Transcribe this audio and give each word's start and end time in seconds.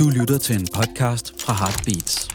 Du 0.00 0.08
lytter 0.08 0.38
til 0.38 0.60
en 0.60 0.66
podcast 0.74 1.42
fra 1.42 1.52
Heartbeats. 1.52 2.28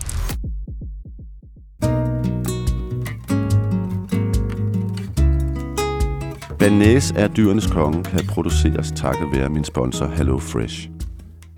Banæs 6.60 7.12
er 7.12 7.28
dyrenes 7.28 7.68
konge 7.68 8.04
kan 8.04 8.28
produceres 8.28 8.94
takket 8.96 9.28
være 9.32 9.50
min 9.50 9.64
sponsor 9.64 10.06
Hello 10.06 10.38
Fresh. 10.38 10.90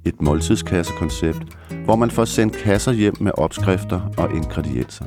Et 0.05 0.21
måltidskassekoncept, 0.21 1.43
hvor 1.85 1.95
man 1.95 2.11
får 2.11 2.25
sendt 2.25 2.57
kasser 2.57 2.91
hjem 2.91 3.15
med 3.19 3.31
opskrifter 3.37 4.01
og 4.17 4.35
ingredienser. 4.35 5.05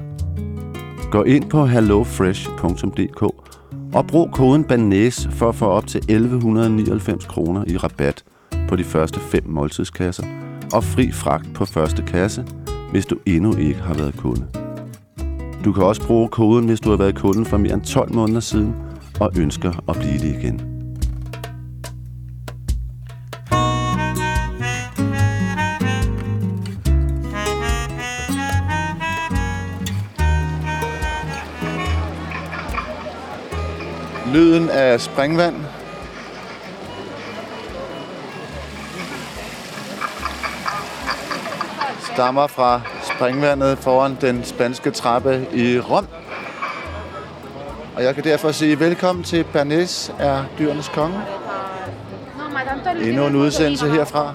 Gå 1.10 1.22
ind 1.22 1.50
på 1.50 1.66
hellofresh.dk 1.66 3.22
og 3.94 4.06
brug 4.06 4.30
koden 4.32 4.64
BANÆS 4.64 5.30
for 5.30 5.48
at 5.48 5.54
få 5.54 5.66
op 5.66 5.86
til 5.86 5.98
1199 5.98 7.26
kroner 7.26 7.64
i 7.66 7.76
rabat 7.76 8.24
på 8.68 8.76
de 8.76 8.84
første 8.84 9.20
fem 9.20 9.42
måltidskasser 9.46 10.39
og 10.72 10.84
fri 10.84 11.12
fragt 11.12 11.54
på 11.54 11.64
første 11.64 12.02
kasse, 12.02 12.44
hvis 12.90 13.06
du 13.06 13.16
endnu 13.26 13.56
ikke 13.56 13.80
har 13.80 13.94
været 13.94 14.16
kunde. 14.16 14.46
Du 15.64 15.72
kan 15.72 15.82
også 15.82 16.06
bruge 16.06 16.28
koden, 16.28 16.66
hvis 16.66 16.80
du 16.80 16.90
har 16.90 16.96
været 16.96 17.14
kunde 17.14 17.44
for 17.44 17.56
mere 17.56 17.74
end 17.74 17.82
12 17.82 18.14
måneder 18.14 18.40
siden 18.40 18.74
og 19.20 19.30
ønsker 19.38 19.72
at 19.88 19.96
blive 19.96 20.18
det 20.18 20.42
igen. 20.42 20.60
Lyden 34.34 34.68
af 34.68 35.00
springvand. 35.00 35.69
Stammer 42.20 42.46
fra 42.46 42.80
springvandet 43.02 43.78
foran 43.78 44.18
den 44.20 44.44
spanske 44.44 44.90
trappe 44.90 45.46
i 45.52 45.78
Rom. 45.78 46.06
Og 47.96 48.02
jeg 48.02 48.14
kan 48.14 48.24
derfor 48.24 48.52
sige 48.52 48.80
velkommen 48.80 49.24
til 49.24 49.44
Bernes 49.44 50.12
er 50.18 50.44
dyrenes 50.58 50.88
konge. 50.88 51.20
Endnu 53.02 53.26
en 53.26 53.36
udsendelse 53.36 53.88
herfra. 53.90 54.34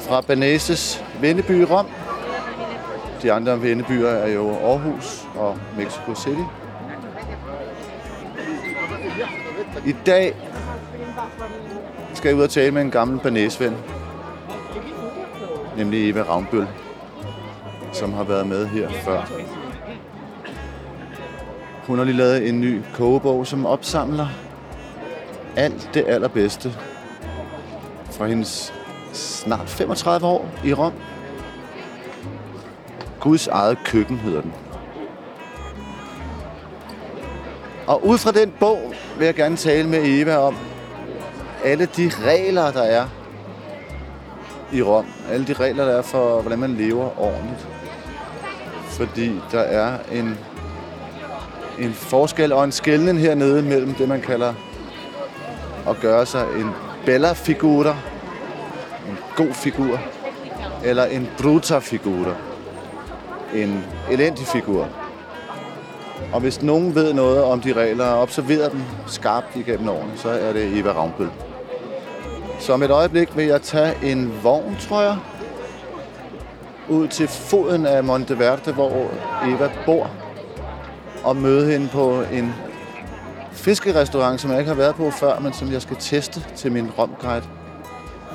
Fra 0.00 0.20
Berneses 0.20 1.04
venneby 1.20 1.66
Rom. 1.70 1.86
De 3.22 3.32
andre 3.32 3.62
vennebyer 3.62 4.08
er 4.08 4.28
jo 4.28 4.56
Aarhus 4.56 5.26
og 5.34 5.58
Mexico 5.76 6.14
City. 6.14 6.42
I 9.86 9.94
dag 10.06 10.34
skal 12.14 12.28
jeg 12.28 12.36
ud 12.36 12.42
og 12.42 12.50
tale 12.50 12.70
med 12.70 12.82
en 12.82 12.90
gammel 12.90 13.20
Bernes-ven. 13.20 13.99
Nemlig 15.76 16.10
Eva 16.10 16.22
Ravnbøl, 16.22 16.66
som 17.92 18.12
har 18.12 18.24
været 18.24 18.46
med 18.46 18.66
her 18.66 18.90
før. 18.90 19.30
Hun 21.86 21.98
har 21.98 22.04
lige 22.04 22.16
lavet 22.16 22.48
en 22.48 22.60
ny 22.60 22.80
kogebog, 22.94 23.46
som 23.46 23.66
opsamler 23.66 24.28
alt 25.56 25.90
det 25.94 26.04
allerbedste 26.08 26.72
fra 28.10 28.26
hendes 28.26 28.74
snart 29.12 29.68
35 29.68 30.26
år 30.26 30.48
i 30.64 30.72
Rom. 30.72 30.92
Guds 33.20 33.46
eget 33.46 33.78
køkken 33.84 34.16
hedder 34.16 34.40
den. 34.40 34.52
Og 37.86 38.06
ud 38.06 38.18
fra 38.18 38.32
den 38.32 38.52
bog 38.60 38.94
vil 39.18 39.24
jeg 39.24 39.34
gerne 39.34 39.56
tale 39.56 39.88
med 39.88 40.00
Eva 40.04 40.36
om 40.36 40.56
alle 41.64 41.86
de 41.86 42.10
regler, 42.24 42.70
der 42.70 42.82
er 42.82 43.06
i 44.72 44.82
Rom. 44.82 45.06
Alle 45.30 45.46
de 45.46 45.52
regler, 45.52 45.84
der 45.84 45.92
er 45.98 46.02
for, 46.02 46.40
hvordan 46.40 46.58
man 46.58 46.74
lever 46.74 47.20
ordentligt. 47.20 47.68
Fordi 48.88 49.40
der 49.52 49.60
er 49.60 49.98
en 50.12 50.38
en 51.80 51.92
forskel 51.92 52.52
og 52.52 52.64
en 52.64 52.72
skældning 52.72 53.18
hernede 53.18 53.62
mellem 53.62 53.94
det, 53.94 54.08
man 54.08 54.20
kalder 54.20 54.54
at 55.88 55.96
gøre 56.00 56.26
sig 56.26 56.46
en 56.56 56.70
bella 57.06 57.32
figura, 57.32 57.96
en 59.08 59.18
god 59.36 59.52
figur, 59.52 60.00
eller 60.84 61.04
en 61.04 61.28
bruta 61.38 61.78
figura, 61.78 62.34
en 63.54 63.84
elendig 64.10 64.46
figur. 64.46 64.88
Og 66.32 66.40
hvis 66.40 66.62
nogen 66.62 66.94
ved 66.94 67.12
noget 67.12 67.44
om 67.44 67.60
de 67.60 67.72
regler 67.72 68.06
og 68.06 68.22
observerer 68.22 68.68
dem 68.68 68.80
skarpt 69.06 69.56
igennem 69.56 69.88
årene, 69.88 70.12
så 70.16 70.28
er 70.28 70.52
det 70.52 70.78
Eva 70.78 70.92
Ravnbøl. 70.92 71.30
Så 72.60 72.72
om 72.72 72.82
et 72.82 72.90
øjeblik 72.90 73.36
vil 73.36 73.46
jeg 73.46 73.62
tage 73.62 73.94
en 74.12 74.32
vogn, 74.42 74.76
tror 74.80 75.02
jeg, 75.02 75.16
ud 76.88 77.08
til 77.08 77.28
foden 77.28 77.86
af 77.86 78.04
Monteverde, 78.04 78.72
hvor 78.72 79.10
Eva 79.46 79.70
bor 79.86 80.10
og 81.24 81.36
møde 81.36 81.72
hende 81.72 81.88
på 81.88 82.22
en 82.32 82.54
fiskerestaurant, 83.52 84.40
som 84.40 84.50
jeg 84.50 84.58
ikke 84.58 84.68
har 84.68 84.76
været 84.76 84.94
på 84.94 85.10
før, 85.10 85.38
men 85.38 85.52
som 85.52 85.72
jeg 85.72 85.82
skal 85.82 85.96
teste 86.00 86.44
til 86.56 86.72
min 86.72 86.90
romguide. 86.98 87.44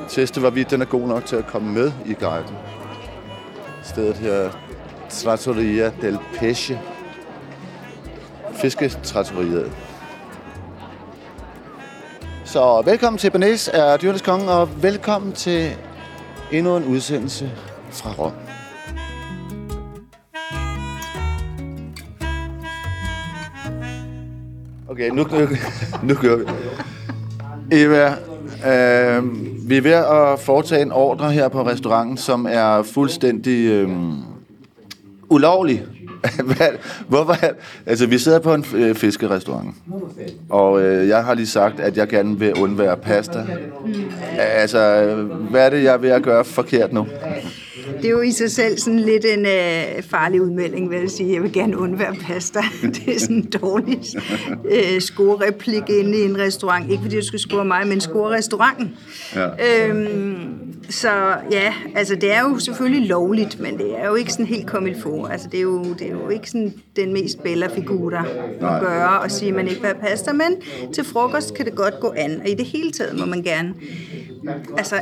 Teste, 0.09 0.39
hvorvidt 0.39 0.71
den 0.71 0.81
er 0.81 0.85
god 0.85 1.07
nok 1.07 1.25
til 1.25 1.35
at 1.35 1.47
komme 1.47 1.73
med 1.73 1.91
i 2.05 2.13
guiden. 2.13 2.55
Stedet 3.83 4.15
her 4.15 4.49
Trattoria 5.09 5.91
del 6.01 6.17
Pesce. 6.39 6.79
Fisketrattoriet. 8.53 9.71
Så 12.55 12.81
velkommen 12.85 13.17
til 13.17 13.31
Bernays 13.31 13.69
er 13.73 13.97
Dyrenes 13.97 14.21
Konge, 14.21 14.51
og 14.51 14.83
velkommen 14.83 15.31
til 15.33 15.69
endnu 16.51 16.77
en 16.77 16.83
udsendelse 16.83 17.51
fra 17.91 18.09
Rom. 18.19 18.31
Okay, 24.87 25.09
nu, 25.09 25.15
nu, 25.15 25.47
nu 26.03 26.13
kører 26.13 26.37
vi. 26.37 26.43
Eva, 27.71 28.07
øh, 28.07 29.23
vi 29.69 29.77
er 29.77 29.81
ved 29.81 29.91
at 29.91 30.39
foretage 30.39 30.81
en 30.81 30.91
ordre 30.91 31.31
her 31.31 31.47
på 31.47 31.65
restauranten, 31.65 32.17
som 32.17 32.47
er 32.49 32.83
fuldstændig 32.83 33.69
øh, 33.71 33.89
ulovlig. 35.29 35.83
Hvorfor? 37.07 37.37
Altså, 37.85 38.05
vi 38.05 38.17
sidder 38.17 38.39
på 38.39 38.53
en 38.53 38.65
øh, 38.75 38.95
fiskerestaurant, 38.95 39.75
og 40.49 40.81
øh, 40.81 41.07
jeg 41.07 41.25
har 41.25 41.33
lige 41.33 41.47
sagt, 41.47 41.79
at 41.79 41.97
jeg 41.97 42.07
gerne 42.07 42.39
vil 42.39 42.53
undvære 42.53 42.97
pasta. 42.97 43.45
Altså, 44.37 45.05
hvad 45.49 45.65
er 45.65 45.69
det, 45.69 45.83
jeg 45.83 45.93
er 45.93 45.97
ved 45.97 46.09
at 46.09 46.23
gøre 46.23 46.45
forkert 46.45 46.93
nu? 46.93 47.07
Det 47.97 48.05
er 48.05 48.09
jo 48.09 48.21
i 48.21 48.31
sig 48.31 48.51
selv 48.51 48.77
sådan 48.77 48.99
lidt 48.99 49.25
en 49.25 49.45
øh, 49.45 50.03
farlig 50.03 50.41
udmelding, 50.41 50.89
vil 50.89 50.99
jeg 50.99 51.09
sige. 51.09 51.33
Jeg 51.33 51.43
vil 51.43 51.53
gerne 51.53 51.77
undvære 51.77 52.15
pasta. 52.15 52.59
Det 52.95 53.15
er 53.15 53.19
sådan 53.19 53.35
en 53.35 53.49
dårlig 53.61 53.99
øh, 54.71 55.01
score-replik 55.01 55.89
inde 55.89 56.17
i 56.17 56.21
en 56.21 56.37
restaurant. 56.37 56.91
Ikke 56.91 57.03
fordi 57.03 57.15
du 57.15 57.25
skal 57.25 57.39
score 57.39 57.65
mig, 57.65 57.87
men 57.87 58.01
score 58.01 58.31
restauranten. 58.31 58.97
Ja. 59.35 59.87
Øhm, 59.87 60.65
så 60.89 61.09
ja, 61.51 61.73
altså 61.95 62.15
det 62.15 62.33
er 62.33 62.41
jo 62.41 62.59
selvfølgelig 62.59 63.07
lovligt, 63.07 63.59
men 63.59 63.77
det 63.77 63.99
er 63.99 64.07
jo 64.07 64.15
ikke 64.15 64.31
sådan 64.31 64.45
helt 64.45 64.67
kommet 64.67 64.97
for. 64.97 65.27
Altså 65.27 65.47
det 65.51 65.57
er 65.57 65.61
jo, 65.61 65.83
det 65.93 66.07
er 66.07 66.11
jo 66.11 66.29
ikke 66.29 66.49
sådan 66.49 66.73
den 66.95 67.13
mest 67.13 67.43
bella 67.43 67.67
figur 67.67 68.13
at 68.15 68.81
gøre 68.81 69.19
og 69.19 69.31
sige, 69.31 69.49
at 69.49 69.55
man 69.55 69.67
ikke 69.67 69.81
vil 69.81 69.87
have 69.87 70.09
pasta, 70.09 70.33
men 70.33 70.61
til 70.93 71.03
frokost 71.03 71.53
kan 71.53 71.65
det 71.65 71.75
godt 71.75 71.99
gå 71.99 72.13
an. 72.17 72.41
Og 72.41 72.49
i 72.49 72.53
det 72.53 72.65
hele 72.65 72.91
taget 72.91 73.19
må 73.19 73.25
man 73.25 73.43
gerne 73.43 73.73
altså 74.77 74.95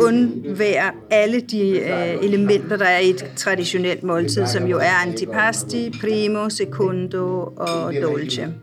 undvære 0.00 0.90
alle 1.10 1.40
de 1.40 1.80
øh, 1.80 2.24
elementer, 2.24 2.76
der 2.76 2.84
er 2.84 2.98
i 2.98 3.10
et 3.10 3.30
traditionelt 3.36 4.02
måltid, 4.02 4.46
som 4.46 4.66
jo 4.66 4.78
er 4.78 5.02
antipasti, 5.06 5.98
primo, 6.00 6.48
secondo 6.48 7.52
og 7.56 7.94
dolce. 8.02 8.54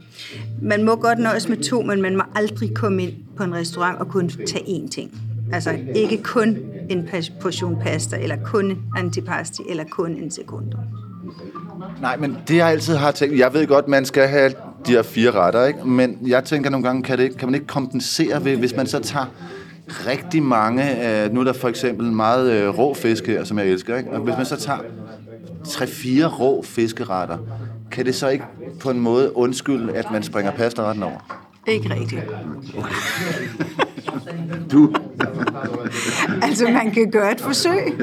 Man 0.61 0.83
må 0.83 0.95
godt 0.95 1.19
nøjes 1.19 1.49
med 1.49 1.57
to, 1.57 1.81
men 1.81 2.01
man 2.01 2.15
må 2.15 2.23
aldrig 2.35 2.75
komme 2.75 3.03
ind 3.03 3.13
på 3.37 3.43
en 3.43 3.55
restaurant 3.55 3.99
og 3.99 4.07
kun 4.07 4.29
tage 4.29 4.65
én 4.65 4.89
ting. 4.89 5.11
Altså 5.53 5.77
ikke 5.95 6.23
kun 6.23 6.57
en 6.89 7.09
portion 7.41 7.77
pasta, 7.81 8.17
eller 8.17 8.35
kun 8.45 8.77
antipasti, 8.97 9.63
eller 9.69 9.83
kun 9.91 10.11
en 10.11 10.31
secondo. 10.31 10.77
Nej, 12.01 12.17
men 12.17 12.37
det 12.47 12.55
jeg 12.55 12.67
altid 12.67 12.95
har 12.95 13.11
tænkt, 13.11 13.37
jeg 13.37 13.53
ved 13.53 13.67
godt, 13.67 13.87
man 13.87 14.05
skal 14.05 14.27
have 14.27 14.51
de 14.87 14.91
her 14.91 15.01
fire 15.01 15.31
retter, 15.31 15.65
ikke? 15.65 15.87
men 15.87 16.17
jeg 16.27 16.43
tænker 16.43 16.69
nogle 16.69 16.87
gange, 16.87 17.03
kan, 17.03 17.17
det, 17.17 17.37
kan 17.37 17.47
man 17.47 17.55
ikke 17.55 17.67
kompensere 17.67 18.45
ved, 18.45 18.57
hvis 18.57 18.75
man 18.75 18.87
så 18.87 18.99
tager 18.99 19.25
rigtig 19.87 20.43
mange, 20.43 21.23
øh, 21.23 21.33
nu 21.33 21.39
er 21.39 21.43
der 21.43 21.53
for 21.53 21.69
eksempel 21.69 22.11
meget 22.11 22.51
øh, 22.51 22.79
rå 22.79 22.93
fiske, 22.93 23.45
som 23.45 23.59
jeg 23.59 23.67
elsker, 23.67 23.97
ikke? 23.97 24.09
og 24.11 24.19
hvis 24.19 24.37
man 24.37 24.45
så 24.45 24.55
tager 24.55 24.79
tre-fire 25.65 26.27
rå 26.27 26.61
fiskeretter, 26.63 27.37
kan 27.91 28.05
det 28.05 28.15
så 28.15 28.29
ikke 28.29 28.45
på 28.79 28.89
en 28.89 28.99
måde 28.99 29.37
undskylde, 29.37 29.93
at 29.93 30.11
man 30.11 30.23
springer 30.23 30.51
pastaretten 30.51 31.03
over? 31.03 31.45
Ikke 31.67 31.93
rigtigt. 31.93 32.21
Okay. 32.77 32.95
du? 34.71 34.93
altså, 36.41 36.65
man 36.65 36.91
kan 36.91 37.11
gøre 37.11 37.31
et 37.31 37.41
forsøg, 37.41 37.93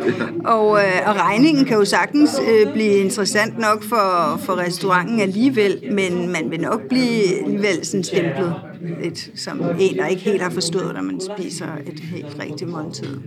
og, 0.44 0.78
øh, 0.78 1.08
og 1.08 1.16
regningen 1.16 1.64
kan 1.64 1.76
jo 1.76 1.84
sagtens 1.84 2.40
øh, 2.48 2.72
blive 2.72 2.92
interessant 2.92 3.58
nok 3.58 3.82
for, 3.82 4.36
for 4.38 4.58
restauranten 4.58 5.20
alligevel, 5.20 5.82
men 5.92 6.32
man 6.32 6.50
vil 6.50 6.60
nok 6.60 6.80
blive 6.88 7.44
alligevel 7.44 7.86
sådan 7.86 8.04
stemplet 8.04 8.54
lidt 9.02 9.30
som 9.34 9.62
en, 9.80 9.96
der 9.96 10.06
ikke 10.06 10.22
helt 10.22 10.42
har 10.42 10.50
forstået, 10.50 10.94
når 10.94 11.02
man 11.02 11.20
spiser 11.36 11.66
et 11.86 12.00
helt 12.00 12.36
rigtigt 12.40 12.70
måltid. 12.70 13.18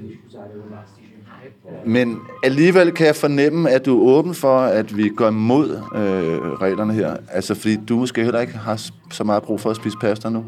Men 1.85 2.17
alligevel 2.43 2.91
kan 2.91 3.07
jeg 3.07 3.15
fornemme, 3.15 3.69
at 3.69 3.85
du 3.85 3.99
er 3.99 4.17
åben 4.17 4.33
for, 4.33 4.59
at 4.59 4.97
vi 4.97 5.09
går 5.09 5.27
imod 5.27 5.69
øh, 5.95 6.61
reglerne 6.61 6.93
her. 6.93 7.17
Altså, 7.31 7.55
fordi 7.55 7.75
du 7.89 7.97
måske 7.97 8.23
heller 8.23 8.41
ikke 8.41 8.53
har 8.53 8.81
så 9.11 9.23
meget 9.23 9.43
brug 9.43 9.59
for 9.61 9.69
at 9.69 9.75
spise 9.75 9.97
pasta 10.01 10.29
nu, 10.29 10.43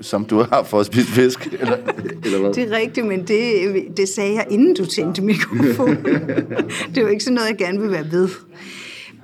som 0.00 0.24
du 0.24 0.44
har 0.52 0.62
for 0.62 0.80
at 0.80 0.86
spise 0.86 1.06
fisk, 1.06 1.46
eller, 1.60 1.76
eller 2.24 2.38
hvad? 2.38 2.52
Det 2.52 2.72
er 2.72 2.76
rigtigt, 2.76 3.06
men 3.06 3.20
det, 3.20 3.96
det 3.96 4.08
sagde 4.08 4.34
jeg, 4.34 4.46
inden 4.50 4.74
du 4.74 4.86
tændte 4.86 5.22
mikrofonen. 5.22 6.04
det 6.88 6.98
er 6.98 7.02
jo 7.02 7.06
ikke 7.06 7.24
sådan 7.24 7.34
noget, 7.34 7.48
jeg 7.48 7.58
gerne 7.58 7.80
vil 7.80 7.90
være 7.90 8.04
ved. 8.10 8.28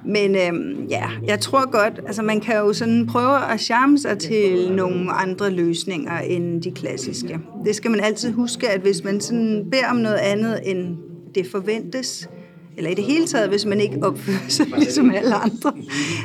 Men 0.05 0.37
øhm, 0.37 0.87
ja, 0.91 1.11
jeg 1.27 1.41
tror 1.41 1.71
godt, 1.71 2.01
altså 2.07 2.23
man 2.23 2.41
kan 2.41 2.57
jo 2.57 2.73
sådan 2.73 3.07
prøve 3.07 3.53
at 3.53 3.61
charme 3.61 3.99
sig 3.99 4.19
til 4.19 4.73
nogle 4.73 5.13
andre 5.13 5.51
løsninger 5.51 6.19
end 6.19 6.63
de 6.63 6.71
klassiske. 6.71 7.39
Det 7.65 7.75
skal 7.75 7.91
man 7.91 8.01
altid 8.01 8.33
huske, 8.33 8.69
at 8.69 8.81
hvis 8.81 9.05
man 9.05 9.21
sådan 9.21 9.67
beder 9.71 9.91
om 9.91 9.97
noget 9.97 10.17
andet 10.17 10.61
end 10.65 10.97
det 11.35 11.47
forventes, 11.51 12.29
eller 12.77 12.91
i 12.91 12.95
det 12.95 13.05
hele 13.05 13.27
taget, 13.27 13.49
hvis 13.49 13.65
man 13.65 13.81
ikke 13.81 13.99
opfører 14.03 14.49
sig 14.49 14.67
ligesom 14.79 15.11
alle 15.11 15.35
andre, 15.35 15.73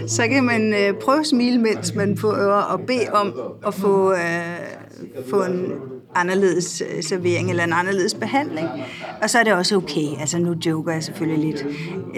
så 0.07 0.27
kan 0.27 0.43
man 0.43 0.73
øh, 0.73 0.93
prøve 1.01 1.19
at 1.19 1.25
smile, 1.25 1.61
mens 1.61 1.95
man 1.95 2.15
prøver 2.15 2.53
og 2.53 2.79
bede 2.79 3.07
om 3.13 3.33
at 3.67 3.73
få, 3.73 4.13
øh, 4.13 4.19
få 5.29 5.43
en 5.43 5.73
anderledes 6.15 6.81
øh, 6.81 7.03
servering 7.03 7.49
eller 7.49 7.63
en 7.63 7.73
anderledes 7.73 8.13
behandling. 8.13 8.67
Og 9.21 9.29
så 9.29 9.39
er 9.39 9.43
det 9.43 9.53
også 9.53 9.75
okay. 9.75 10.19
Altså 10.19 10.37
nu 10.37 10.55
joker 10.65 10.93
jeg 10.93 11.03
selvfølgelig 11.03 11.51
lidt. 11.51 11.65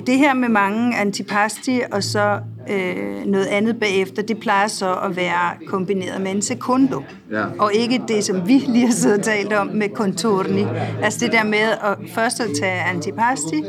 Det 0.08 0.18
her 0.18 0.34
med 0.34 0.50
mange 0.50 0.98
antipasti 0.98 1.82
og 1.92 2.04
så 2.04 2.40
øh, 2.70 3.26
noget 3.26 3.46
andet 3.46 3.80
bagefter, 3.80 4.22
det 4.22 4.40
plejer 4.40 4.68
så 4.68 4.94
at 4.94 5.16
være 5.16 5.52
kombineret 5.68 6.22
med 6.22 6.32
en 6.32 6.42
secundo. 6.42 7.04
Ja. 7.32 7.44
Og 7.60 7.74
ikke 7.74 8.02
det, 8.08 8.24
som 8.24 8.48
vi 8.48 8.54
lige 8.68 8.86
har 8.86 8.94
siddet 8.94 9.18
og 9.18 9.24
talt 9.24 9.54
om 9.54 9.68
med 9.68 9.90
contorni. 9.90 10.66
Altså 11.04 11.20
det 11.20 11.32
der 11.32 11.44
med 11.44 11.58
at 11.60 11.98
først 12.14 12.40
at 12.40 12.50
tage 12.60 12.82
antipasti, 12.82 13.64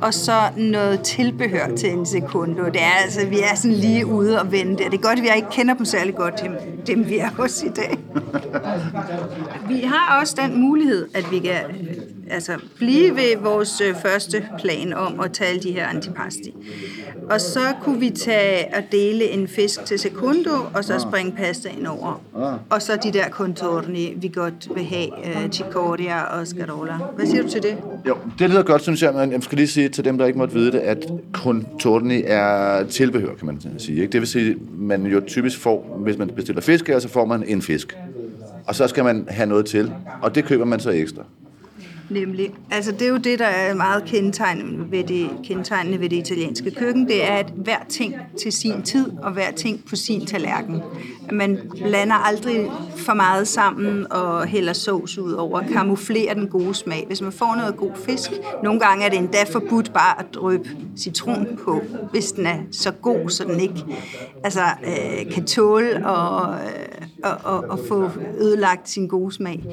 og 0.00 0.14
så 0.14 0.38
noget 0.56 1.00
tilbehør 1.00 1.76
til 1.76 1.90
en 1.92 2.06
secundo. 2.06 2.64
Det 2.64 2.82
er 2.82 3.02
altså, 3.04 3.26
vi 3.26 3.38
er 3.40 3.54
sådan 3.54 3.76
lige 3.76 4.06
ude 4.06 4.40
og 4.40 4.52
vende 4.52 4.70
det. 4.70 4.92
Det 4.92 4.98
er 4.98 5.02
godt, 5.02 5.18
at 5.18 5.22
vi 5.22 5.28
ikke 5.36 5.48
kender 5.50 5.74
dem 5.74 5.84
særlig 5.84 6.14
godt, 6.14 6.42
dem, 6.42 6.52
dem 6.86 7.08
vi 7.08 7.18
er 7.18 7.30
hos 7.30 7.62
i 7.62 7.68
dag. 7.68 7.98
Vi 9.68 9.80
har 9.80 10.20
også 10.20 10.36
den 10.42 10.60
mulighed, 10.60 11.06
at 11.14 11.30
vi 11.30 11.38
kan 11.38 11.60
altså, 12.30 12.52
blive 12.76 13.16
ved 13.16 13.36
vores 13.42 13.80
øh, 13.80 13.94
første 14.02 14.46
plan 14.58 14.92
om 14.92 15.20
at 15.20 15.32
tale 15.32 15.60
de 15.60 15.72
her 15.72 15.86
antipasti. 15.86 16.54
Og 17.30 17.40
så 17.40 17.60
kunne 17.82 18.00
vi 18.00 18.10
tage 18.10 18.74
og 18.76 18.82
dele 18.92 19.30
en 19.30 19.48
fisk 19.48 19.84
til 19.84 19.98
secundo, 19.98 20.50
og 20.74 20.84
så 20.84 20.98
springe 20.98 21.32
pasta 21.32 21.68
ind 21.68 21.86
over. 21.86 22.22
Og 22.70 22.82
så 22.82 22.98
de 23.02 23.12
der 23.12 23.28
contorni, 23.28 24.14
vi 24.16 24.28
godt 24.28 24.68
vil 24.74 24.84
have, 24.84 25.08
uh, 25.12 25.50
cicoria 25.50 26.22
og 26.22 26.46
scarola. 26.46 26.92
Hvad 27.16 27.26
siger 27.26 27.42
du 27.42 27.48
til 27.48 27.62
det? 27.62 27.76
Jo, 28.08 28.16
det 28.38 28.50
lyder 28.50 28.62
godt, 28.62 28.82
synes 28.82 29.02
jeg, 29.02 29.14
men 29.14 29.32
jeg 29.32 29.42
skal 29.42 29.56
lige 29.56 29.68
sige 29.68 29.88
til 29.88 30.04
dem, 30.04 30.18
der 30.18 30.26
ikke 30.26 30.38
måtte 30.38 30.54
vide 30.54 30.72
det, 30.72 30.78
at 30.78 31.06
contorni 31.32 32.22
er 32.26 32.84
tilbehør, 32.86 33.34
kan 33.34 33.46
man 33.46 33.60
sige. 33.78 34.00
Ikke? 34.00 34.12
Det 34.12 34.20
vil 34.20 34.28
sige, 34.28 34.56
man 34.72 35.06
jo 35.06 35.20
typisk 35.26 35.58
får, 35.58 35.98
hvis 36.04 36.18
man 36.18 36.28
bestiller 36.28 36.62
fisk 36.62 36.90
så 36.98 37.08
får 37.08 37.24
man 37.24 37.44
en 37.46 37.62
fisk. 37.62 37.96
Og 38.66 38.74
så 38.74 38.88
skal 38.88 39.04
man 39.04 39.26
have 39.28 39.48
noget 39.48 39.66
til, 39.66 39.92
og 40.22 40.34
det 40.34 40.44
køber 40.44 40.64
man 40.64 40.80
så 40.80 40.90
ekstra. 40.90 41.22
Nemlig. 42.12 42.54
Altså 42.70 42.92
det 42.92 43.02
er 43.02 43.08
jo 43.08 43.16
det, 43.16 43.38
der 43.38 43.46
er 43.46 43.74
meget 43.74 44.04
kendetegnende 44.04 44.90
ved 44.90 45.04
det, 45.04 45.30
kendetegnende 45.44 46.00
ved 46.00 46.08
det 46.08 46.16
italienske 46.16 46.70
køkken. 46.70 47.08
Det 47.08 47.30
er, 47.30 47.34
at 47.34 47.52
hver 47.56 47.78
ting 47.88 48.14
til 48.42 48.52
sin 48.52 48.82
tid, 48.82 49.12
og 49.22 49.32
hver 49.32 49.50
ting 49.50 49.84
på 49.88 49.96
sin 49.96 50.26
tallerken. 50.26 50.82
Man 51.32 51.58
blander 51.76 52.14
aldrig 52.14 52.70
for 52.96 53.14
meget 53.14 53.48
sammen 53.48 54.12
og 54.12 54.46
hælder 54.46 54.72
sovs 54.72 55.18
ud 55.18 55.32
over, 55.32 55.62
kamuflerer 55.72 56.34
den 56.34 56.48
gode 56.48 56.74
smag. 56.74 57.04
Hvis 57.06 57.22
man 57.22 57.32
får 57.32 57.54
noget 57.56 57.76
god 57.76 57.92
fisk, 58.06 58.30
nogle 58.62 58.80
gange 58.80 59.04
er 59.04 59.08
det 59.08 59.18
endda 59.18 59.44
forbudt 59.52 59.92
bare 59.92 60.18
at 60.18 60.26
drøbe 60.34 60.68
citron 60.96 61.46
på, 61.64 61.80
hvis 62.10 62.32
den 62.32 62.46
er 62.46 62.58
så 62.72 62.90
god, 62.90 63.28
så 63.28 63.44
den 63.44 63.60
ikke 63.60 63.84
altså, 64.44 64.62
øh, 64.86 65.32
kan 65.34 65.46
tåle 65.46 66.06
og, 66.06 66.54
og, 67.22 67.38
og, 67.44 67.64
og 67.70 67.78
få 67.88 68.10
ødelagt 68.38 68.88
sin 68.88 69.06
gode 69.06 69.32
smag. 69.32 69.64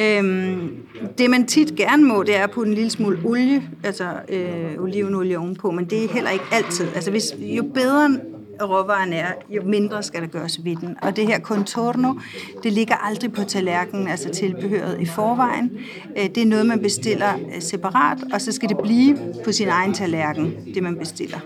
Øhm, 0.00 0.76
det 1.18 1.30
man 1.30 1.46
tit 1.46 1.76
gerne 1.76 2.04
må, 2.04 2.22
det 2.22 2.36
er 2.36 2.42
at 2.42 2.50
putte 2.50 2.68
en 2.68 2.74
lille 2.74 2.90
smule 2.90 3.18
olie, 3.24 3.62
altså 3.84 4.04
øh, 4.28 4.78
olivenolie 4.78 5.38
ovenpå, 5.38 5.70
men 5.70 5.84
det 5.84 6.04
er 6.04 6.08
heller 6.08 6.30
ikke 6.30 6.44
altid. 6.52 6.86
Altså 6.94 7.10
hvis, 7.10 7.34
jo 7.40 7.62
bedre 7.74 8.18
råvaren 8.62 9.12
er, 9.12 9.26
jo 9.50 9.62
mindre 9.64 10.02
skal 10.02 10.20
der 10.20 10.26
gøres 10.26 10.64
ved 10.64 10.76
den. 10.76 10.96
Og 11.02 11.16
det 11.16 11.26
her 11.26 11.40
contorno, 11.40 12.14
det 12.62 12.72
ligger 12.72 12.94
aldrig 12.94 13.32
på 13.32 13.44
tallerkenen, 13.44 14.08
altså 14.08 14.28
tilbehøret 14.28 15.00
i 15.00 15.06
forvejen. 15.06 15.70
Øh, 16.18 16.24
det 16.24 16.38
er 16.38 16.46
noget, 16.46 16.66
man 16.66 16.80
bestiller 16.80 17.34
øh, 17.34 17.62
separat, 17.62 18.18
og 18.32 18.40
så 18.40 18.52
skal 18.52 18.68
det 18.68 18.78
blive 18.82 19.18
på 19.44 19.52
sin 19.52 19.68
egen 19.68 19.94
tallerken, 19.94 20.54
det 20.74 20.82
man 20.82 20.96
bestiller. 20.96 21.38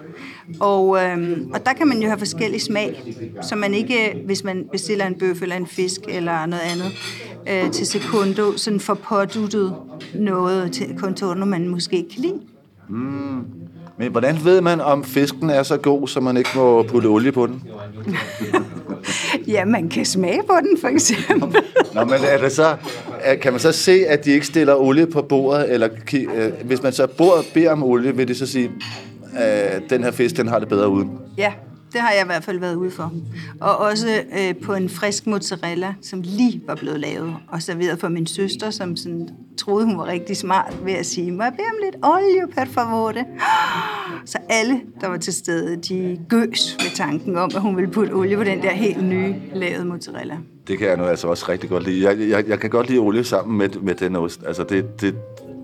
Og, 0.60 1.04
øhm, 1.04 1.50
og 1.54 1.66
der 1.66 1.72
kan 1.72 1.88
man 1.88 1.98
jo 1.98 2.06
have 2.06 2.18
forskellig 2.18 2.62
smag, 2.62 3.14
så 3.42 3.56
man 3.56 3.74
ikke, 3.74 4.22
hvis 4.26 4.44
man 4.44 4.68
bestiller 4.72 5.06
en 5.06 5.14
bøf 5.14 5.42
eller 5.42 5.56
en 5.56 5.66
fisk 5.66 6.00
eller 6.08 6.46
noget 6.46 6.62
andet 6.62 6.92
øh, 7.50 7.70
til 7.70 7.86
sekundo, 7.86 8.56
sådan 8.56 8.80
får 8.80 8.94
påduttet 8.94 9.74
noget 10.14 10.72
til 10.72 10.86
contorno, 10.98 11.44
man 11.44 11.68
måske 11.68 11.96
ikke 11.96 12.10
kan 12.10 12.22
lide. 12.22 12.40
Mm. 12.88 13.67
Men 13.98 14.10
hvordan 14.10 14.44
ved 14.44 14.60
man, 14.60 14.80
om 14.80 15.04
fisken 15.04 15.50
er 15.50 15.62
så 15.62 15.76
god, 15.76 16.08
så 16.08 16.20
man 16.20 16.36
ikke 16.36 16.50
må 16.54 16.82
putte 16.82 17.06
olie 17.06 17.32
på 17.32 17.46
den? 17.46 17.62
Ja, 19.46 19.64
man 19.64 19.88
kan 19.88 20.06
smage 20.06 20.40
på 20.46 20.52
den, 20.62 20.78
for 20.80 20.88
eksempel. 20.88 21.62
Nå, 21.94 22.04
men 22.04 22.14
er 22.28 22.38
det 22.38 22.52
så, 22.52 22.76
er, 23.20 23.34
kan 23.34 23.52
man 23.52 23.60
så 23.60 23.72
se, 23.72 24.06
at 24.08 24.24
de 24.24 24.30
ikke 24.30 24.46
stiller 24.46 24.74
olie 24.74 25.06
på 25.06 25.22
bordet? 25.22 25.72
Eller 25.72 25.88
øh, 26.14 26.52
hvis 26.64 26.82
man 26.82 26.92
så 26.92 27.06
bor, 27.06 27.44
beder 27.54 27.72
om 27.72 27.82
olie, 27.82 28.16
vil 28.16 28.28
det 28.28 28.36
så 28.36 28.46
sige, 28.46 28.70
at 29.34 29.82
den 29.90 30.04
her 30.04 30.10
fisk, 30.10 30.36
den 30.36 30.48
har 30.48 30.58
det 30.58 30.68
bedre 30.68 30.88
uden? 30.88 31.10
Ja, 31.38 31.52
det 31.92 32.00
har 32.00 32.12
jeg 32.12 32.22
i 32.22 32.26
hvert 32.26 32.44
fald 32.44 32.58
været 32.58 32.74
ude 32.74 32.90
for. 32.90 33.12
Og 33.60 33.76
også 33.76 34.22
øh, 34.38 34.54
på 34.64 34.74
en 34.74 34.88
frisk 34.88 35.26
mozzarella, 35.26 35.94
som 36.02 36.20
lige 36.24 36.62
var 36.66 36.74
blevet 36.74 37.00
lavet 37.00 37.36
og 37.48 37.62
serveret 37.62 38.00
for 38.00 38.08
min 38.08 38.26
søster, 38.26 38.70
som 38.70 38.96
sådan, 38.96 39.28
troede, 39.58 39.86
hun 39.86 39.98
var 39.98 40.06
rigtig 40.06 40.36
smart 40.36 40.76
ved 40.84 40.92
at 40.92 41.06
sige, 41.06 41.32
må 41.32 41.42
jeg 41.42 41.52
bede 41.52 41.66
om 41.66 41.74
lidt 41.84 42.04
olie, 42.04 42.54
per 42.54 42.64
favore? 42.64 43.24
Så 44.24 44.38
alle, 44.48 44.80
der 45.00 45.08
var 45.08 45.16
til 45.16 45.32
stede, 45.32 45.76
de 45.76 46.18
gøs 46.28 46.76
med 46.78 46.96
tanken 46.96 47.36
om, 47.36 47.50
at 47.54 47.60
hun 47.60 47.76
ville 47.76 47.90
putte 47.90 48.12
olie 48.12 48.36
på 48.36 48.44
den 48.44 48.62
der 48.62 48.70
helt 48.70 49.04
nye 49.04 49.34
lavede 49.54 49.84
mozzarella. 49.84 50.38
Det 50.68 50.78
kan 50.78 50.88
jeg 50.88 50.96
nu 50.96 51.04
altså 51.04 51.28
også 51.28 51.46
rigtig 51.48 51.70
godt 51.70 51.84
lide. 51.84 52.08
Jeg, 52.08 52.30
jeg, 52.30 52.48
jeg 52.48 52.60
kan 52.60 52.70
godt 52.70 52.88
lide 52.88 52.98
olie 52.98 53.24
sammen 53.24 53.58
med, 53.58 53.68
med 53.68 53.94
den 53.94 54.16
ost. 54.16 54.40
Altså, 54.46 54.64
det, 54.64 55.00
det, 55.00 55.14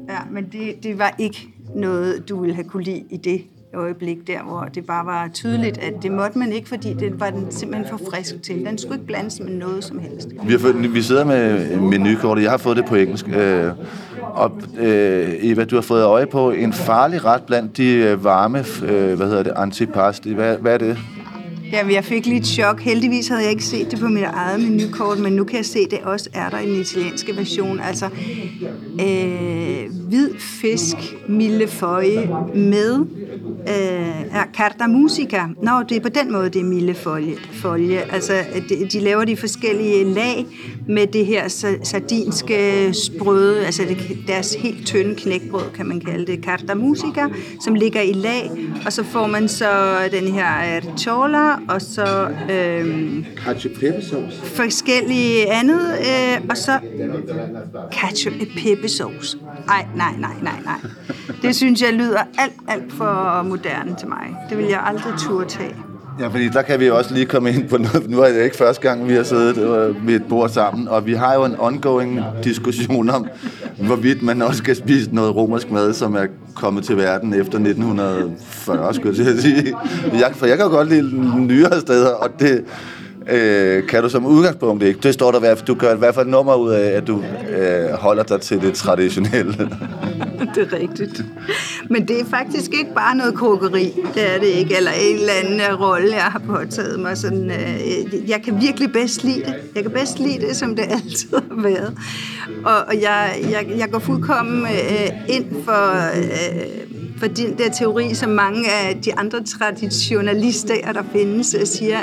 Ja, 0.08 0.18
men 0.30 0.44
det, 0.52 0.82
det 0.82 0.98
var 0.98 1.14
ikke 1.18 1.48
noget, 1.74 2.28
du 2.28 2.40
ville 2.40 2.54
have 2.54 2.68
kunne 2.68 2.82
lide 2.82 3.04
i 3.10 3.16
det 3.16 3.44
øjeblik 3.76 4.26
der, 4.26 4.42
hvor 4.42 4.68
det 4.74 4.86
bare 4.86 5.06
var 5.06 5.28
tydeligt, 5.34 5.78
at 5.78 5.92
det 6.02 6.12
måtte 6.12 6.38
man 6.38 6.52
ikke, 6.52 6.68
fordi 6.68 6.94
det 6.94 7.20
var 7.20 7.30
den 7.30 7.46
simpelthen 7.50 7.98
for 7.98 8.10
frisk 8.10 8.42
til. 8.42 8.64
Den 8.64 8.78
skulle 8.78 8.94
ikke 8.94 9.06
blandes 9.06 9.40
med 9.40 9.52
noget 9.52 9.84
som 9.84 9.98
helst. 9.98 10.28
vi, 10.44 10.52
har 10.52 10.58
fået, 10.58 10.94
vi 10.94 11.02
sidder 11.02 11.24
med 11.24 11.76
menukortet. 11.76 12.42
Jeg 12.42 12.50
har 12.50 12.58
fået 12.58 12.76
det 12.76 12.84
på 12.84 12.94
engelsk. 12.94 13.28
Øh, 13.28 13.70
og 14.20 14.52
øh, 14.78 15.34
Eva, 15.40 15.64
du 15.64 15.74
har 15.74 15.82
fået 15.82 16.04
øje 16.04 16.26
på 16.26 16.50
en 16.50 16.72
farlig 16.72 17.24
ret 17.24 17.42
blandt 17.42 17.76
de 17.76 17.94
øh, 17.94 18.24
varme, 18.24 18.58
øh, 18.58 19.14
hvad 19.14 19.26
hedder 19.26 19.42
det, 19.42 19.52
antipasti. 19.56 20.32
Hvad, 20.32 20.56
hvad 20.56 20.74
er 20.74 20.78
det? 20.78 20.98
Jamen, 21.74 21.92
jeg 21.92 22.04
fik 22.04 22.26
lige 22.26 22.44
chok. 22.44 22.80
Heldigvis 22.80 23.28
havde 23.28 23.42
jeg 23.42 23.50
ikke 23.50 23.64
set 23.64 23.90
det 23.90 24.00
på 24.00 24.08
mit 24.08 24.22
eget 24.22 24.60
menukort, 24.60 25.18
men 25.18 25.32
nu 25.32 25.44
kan 25.44 25.56
jeg 25.56 25.64
se, 25.64 25.78
at 25.78 25.90
det 25.90 25.98
også 25.98 26.30
er 26.34 26.50
der 26.50 26.58
i 26.58 26.66
den 26.66 26.80
italienske 26.80 27.36
version. 27.36 27.80
Altså, 27.80 28.08
øh, 29.00 30.08
hvid 30.08 30.30
fisk, 30.38 30.96
millefoje 31.28 32.28
med 32.54 32.98
øh, 33.68 34.36
er 34.38 34.44
carta 34.54 34.86
musica. 34.86 35.42
Nå, 35.62 35.82
det 35.88 35.96
er 35.96 36.00
på 36.00 36.08
den 36.08 36.32
måde, 36.32 36.48
det 36.48 36.60
er 36.60 36.64
millefoje. 36.64 37.34
Folje. 37.52 37.98
Altså, 38.12 38.32
de, 38.68 38.88
de 38.92 39.00
laver 39.00 39.24
de 39.24 39.36
forskellige 39.36 40.04
lag 40.04 40.46
med 40.88 41.06
det 41.06 41.26
her 41.26 41.48
sardinske 41.82 42.90
sprøde, 42.92 43.66
altså 43.66 43.82
det, 43.88 44.18
deres 44.26 44.54
helt 44.54 44.86
tynde 44.86 45.14
knækbrød, 45.14 45.70
kan 45.74 45.86
man 45.86 46.00
kalde 46.00 46.26
det, 46.26 46.44
carta 46.44 46.74
musica, 46.74 47.28
som 47.60 47.74
ligger 47.74 48.00
i 48.00 48.12
lag, 48.12 48.50
og 48.86 48.92
så 48.92 49.04
får 49.04 49.26
man 49.26 49.48
så 49.48 49.98
den 50.12 50.34
her 50.34 50.80
ricola, 50.80 51.63
og 51.68 51.82
så 51.82 52.28
øh, 52.50 53.26
Cacio 53.36 53.70
pepersauce. 53.80 54.36
forskellige 54.42 55.52
andet, 55.52 55.98
øh, 55.98 56.46
og 56.50 56.56
så 56.56 56.78
ketchup 57.92 58.32
og 58.40 58.46
peppesauce. 58.62 59.38
Ej, 59.68 59.86
nej, 59.96 60.12
nej, 60.18 60.34
nej, 60.42 60.60
nej. 60.64 60.90
Det 61.42 61.56
synes 61.56 61.82
jeg 61.82 61.92
lyder 61.92 62.20
alt, 62.38 62.52
alt 62.68 62.92
for 62.92 63.42
moderne 63.42 63.96
til 63.98 64.08
mig. 64.08 64.36
Det 64.50 64.58
vil 64.58 64.66
jeg 64.66 64.82
aldrig 64.86 65.12
turde 65.18 65.48
tage. 65.48 65.74
Ja, 66.20 66.26
fordi 66.26 66.48
der 66.48 66.62
kan 66.62 66.80
vi 66.80 66.90
også 66.90 67.14
lige 67.14 67.26
komme 67.26 67.52
ind 67.52 67.68
på 67.68 67.76
noget. 67.76 68.10
Nu 68.10 68.20
er 68.20 68.28
det 68.28 68.44
ikke 68.44 68.56
første 68.56 68.88
gang, 68.88 69.08
vi 69.08 69.14
har 69.14 69.22
siddet 69.22 69.56
øh, 69.56 70.06
ved 70.06 70.14
et 70.14 70.24
bord 70.28 70.48
sammen, 70.48 70.88
og 70.88 71.06
vi 71.06 71.12
har 71.12 71.34
jo 71.34 71.44
en 71.44 71.54
ongoing 71.58 72.20
diskussion 72.44 73.10
om, 73.10 73.26
hvorvidt 73.86 74.22
man 74.22 74.42
også 74.42 74.58
skal 74.58 74.76
spise 74.76 75.14
noget 75.14 75.36
romersk 75.36 75.70
mad, 75.70 75.92
som 75.92 76.14
er 76.14 76.26
kommet 76.54 76.84
til 76.84 76.96
verden 76.96 77.34
efter 77.34 77.58
1940, 77.58 78.94
skulle 78.94 79.24
jeg 79.24 79.38
sige. 79.38 79.74
Jeg, 80.12 80.30
for 80.34 80.46
jeg 80.46 80.56
kan 80.56 80.66
jo 80.66 80.72
godt 80.72 80.88
lide 80.88 81.40
nyere 81.46 81.80
steder, 81.80 82.10
og 82.10 82.30
det, 82.40 82.64
Øh, 83.30 83.86
kan 83.86 84.02
du 84.02 84.08
som 84.08 84.26
udgangspunkt 84.26 84.82
ikke. 84.82 85.00
Det 85.02 85.14
står 85.14 85.30
der. 85.30 85.54
Du 85.54 85.74
gør 85.74 85.94
i 85.94 85.98
hvert 85.98 86.14
fald 86.14 86.28
nummer 86.28 86.54
ud 86.54 86.70
af, 86.70 86.90
at 86.90 87.06
du 87.06 87.22
øh, 87.56 87.90
holder 87.90 88.22
dig 88.22 88.40
til 88.40 88.60
det 88.60 88.74
traditionelle. 88.74 89.52
det 90.54 90.72
er 90.72 90.78
rigtigt. 90.80 91.24
Men 91.90 92.08
det 92.08 92.20
er 92.20 92.24
faktisk 92.24 92.70
ikke 92.72 92.94
bare 92.94 93.16
noget 93.16 93.34
krokeri, 93.34 93.92
det 94.14 94.34
er 94.34 94.38
det 94.38 94.46
ikke, 94.46 94.76
eller 94.76 94.90
en 94.90 95.16
eller 95.16 95.32
anden 95.44 95.60
øh, 95.60 95.80
rolle, 95.80 96.14
jeg 96.14 96.22
har 96.22 96.42
påtaget 96.46 97.00
mig. 97.00 97.18
Sådan, 97.18 97.50
øh, 97.50 98.30
jeg 98.30 98.42
kan 98.42 98.60
virkelig 98.60 98.92
bedst 98.92 99.24
lide 99.24 99.40
det. 99.40 99.54
Jeg 99.74 99.82
kan 99.82 99.92
bedst 99.92 100.18
lide 100.18 100.46
det, 100.46 100.56
som 100.56 100.76
det 100.76 100.84
altid 101.02 101.28
har 101.32 101.62
været. 101.62 101.98
Og, 102.64 102.76
og 102.76 103.02
jeg, 103.02 103.36
jeg, 103.50 103.66
jeg 103.78 103.88
går 103.90 103.98
fuldkommen 103.98 104.62
øh, 104.62 105.36
ind 105.36 105.64
for... 105.64 106.08
Øh, 106.16 106.93
for 107.18 107.26
den 107.26 107.58
der 107.58 107.70
teori, 107.70 108.14
som 108.14 108.30
mange 108.30 108.72
af 108.72 109.00
de 109.04 109.14
andre 109.14 109.44
traditionalister, 109.44 110.92
der 110.92 111.02
findes, 111.12 111.54
øh, 111.60 111.66
siger, 111.66 111.98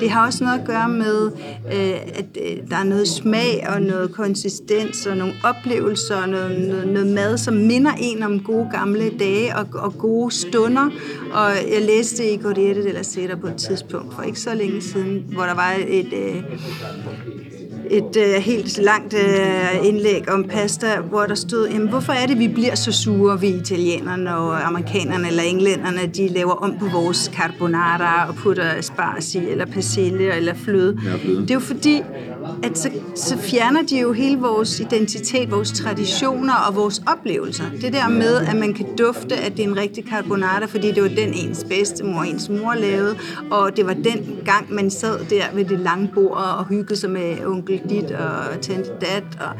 det 0.00 0.10
har 0.10 0.26
også 0.26 0.44
noget 0.44 0.60
at 0.60 0.66
gøre 0.66 0.88
med, 0.88 1.30
øh, 1.72 1.96
at 2.14 2.26
øh, 2.44 2.70
der 2.70 2.76
er 2.76 2.84
noget 2.84 3.08
smag 3.08 3.66
og 3.68 3.82
noget 3.82 4.12
konsistens 4.12 5.06
og 5.06 5.16
nogle 5.16 5.34
oplevelser 5.44 6.16
og 6.16 6.28
noget, 6.28 6.68
noget, 6.68 6.88
noget 6.88 7.06
mad, 7.06 7.38
som 7.38 7.54
minder 7.54 7.92
en 8.00 8.22
om 8.22 8.40
gode 8.40 8.68
gamle 8.72 9.10
dage 9.18 9.56
og, 9.56 9.66
og 9.72 9.98
gode 9.98 10.34
stunder. 10.34 10.90
Og 11.32 11.50
jeg 11.72 11.82
læste 11.82 12.30
i 12.30 12.38
Corriere 12.42 12.82
della 12.82 13.02
Sera 13.02 13.36
på 13.36 13.46
et 13.46 13.56
tidspunkt 13.56 14.14
for 14.14 14.22
ikke 14.22 14.40
så 14.40 14.54
længe 14.54 14.82
siden, 14.82 15.24
hvor 15.32 15.42
der 15.42 15.54
var 15.54 15.74
et, 15.88 16.12
et, 16.12 16.44
et 17.90 18.16
uh, 18.16 18.42
helt 18.42 18.78
langt 18.78 19.14
uh, 19.14 19.86
indlæg 19.86 20.30
om 20.32 20.44
pasta, 20.44 21.00
hvor 21.00 21.22
der 21.22 21.34
stod, 21.34 21.68
jamen, 21.68 21.88
hvorfor 21.88 22.12
er 22.12 22.26
det, 22.26 22.38
vi 22.38 22.48
bliver 22.48 22.74
så 22.74 22.92
sure, 22.92 23.40
vi 23.40 23.48
italienerne 23.48 24.36
og 24.36 24.66
amerikanerne 24.66 25.28
eller 25.28 25.42
englænderne, 25.42 26.06
de 26.06 26.28
laver 26.28 26.52
om 26.52 26.78
på 26.78 26.86
vores 26.92 27.30
carbonara 27.34 28.28
og 28.28 28.34
putter 28.34 28.70
asparges 28.70 29.34
i, 29.34 29.38
eller 29.38 29.66
persille 29.66 30.34
eller 30.34 30.54
fløde. 30.54 30.98
Ja, 31.04 31.16
fløde. 31.16 31.40
Det 31.42 31.50
er 31.50 31.54
jo 31.54 31.60
fordi, 31.60 32.02
at 32.62 32.78
så, 32.78 32.90
så 33.14 33.38
fjerner 33.38 33.82
de 33.82 34.00
jo 34.00 34.12
hele 34.12 34.38
vores 34.38 34.80
identitet, 34.80 35.50
vores 35.50 35.72
traditioner 35.72 36.54
og 36.68 36.76
vores 36.76 37.02
oplevelser. 37.06 37.64
Det 37.80 37.92
der 37.92 38.08
med, 38.08 38.36
at 38.36 38.56
man 38.56 38.74
kan 38.74 38.86
dufte, 38.98 39.36
at 39.36 39.52
det 39.56 39.64
er 39.64 39.68
en 39.68 39.76
rigtig 39.76 40.04
carbonara, 40.10 40.66
fordi 40.66 40.92
det 40.92 41.02
var 41.02 41.08
den 41.08 41.34
ens 41.34 41.66
bedstemor, 41.68 42.22
ens 42.22 42.48
mor 42.48 42.74
lavede, 42.74 43.16
og 43.50 43.76
det 43.76 43.86
var 43.86 43.94
den 43.94 44.36
gang, 44.44 44.74
man 44.74 44.90
sad 44.90 45.18
der 45.30 45.44
ved 45.54 45.64
det 45.64 45.80
lange 45.80 46.10
bord 46.14 46.36
og 46.58 46.66
hyggede 46.66 46.96
sig 46.96 47.10
med 47.10 47.46
onkel 47.46 47.69
dit 47.78 48.10
og 48.10 48.60
tante 48.60 48.90
dat, 49.00 49.24
og 49.40 49.54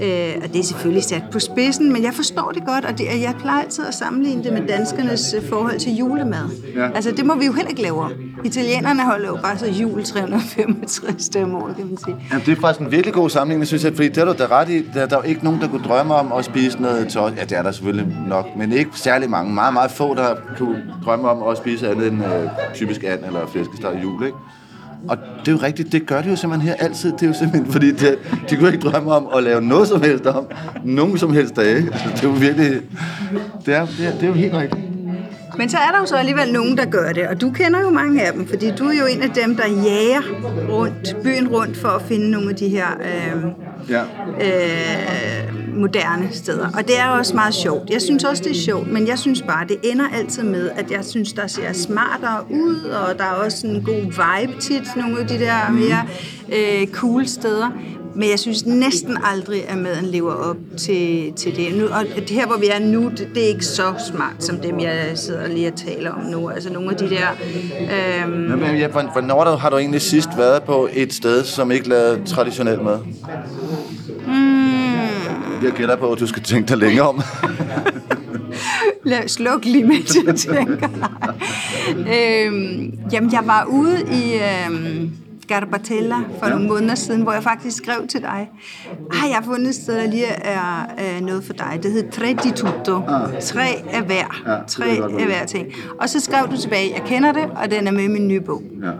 Øh, 0.00 0.32
og 0.44 0.52
det 0.52 0.58
er 0.58 0.64
selvfølgelig 0.64 1.04
sat 1.04 1.22
på 1.32 1.38
spidsen, 1.38 1.92
men 1.92 2.02
jeg 2.02 2.14
forstår 2.14 2.50
det 2.54 2.62
godt, 2.66 2.84
og 2.84 2.98
det, 2.98 3.04
jeg 3.04 3.34
plejer 3.40 3.62
altid 3.62 3.86
at 3.86 3.94
sammenligne 3.94 4.44
det 4.44 4.52
med 4.52 4.66
danskernes 4.68 5.34
øh, 5.36 5.48
forhold 5.48 5.78
til 5.78 5.96
julemad. 5.96 6.48
Ja. 6.76 6.90
Altså, 6.94 7.10
det 7.10 7.26
må 7.26 7.34
vi 7.34 7.46
jo 7.46 7.52
heller 7.52 7.68
ikke 7.70 7.82
lave 7.82 8.00
om. 8.00 8.12
Italienerne 8.44 9.04
holder 9.04 9.28
jo 9.28 9.38
bare 9.42 9.58
så 9.58 9.66
jul 9.66 10.04
365 10.04 11.28
dage 11.28 11.44
om 11.44 11.54
året, 11.54 11.76
kan 11.76 11.86
man 11.86 11.96
sige. 11.96 12.16
Ja, 12.32 12.38
det 12.46 12.56
er 12.56 12.60
faktisk 12.60 12.80
en 12.80 12.92
virkelig 12.92 13.14
god 13.14 13.30
sammenligning, 13.30 13.66
synes 13.66 13.84
jeg, 13.84 13.94
fordi 13.94 14.08
det 14.08 14.18
er 14.18 14.24
du 14.24 14.34
da 14.38 14.46
ret 14.46 14.68
i. 14.68 14.84
Der, 14.94 15.06
der 15.06 15.16
er 15.16 15.20
jo 15.20 15.28
ikke 15.28 15.44
nogen, 15.44 15.60
der 15.60 15.68
kunne 15.68 15.84
drømme 15.84 16.14
om 16.14 16.32
at 16.32 16.44
spise 16.44 16.82
noget 16.82 17.08
tøj. 17.08 17.32
Ja, 17.36 17.44
det 17.44 17.52
er 17.58 17.62
der 17.62 17.70
selvfølgelig 17.70 18.16
nok, 18.28 18.46
men 18.56 18.72
ikke 18.72 18.90
særlig 18.94 19.30
mange. 19.30 19.54
Meget, 19.54 19.72
meget 19.72 19.90
få, 19.90 20.14
der 20.14 20.34
kunne 20.58 20.82
drømme 21.04 21.28
om 21.28 21.48
at 21.48 21.56
spise 21.56 21.90
andet 21.90 22.06
end 22.06 22.24
øh, 22.24 22.48
typisk 22.74 23.04
and 23.04 23.24
eller 23.24 23.46
flæskesteg 23.46 24.00
jul, 24.02 24.24
ikke? 24.24 24.36
Og 25.08 25.18
det 25.40 25.48
er 25.48 25.52
jo 25.52 25.58
rigtigt, 25.62 25.92
det 25.92 26.06
gør 26.06 26.22
de 26.22 26.28
jo 26.28 26.36
simpelthen 26.36 26.68
her 26.68 26.84
altid. 26.84 27.12
Det 27.12 27.22
er 27.22 27.26
jo 27.26 27.32
simpelthen, 27.32 27.72
fordi 27.72 27.92
de, 27.92 28.16
de 28.50 28.56
kunne 28.56 28.72
ikke 28.72 28.88
drømme 28.88 29.12
om 29.12 29.28
at 29.36 29.42
lave 29.42 29.60
noget 29.60 29.88
som 29.88 30.02
helst 30.02 30.26
om, 30.26 30.46
nogen 30.84 31.18
som 31.18 31.32
helst 31.32 31.56
dage. 31.56 31.76
Altså, 31.76 32.08
det 32.14 32.24
er 32.24 32.28
jo 32.28 32.34
virkelig, 32.34 32.80
det 33.66 33.74
er, 33.74 33.86
det 33.86 34.06
er, 34.06 34.12
det 34.12 34.22
er 34.22 34.26
jo 34.26 34.32
helt 34.32 34.54
rigtigt. 34.54 34.82
Men 35.58 35.68
så 35.68 35.76
er 35.76 35.90
der 35.92 35.98
jo 35.98 36.06
så 36.06 36.16
alligevel 36.16 36.52
nogen, 36.52 36.76
der 36.76 36.84
gør 36.84 37.12
det, 37.12 37.28
og 37.28 37.40
du 37.40 37.50
kender 37.50 37.80
jo 37.80 37.90
mange 37.90 38.26
af 38.26 38.32
dem, 38.32 38.48
fordi 38.48 38.70
du 38.70 38.84
er 38.84 38.92
jo 39.00 39.06
en 39.06 39.22
af 39.22 39.30
dem, 39.30 39.56
der 39.56 39.64
jager 39.84 40.22
rundt, 40.68 41.16
byen 41.22 41.48
rundt 41.48 41.76
for 41.76 41.88
at 41.88 42.02
finde 42.02 42.30
nogle 42.30 42.50
af 42.50 42.56
de 42.56 42.68
her 42.68 42.86
øh, 43.00 43.42
ja. 43.88 44.02
øh, 44.02 45.76
moderne 45.76 46.28
steder. 46.32 46.68
Og 46.74 46.88
det 46.88 46.98
er 46.98 47.06
også 47.06 47.34
meget 47.34 47.54
sjovt. 47.54 47.90
Jeg 47.90 48.02
synes 48.02 48.24
også, 48.24 48.42
det 48.42 48.50
er 48.50 48.60
sjovt, 48.60 48.92
men 48.92 49.06
jeg 49.06 49.18
synes 49.18 49.42
bare, 49.42 49.66
det 49.68 49.76
ender 49.82 50.04
altid 50.14 50.42
med, 50.42 50.70
at 50.70 50.90
jeg 50.90 51.04
synes, 51.04 51.32
der 51.32 51.46
ser 51.46 51.72
smartere 51.72 52.44
ud, 52.50 52.84
og 52.84 53.18
der 53.18 53.24
er 53.24 53.44
også 53.44 53.66
en 53.66 53.82
god 53.82 54.02
vibe 54.02 54.60
tit, 54.60 54.96
nogle 54.96 55.20
af 55.20 55.26
de 55.26 55.38
der 55.38 55.70
mere 55.70 56.02
øh, 56.52 56.86
cool 56.86 57.26
steder. 57.26 57.70
Men 58.14 58.30
jeg 58.30 58.38
synes 58.38 58.66
næsten 58.66 59.16
aldrig, 59.24 59.68
at 59.68 59.78
maden 59.78 60.06
lever 60.06 60.32
op 60.32 60.56
til, 60.78 61.32
til 61.32 61.56
det. 61.56 61.78
Nu, 61.78 61.86
og 61.86 62.04
her, 62.28 62.46
hvor 62.46 62.56
vi 62.56 62.66
er 62.66 62.78
nu, 62.78 63.10
det, 63.10 63.28
det 63.34 63.44
er 63.44 63.48
ikke 63.48 63.64
så 63.64 63.94
smart, 64.08 64.34
som 64.38 64.56
dem, 64.56 64.80
jeg 64.80 65.12
sidder 65.14 65.48
lige 65.48 65.68
og 65.68 65.74
taler 65.76 66.12
om 66.12 66.20
nu. 66.20 66.48
Altså 66.48 66.72
nogle 66.72 66.90
af 66.90 66.96
de 66.96 67.10
der... 67.10 67.26
Øhm... 68.24 68.32
Men, 68.32 68.76
ja, 68.76 68.88
hvornår 68.88 69.56
har 69.56 69.70
du 69.70 69.76
egentlig 69.76 70.00
sidst 70.00 70.28
været 70.36 70.62
på 70.62 70.88
et 70.92 71.14
sted, 71.14 71.44
som 71.44 71.70
ikke 71.70 71.88
lavede 71.88 72.24
traditionel 72.26 72.82
mad? 72.82 72.98
Jeg 75.62 75.72
gætter 75.72 75.96
på, 75.96 76.12
at 76.12 76.20
du 76.20 76.26
skal 76.26 76.42
tænke 76.42 76.68
dig 76.68 76.78
længere 76.78 77.08
om. 77.08 77.22
Lad 79.04 79.28
sluk 79.28 79.64
lige, 79.64 79.84
mens 79.84 80.16
jeg 80.26 80.34
tænker. 80.34 80.88
øhm, 81.88 82.98
jamen, 83.12 83.32
jeg 83.32 83.42
var 83.44 83.64
ude 83.64 84.02
i... 84.12 84.34
Øhm, 84.34 85.12
Garbatella 85.48 86.16
for 86.38 86.46
ja. 86.46 86.48
nogle 86.48 86.68
måneder 86.68 86.94
siden, 86.94 87.22
hvor 87.22 87.32
jeg 87.32 87.42
faktisk 87.42 87.76
skrev 87.76 88.06
til 88.08 88.20
dig, 88.20 88.50
ah, 89.12 89.28
jeg 89.28 89.36
har 89.36 89.42
fundet 89.44 89.68
et 89.68 89.74
sted, 89.74 89.96
der 89.96 90.10
lige 90.10 90.26
er, 90.26 90.86
er 90.98 91.20
noget 91.20 91.44
for 91.44 91.52
dig. 91.52 91.80
Det 91.82 91.92
hedder 91.92 92.10
Tre 92.10 92.36
di 92.44 92.50
tutto. 92.50 92.96
Ah. 93.08 93.42
Tre 93.42 93.66
af 93.92 94.02
hver. 94.02 94.42
Ja, 94.46 94.56
Tre 94.68 94.86
af 95.18 95.24
hver 95.26 95.46
ting. 95.46 95.66
Og 96.00 96.08
så 96.08 96.20
skrev 96.20 96.50
du 96.50 96.56
tilbage, 96.56 96.92
jeg 96.94 97.02
kender 97.06 97.32
det, 97.32 97.44
og 97.44 97.70
den 97.70 97.86
er 97.86 97.90
med 97.92 98.04
i 98.04 98.08
min 98.08 98.28
nye 98.28 98.40
bog. 98.40 98.62
Ja. 98.82 98.90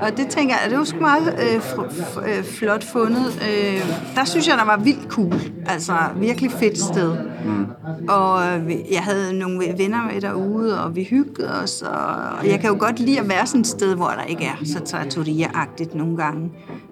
Og 0.00 0.16
det 0.16 0.28
tænker 0.28 0.54
jeg, 0.62 0.70
det 0.70 0.78
var 0.78 0.84
sgu 0.84 1.00
meget 1.00 1.38
øh, 1.42 2.38
øh, 2.38 2.44
flot 2.44 2.84
fundet. 2.84 3.42
Øh, 3.42 3.80
der 4.14 4.24
synes 4.24 4.48
jeg, 4.48 4.58
der 4.58 4.64
var 4.64 4.76
vildt 4.76 5.08
cool. 5.08 5.34
Altså, 5.66 5.92
virkelig 6.16 6.50
fedt 6.50 6.78
sted. 6.78 7.16
Mm. 7.44 7.66
Og 8.08 8.46
øh, 8.46 8.92
jeg 8.92 9.02
havde 9.02 9.38
nogle 9.38 9.64
venner 9.78 10.04
med 10.12 10.20
derude, 10.20 10.84
og 10.84 10.96
vi 10.96 11.04
hyggede 11.04 11.62
os. 11.62 11.82
Og, 11.82 12.06
og 12.40 12.46
jeg 12.46 12.60
kan 12.60 12.70
jo 12.70 12.76
godt 12.78 12.98
lide 12.98 13.20
at 13.20 13.28
være 13.28 13.46
sådan 13.46 13.60
et 13.60 13.66
sted, 13.66 13.94
hvor 13.94 14.08
der 14.08 14.24
ikke 14.24 14.44
er 14.44 14.64
så 14.64 14.78
trattoria-agtigt 14.84 15.94
nogle 15.94 16.16
gange. 16.16 16.50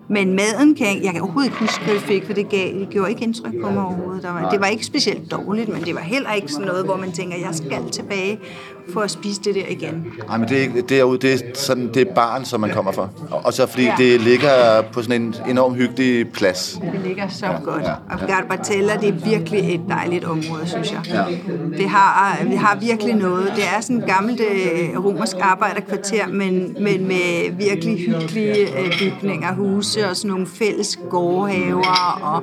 Men 0.09 0.37
maden 0.37 0.75
kan 0.75 0.87
jeg, 0.87 1.01
jeg 1.05 1.13
kan 1.13 1.23
overhovedet 1.23 1.49
ikke 1.49 1.61
huske, 1.61 1.85
hvad 1.85 1.95
jeg 1.95 2.03
fik, 2.03 2.27
for 2.27 2.33
det, 2.33 2.49
gav, 2.49 2.75
det 2.75 2.89
gjorde 2.91 3.11
ikke 3.11 3.23
indtryk 3.23 3.53
på 3.63 3.71
mig 3.71 3.85
overhovedet. 3.85 4.23
Der 4.23 4.33
var, 4.33 4.51
det 4.51 4.61
var 4.61 4.67
ikke 4.67 4.87
specielt 4.87 5.31
dårligt, 5.31 5.69
men 5.69 5.83
det 5.83 5.95
var 5.95 6.01
heller 6.01 6.33
ikke 6.33 6.49
sådan 6.49 6.67
noget, 6.67 6.85
hvor 6.85 6.97
man 6.97 7.13
tænker, 7.13 7.37
jeg 7.37 7.55
skal 7.55 7.91
tilbage 7.93 8.39
for 8.93 9.01
at 9.01 9.11
spise 9.11 9.41
det 9.41 9.55
der 9.55 9.69
igen. 9.69 10.07
Nej, 10.29 10.39
men 10.39 10.49
det 10.49 10.65
er, 10.65 10.83
derude, 10.89 11.19
det 11.19 11.35
er, 11.35 11.39
sådan, 11.55 11.95
det 11.95 12.09
er 12.09 12.15
barn, 12.15 12.45
som 12.45 12.61
man 12.61 12.71
kommer 12.71 12.93
for. 12.93 13.11
Og 13.31 13.53
så 13.53 13.67
fordi 13.67 13.85
ja. 13.85 13.95
det 13.99 14.21
ligger 14.21 14.83
på 14.93 15.03
sådan 15.03 15.23
en 15.23 15.35
enorm 15.49 15.75
hyggelig 15.75 16.33
plads. 16.33 16.79
Det 16.93 17.01
ligger 17.05 17.29
så 17.29 17.47
ja, 17.47 17.53
godt. 17.53 17.85
Og 18.11 18.29
Garbatella, 18.29 18.97
det 19.01 19.09
er 19.09 19.29
virkelig 19.29 19.75
et 19.75 19.81
dejligt 19.89 20.25
område, 20.25 20.67
synes 20.67 20.93
jeg. 20.93 21.01
Ja. 21.07 21.25
Det 21.77 21.89
har, 21.89 22.45
vi 22.45 22.55
har 22.55 22.79
virkelig 22.81 23.15
noget. 23.15 23.53
Det 23.57 23.65
er 23.77 23.81
sådan 23.81 23.97
et 23.97 24.07
gammelt 24.07 24.41
øh, 24.41 25.05
romersk 25.05 25.37
arbejderkvarter, 25.41 26.29
men, 26.29 26.77
men 26.81 27.09
med 27.09 27.57
virkelig 27.59 27.99
hyggelige 27.99 28.79
øh, 28.79 28.93
bygninger, 28.99 29.55
huse 29.55 30.09
og 30.09 30.17
sådan 30.17 30.31
nogle 30.31 30.47
fælles 30.47 30.99
gårdhaver. 31.11 32.21
Og, 32.23 32.43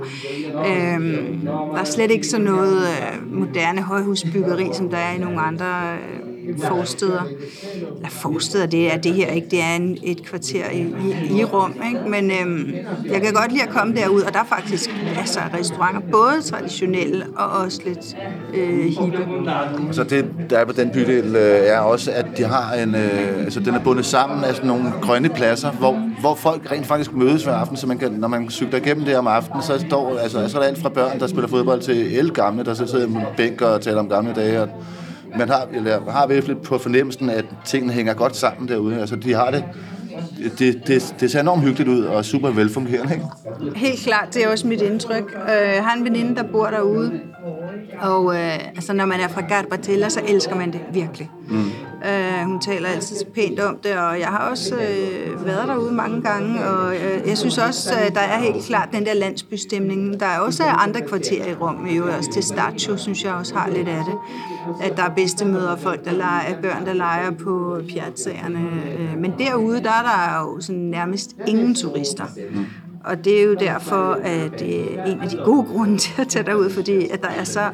øhm, 0.68 1.40
der 1.74 1.80
er 1.80 1.84
slet 1.84 2.12
ikke 2.12 2.28
sådan 2.28 2.46
noget 2.46 2.82
øh, 2.82 3.34
moderne 3.40 3.82
højhusbyggeri, 3.82 4.70
som 4.74 4.90
der 4.90 4.98
er 4.98 5.14
i 5.14 5.18
nogle 5.18 5.42
andre 5.42 5.94
øh, 5.94 6.31
forsteder. 6.64 7.22
Eller 7.96 8.10
forsteder, 8.10 8.66
det 8.66 8.94
er 8.94 8.98
det 8.98 9.14
her 9.14 9.28
ikke. 9.28 9.48
Det 9.52 9.62
er 9.62 9.76
en, 9.76 9.98
et 10.04 10.26
kvarter 10.26 10.70
i, 10.70 10.82
i, 10.82 11.40
i 11.40 11.44
rum. 11.44 11.76
Ikke? 11.88 12.10
Men 12.10 12.32
øhm, 12.32 12.74
jeg 13.12 13.22
kan 13.22 13.34
godt 13.34 13.52
lide 13.52 13.64
at 13.64 13.70
komme 13.70 13.96
derud, 13.96 14.22
og 14.22 14.34
der 14.34 14.40
er 14.40 14.46
faktisk 14.46 14.90
masser 15.18 15.42
af 15.42 15.60
restauranter, 15.60 16.02
både 16.12 16.42
traditionelle 16.42 17.26
og 17.36 17.46
også 17.46 17.82
lidt 17.86 18.16
øh, 18.54 18.86
hippe. 18.86 19.18
Så 19.92 20.04
det, 20.04 20.26
der 20.50 20.58
er 20.58 20.66
på 20.66 20.74
den 20.74 20.90
bydel, 20.90 21.36
øh, 21.36 21.66
er 21.66 21.80
også, 21.80 22.12
at 22.12 22.26
de 22.38 22.44
har 22.44 22.74
en, 22.74 22.96
øh, 22.96 23.44
altså 23.44 23.60
den 23.60 23.76
er 23.76 23.80
bundet 23.80 24.06
sammen 24.06 24.44
af 24.44 24.56
sådan 24.56 24.68
nogle 24.68 24.94
grønne 25.02 25.30
pladser, 25.30 25.72
hvor, 25.72 26.12
hvor 26.20 26.36
folk 26.36 26.72
rent 26.72 26.88
faktisk 26.88 27.14
mødes 27.14 27.44
hver 27.44 27.54
aften, 27.54 27.78
så 27.78 27.88
man 27.88 27.98
kan, 27.98 28.12
når 28.12 28.28
man 28.28 28.50
cykler 28.50 28.80
igennem 28.80 29.06
det 29.06 29.18
om 29.18 29.28
aftenen, 29.28 29.64
så 29.64 29.80
står, 29.88 30.18
altså, 30.18 30.48
så 30.48 30.58
er 30.58 30.62
der 30.62 30.70
alt 30.70 30.82
fra 30.82 30.90
børn, 30.90 31.20
der 31.20 31.28
spiller 31.28 31.48
fodbold, 31.48 31.82
til 31.82 32.20
el 32.20 32.32
gamle, 32.32 32.64
der 32.64 32.74
så 32.74 32.88
sidder 32.88 33.08
på 33.08 33.20
bænker 33.38 33.66
og 33.66 33.82
taler 33.82 34.00
om 34.00 34.10
gamle 34.10 34.34
dage, 34.34 34.62
og 34.62 34.70
man 35.38 35.50
har, 35.50 35.68
eller 35.74 36.12
har 36.12 36.28
virkelig 36.28 36.58
på 36.58 36.78
fornemmelsen, 36.78 37.30
at 37.30 37.46
tingene 37.66 37.94
hænger 37.94 38.14
godt 38.14 38.36
sammen 38.36 38.68
derude. 38.68 39.00
Altså, 39.00 39.16
de 39.16 39.34
har 39.34 39.52
det 39.52 39.64
det, 40.60 40.88
det, 40.88 41.16
det 41.20 41.32
ser 41.32 41.40
enormt 41.40 41.62
hyggeligt 41.62 41.90
ud 41.90 42.04
og 42.04 42.26
super 42.26 42.50
velfungerende, 42.50 43.14
ikke? 43.14 43.26
Helt 43.76 44.00
klart, 44.00 44.34
det 44.34 44.44
er 44.44 44.52
også 44.52 44.68
mit 44.68 44.82
indtryk. 44.82 45.36
Øh, 45.36 45.76
jeg 45.76 45.84
har 45.84 45.98
en 45.98 46.04
veninde, 46.04 46.36
der 46.36 46.44
bor 46.44 46.66
derude, 46.66 47.20
Og 48.00 48.36
øh, 48.36 48.68
altså, 48.68 48.94
når 48.94 49.06
man 49.06 49.20
er 49.20 49.28
fra 49.28 49.42
Garbatella, 49.42 50.10
så 50.10 50.22
elsker 50.28 50.56
man 50.56 50.74
det 50.74 50.80
virkelig. 50.94 51.30
Mm. 51.50 51.58
Øh, 52.10 52.46
hun 52.46 52.62
taler 52.62 52.90
altid 52.90 53.16
så 53.16 53.26
pænt 53.36 53.60
om 53.60 53.78
det, 53.84 53.98
og 53.98 54.20
jeg 54.20 54.28
har 54.28 54.50
også 54.50 54.76
øh, 54.76 55.46
været 55.46 55.68
derude 55.68 55.92
mange 55.92 56.22
gange, 56.22 56.66
og 56.66 56.96
øh, 56.96 57.28
jeg 57.28 57.38
synes 57.38 57.58
også, 57.58 57.94
at 58.08 58.16
der 58.16 58.22
er 58.22 58.40
helt 58.40 58.66
klart 58.66 58.90
den 58.94 59.06
der 59.06 59.14
landsbystemning. 59.14 60.20
Der 60.20 60.26
er 60.26 60.40
også 60.40 60.64
andre 60.64 61.02
kvarterer 61.02 61.52
i 61.52 61.54
Rom, 61.54 61.88
jo 61.88 62.04
også 62.18 62.32
til 62.32 62.44
Staccio, 62.44 62.98
synes 62.98 63.24
jeg 63.24 63.34
også 63.34 63.56
har 63.56 63.70
lidt 63.70 63.88
af 63.88 64.04
det. 64.06 64.16
At 64.82 64.98
der 64.98 65.04
er 65.04 65.10
bedstemøder, 65.10 65.76
folk, 65.76 66.06
der 66.06 66.12
leger, 66.12 66.62
børn, 66.62 66.86
der 66.86 66.94
leger 66.94 67.32
på 67.32 67.82
piazzaerne. 67.90 68.60
Øh, 69.00 69.18
men 69.18 69.34
derude, 69.40 69.84
der 69.84 69.90
er 69.90 70.04
der 70.04 70.40
jo 70.42 70.62
sådan 70.62 70.82
nærmest 70.82 71.36
ingen 71.48 71.76
turister. 71.76 72.26
Mm. 72.54 72.66
Og 73.04 73.26
det 73.26 73.40
er 73.40 73.44
jo 73.44 73.54
derfor, 73.54 74.20
at 74.24 74.60
det 74.60 75.00
er 75.00 75.04
en 75.04 75.22
af 75.22 75.30
de 75.30 75.38
gode 75.46 75.64
grunde 75.64 75.98
til 75.98 76.22
at 76.22 76.28
tage 76.28 76.46
derud, 76.46 76.70
fordi 76.70 77.10
at 77.10 77.22
der 77.22 77.30
er 77.30 77.44
så 77.44 77.70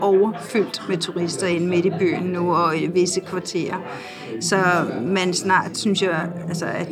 overfyldt 0.00 0.82
med 0.88 0.96
turister 0.96 1.46
ind 1.46 1.68
midt 1.68 1.84
i 1.84 1.90
byen 1.98 2.22
nu 2.22 2.54
og 2.54 2.78
i 2.78 2.86
visse 2.86 3.20
kvarterer. 3.20 3.76
Så 4.40 4.56
man 5.02 5.34
snart, 5.34 5.78
synes 5.78 6.02
jeg, 6.02 6.28
altså, 6.48 6.66
at 6.66 6.88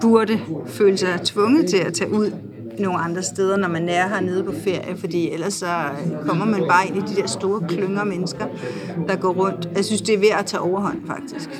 burde 0.00 0.40
føle 0.66 0.96
sig 0.96 1.20
tvunget 1.24 1.70
til 1.70 1.76
at 1.76 1.94
tage 1.94 2.12
ud 2.12 2.32
nogle 2.78 2.98
andre 2.98 3.22
steder, 3.22 3.56
når 3.56 3.68
man 3.68 3.88
er 3.88 4.08
hernede 4.08 4.44
på 4.44 4.52
ferie, 4.64 4.96
fordi 4.96 5.30
ellers 5.30 5.54
så 5.54 5.66
kommer 6.26 6.44
man 6.44 6.64
bare 6.68 6.86
ind 6.86 6.96
i 6.96 7.14
de 7.14 7.20
der 7.20 7.26
store 7.26 7.60
klynger 7.68 8.04
mennesker, 8.04 8.44
der 9.08 9.16
går 9.16 9.32
rundt. 9.32 9.68
Jeg 9.76 9.84
synes, 9.84 10.02
det 10.02 10.14
er 10.14 10.18
ved 10.18 10.28
at 10.38 10.46
tage 10.46 10.60
overhånd, 10.60 10.98
faktisk. 11.06 11.50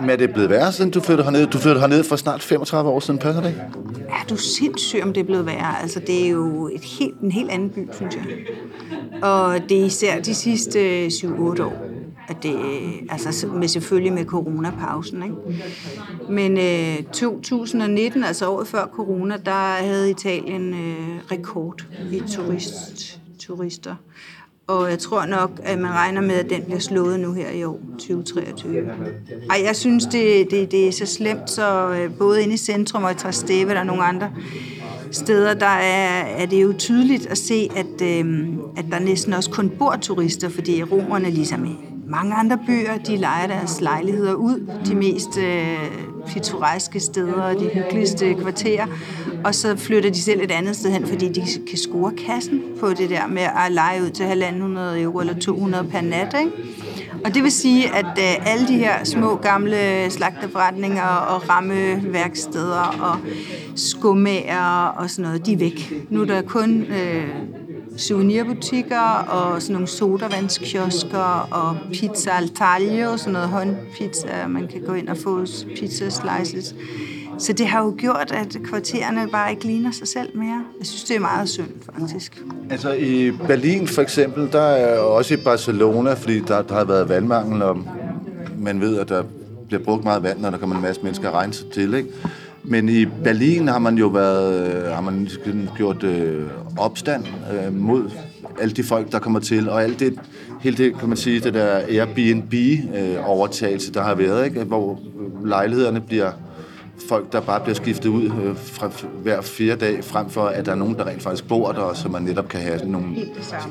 Men 0.00 0.10
er 0.10 0.16
det 0.16 0.32
blevet 0.32 0.50
værre, 0.50 0.72
siden 0.72 0.90
du 0.90 1.00
flyttede 1.00 1.24
herned? 1.24 1.46
Du 1.46 1.58
flyttede 1.58 1.80
herned 1.80 2.04
for 2.04 2.16
snart 2.16 2.42
35 2.42 2.90
år 2.90 3.00
siden, 3.00 3.20
passer 3.20 3.42
det? 3.42 3.54
Er 4.08 4.26
du 4.30 4.36
sindssyg, 4.36 5.00
om 5.02 5.12
det 5.12 5.20
er 5.20 5.24
blevet 5.24 5.46
værre? 5.46 5.82
Altså, 5.82 6.00
det 6.00 6.26
er 6.26 6.30
jo 6.30 6.68
et 6.68 6.84
helt, 6.84 7.20
en 7.20 7.32
helt 7.32 7.50
anden 7.50 7.70
by, 7.70 7.88
synes 7.92 8.16
jeg. 8.16 8.24
Og 9.22 9.54
det 9.68 9.80
er 9.80 9.84
især 9.84 10.20
de 10.20 10.34
sidste 10.34 11.06
7-8 11.06 11.62
år, 11.62 11.89
at 12.30 12.42
det, 12.42 12.56
altså 13.10 13.46
med, 13.46 13.68
selvfølgelig 13.68 14.12
med 14.12 14.24
coronapausen. 14.24 15.22
Ikke? 15.22 15.34
Men 16.28 16.58
øh, 16.58 17.02
2019, 17.12 18.24
altså 18.24 18.50
året 18.50 18.68
før 18.68 18.86
corona, 18.86 19.36
der 19.44 19.84
havde 19.84 20.10
Italien 20.10 20.74
øh, 20.74 21.18
rekord 21.32 21.86
i 22.12 22.22
turist, 22.28 23.20
turister. 23.38 23.94
Og 24.66 24.90
jeg 24.90 24.98
tror 24.98 25.26
nok, 25.26 25.60
at 25.62 25.78
man 25.78 25.90
regner 25.90 26.20
med, 26.20 26.34
at 26.34 26.50
den 26.50 26.62
bliver 26.62 26.78
slået 26.78 27.20
nu 27.20 27.32
her 27.32 27.50
i 27.50 27.64
år, 27.64 27.80
2023. 27.98 28.90
Ej, 29.50 29.62
jeg 29.64 29.76
synes, 29.76 30.04
det, 30.04 30.50
det, 30.50 30.70
det 30.70 30.88
er 30.88 30.92
så 30.92 31.06
slemt, 31.06 31.50
så 31.50 31.90
øh, 31.90 32.18
både 32.18 32.42
inde 32.42 32.54
i 32.54 32.56
centrum 32.56 33.04
og 33.04 33.12
i 33.12 33.14
Trasteve 33.14 33.78
og 33.78 33.86
nogle 33.86 34.02
andre 34.02 34.30
steder, 35.10 35.54
der 35.54 35.66
er, 35.66 36.24
er 36.24 36.46
det 36.46 36.62
jo 36.62 36.74
tydeligt 36.78 37.26
at 37.26 37.38
se, 37.38 37.68
at, 37.76 38.02
øh, 38.02 38.48
at 38.76 38.84
der 38.90 38.98
næsten 38.98 39.32
også 39.32 39.50
kun 39.50 39.70
bor 39.70 39.96
turister, 40.02 40.48
fordi 40.48 40.82
romerne 40.82 41.30
ligesom 41.30 41.64
mange 42.10 42.34
andre 42.34 42.58
byer, 42.66 42.98
de 43.06 43.16
leger 43.16 43.46
deres 43.46 43.80
lejligheder 43.80 44.34
ud, 44.34 44.66
de 44.86 44.94
mest 44.94 45.38
øh, 45.38 45.78
pittoreske 46.26 47.00
steder 47.00 47.42
og 47.42 47.54
de 47.54 47.70
hyggeligste 47.74 48.34
kvarterer, 48.34 48.86
og 49.44 49.54
så 49.54 49.76
flytter 49.76 50.10
de 50.10 50.22
selv 50.22 50.40
et 50.42 50.50
andet 50.50 50.76
sted 50.76 50.90
hen, 50.90 51.06
fordi 51.06 51.28
de 51.28 51.40
kan 51.68 51.78
score 51.78 52.12
kassen 52.26 52.62
på 52.80 52.88
det 52.88 53.10
der 53.10 53.26
med 53.26 53.42
at 53.42 53.72
lege 53.72 54.02
ud 54.02 54.10
til 54.10 54.24
1.500 54.24 55.02
euro 55.02 55.20
eller 55.20 55.34
200 55.34 55.84
per 55.84 56.00
nat. 56.00 56.36
Ikke? 56.40 56.52
Og 57.24 57.34
det 57.34 57.42
vil 57.42 57.52
sige, 57.52 57.94
at 57.94 58.18
øh, 58.18 58.52
alle 58.52 58.68
de 58.68 58.78
her 58.78 59.04
små 59.04 59.36
gamle 59.36 60.10
slagterforretninger 60.10 61.06
og 61.06 61.48
rammeværksteder 61.48 62.96
og 63.00 63.16
skummager 63.76 64.84
og 64.86 65.10
sådan 65.10 65.24
noget, 65.24 65.46
de 65.46 65.52
er 65.52 65.56
væk. 65.56 65.92
Nu 66.10 66.20
er 66.20 66.26
der 66.26 66.42
kun 66.42 66.82
øh, 66.82 67.28
souvenirbutikker 68.00 69.24
og 69.28 69.62
sådan 69.62 69.72
nogle 69.72 69.88
sodavandskiosker 69.88 71.48
og 71.50 71.76
pizza 71.92 72.30
al 72.30 72.48
taglio, 72.48 73.16
sådan 73.16 73.32
noget 73.32 73.48
håndpizza, 73.48 74.46
man 74.48 74.68
kan 74.68 74.82
gå 74.86 74.92
ind 74.92 75.08
og 75.08 75.16
få 75.16 75.44
pizza 75.76 76.10
slices. 76.10 76.74
Så 77.38 77.52
det 77.52 77.66
har 77.66 77.84
jo 77.84 77.94
gjort, 77.98 78.32
at 78.34 78.56
kvartererne 78.64 79.28
bare 79.32 79.50
ikke 79.50 79.64
ligner 79.64 79.90
sig 79.90 80.08
selv 80.08 80.28
mere. 80.38 80.64
Jeg 80.78 80.86
synes, 80.86 81.04
det 81.04 81.16
er 81.16 81.20
meget 81.20 81.48
synd, 81.48 81.68
faktisk. 81.92 82.42
Altså 82.70 82.92
i 82.92 83.30
Berlin 83.46 83.88
for 83.88 84.02
eksempel, 84.02 84.52
der 84.52 84.60
er 84.62 84.98
også 84.98 85.34
i 85.34 85.36
Barcelona, 85.36 86.12
fordi 86.12 86.40
der, 86.40 86.62
der 86.62 86.74
har 86.74 86.84
været 86.84 87.08
vandmangel, 87.08 87.62
og 87.62 87.78
man 88.58 88.80
ved, 88.80 88.98
at 88.98 89.08
der 89.08 89.22
bliver 89.66 89.82
brugt 89.82 90.04
meget 90.04 90.22
vand, 90.22 90.40
når 90.40 90.50
der 90.50 90.58
kommer 90.58 90.76
en 90.76 90.82
masse 90.82 91.02
mennesker 91.02 91.28
at 91.28 91.34
regne 91.34 91.52
sig 91.52 91.66
til, 91.70 91.94
ikke? 91.94 92.08
Men 92.64 92.88
i 92.88 93.06
Berlin 93.24 93.68
har 93.68 93.78
man 93.78 93.98
jo 93.98 94.06
været, 94.06 94.94
har 94.94 95.00
man 95.00 95.28
gjort 95.76 96.04
øh, 96.04 96.46
opstand 96.78 97.24
øh, 97.52 97.74
mod 97.74 98.10
alle 98.60 98.74
de 98.74 98.82
folk, 98.82 99.12
der 99.12 99.18
kommer 99.18 99.40
til, 99.40 99.70
og 99.70 99.82
alt 99.82 100.00
det, 100.00 100.14
hele 100.60 100.76
det, 100.76 100.98
kan 100.98 101.08
man 101.08 101.16
sige, 101.16 101.40
det 101.40 101.54
der 101.54 101.80
Airbnb-overtagelse, 101.88 103.88
øh, 103.88 103.94
der 103.94 104.02
har 104.02 104.14
været, 104.14 104.44
ikke? 104.44 104.64
hvor 104.64 105.00
lejlighederne 105.44 106.00
bliver 106.00 106.30
folk, 107.08 107.32
der 107.32 107.40
bare 107.40 107.60
bliver 107.60 107.74
skiftet 107.74 108.08
ud 108.08 108.24
øh, 108.24 108.56
fra 108.56 108.90
hver 109.22 109.40
fire 109.40 109.76
dag, 109.76 110.04
frem 110.04 110.30
for 110.30 110.42
at 110.42 110.66
der 110.66 110.72
er 110.72 110.76
nogen, 110.76 110.94
der 110.94 111.06
rent 111.06 111.22
faktisk 111.22 111.48
bor 111.48 111.72
der, 111.72 111.94
så 111.94 112.08
man 112.08 112.22
netop 112.22 112.48
kan 112.48 112.60
have 112.60 112.80
nogle, 112.84 113.06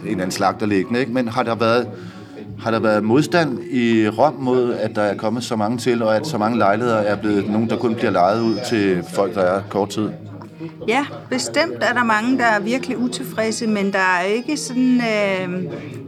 en 0.08 0.12
anden 0.12 0.32
slagter 0.32 0.65
liggende. 0.65 0.99
Ikke? 0.99 1.12
Men 1.12 1.28
har 1.28 1.43
der 1.43 1.56
været 1.56 1.88
har 2.60 2.72
der 2.72 2.80
været 2.80 3.04
modstand 3.04 3.60
i 3.72 4.08
Rom 4.10 4.34
mod, 4.34 4.74
at 4.74 4.95
der 4.95 5.02
er 5.02 5.15
kommet 5.15 5.43
så 5.43 5.56
mange 5.56 5.78
til, 5.78 6.04
og 6.04 6.15
at 6.15 6.28
så 6.28 6.38
mange 6.38 6.58
lejligheder 6.58 6.98
er 6.98 7.15
blevet 7.15 7.50
nogen, 7.50 7.69
der 7.69 7.78
kun 7.78 7.95
bliver 7.95 8.12
lejet 8.12 8.41
ud 8.41 8.58
til 8.69 9.04
folk, 9.13 9.36
der 9.36 9.41
er 9.41 9.62
kort 9.69 9.89
tid? 9.89 10.10
Ja, 10.88 11.06
bestemt 11.30 11.78
er 11.82 11.93
der 11.93 12.04
mange, 12.04 12.38
der 12.38 12.45
er 12.45 12.60
virkelig 12.60 12.98
utilfredse, 12.98 13.67
men 13.67 13.93
der 13.93 14.00
er 14.00 14.22
ikke 14.22 14.58
sådan 14.58 15.02
øh, 15.02 15.63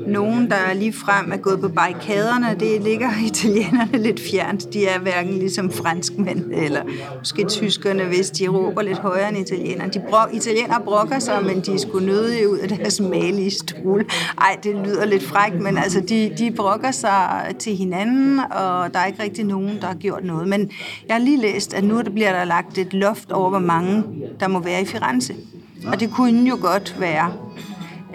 nogen, 0.07 0.49
der 0.49 0.73
lige 0.73 0.93
frem 0.93 1.31
er 1.31 1.37
gået 1.37 1.59
på 1.59 1.67
barrikaderne. 1.69 2.55
Det 2.59 2.81
ligger 2.81 3.09
italienerne 3.31 3.97
lidt 3.97 4.21
fjernt. 4.31 4.73
De 4.73 4.87
er 4.87 4.99
hverken 4.99 5.33
ligesom 5.33 5.71
franskmænd 5.71 6.45
eller 6.53 6.81
måske 7.19 7.45
tyskerne, 7.47 8.03
hvis 8.03 8.31
de 8.31 8.47
råber 8.47 8.81
lidt 8.81 8.97
højere 8.97 9.29
end 9.29 9.37
italienerne. 9.37 9.91
De 9.91 10.01
brok, 10.09 10.29
italienere 10.33 10.81
brokker 10.85 11.19
sig, 11.19 11.43
men 11.45 11.61
de 11.61 11.73
er 11.73 11.77
sgu 11.77 11.99
nødige 11.99 12.49
ud 12.49 12.57
af 12.57 12.69
deres 12.69 12.99
malige 12.99 13.51
stol. 13.51 14.05
Ej, 14.37 14.57
det 14.63 14.75
lyder 14.75 15.05
lidt 15.05 15.23
frækt, 15.23 15.61
men 15.61 15.77
altså, 15.77 15.99
de, 15.99 16.31
de 16.37 16.51
brokker 16.51 16.91
sig 16.91 17.55
til 17.59 17.75
hinanden, 17.75 18.39
og 18.39 18.93
der 18.93 18.99
er 18.99 19.05
ikke 19.05 19.23
rigtig 19.23 19.45
nogen, 19.45 19.81
der 19.81 19.87
har 19.87 19.95
gjort 19.95 20.23
noget. 20.23 20.47
Men 20.47 20.71
jeg 21.07 21.15
har 21.15 21.21
lige 21.21 21.41
læst, 21.41 21.73
at 21.73 21.83
nu 21.83 22.01
bliver 22.13 22.31
der 22.31 22.43
lagt 22.43 22.77
et 22.77 22.93
loft 22.93 23.31
over, 23.31 23.49
hvor 23.49 23.59
mange 23.59 24.03
der 24.41 24.47
må 24.47 24.59
være 24.59 24.81
i 24.81 24.85
Firenze. 24.85 25.35
Og 25.87 25.99
det 25.99 26.11
kunne 26.11 26.49
jo 26.49 26.57
godt 26.61 26.95
være, 26.99 27.33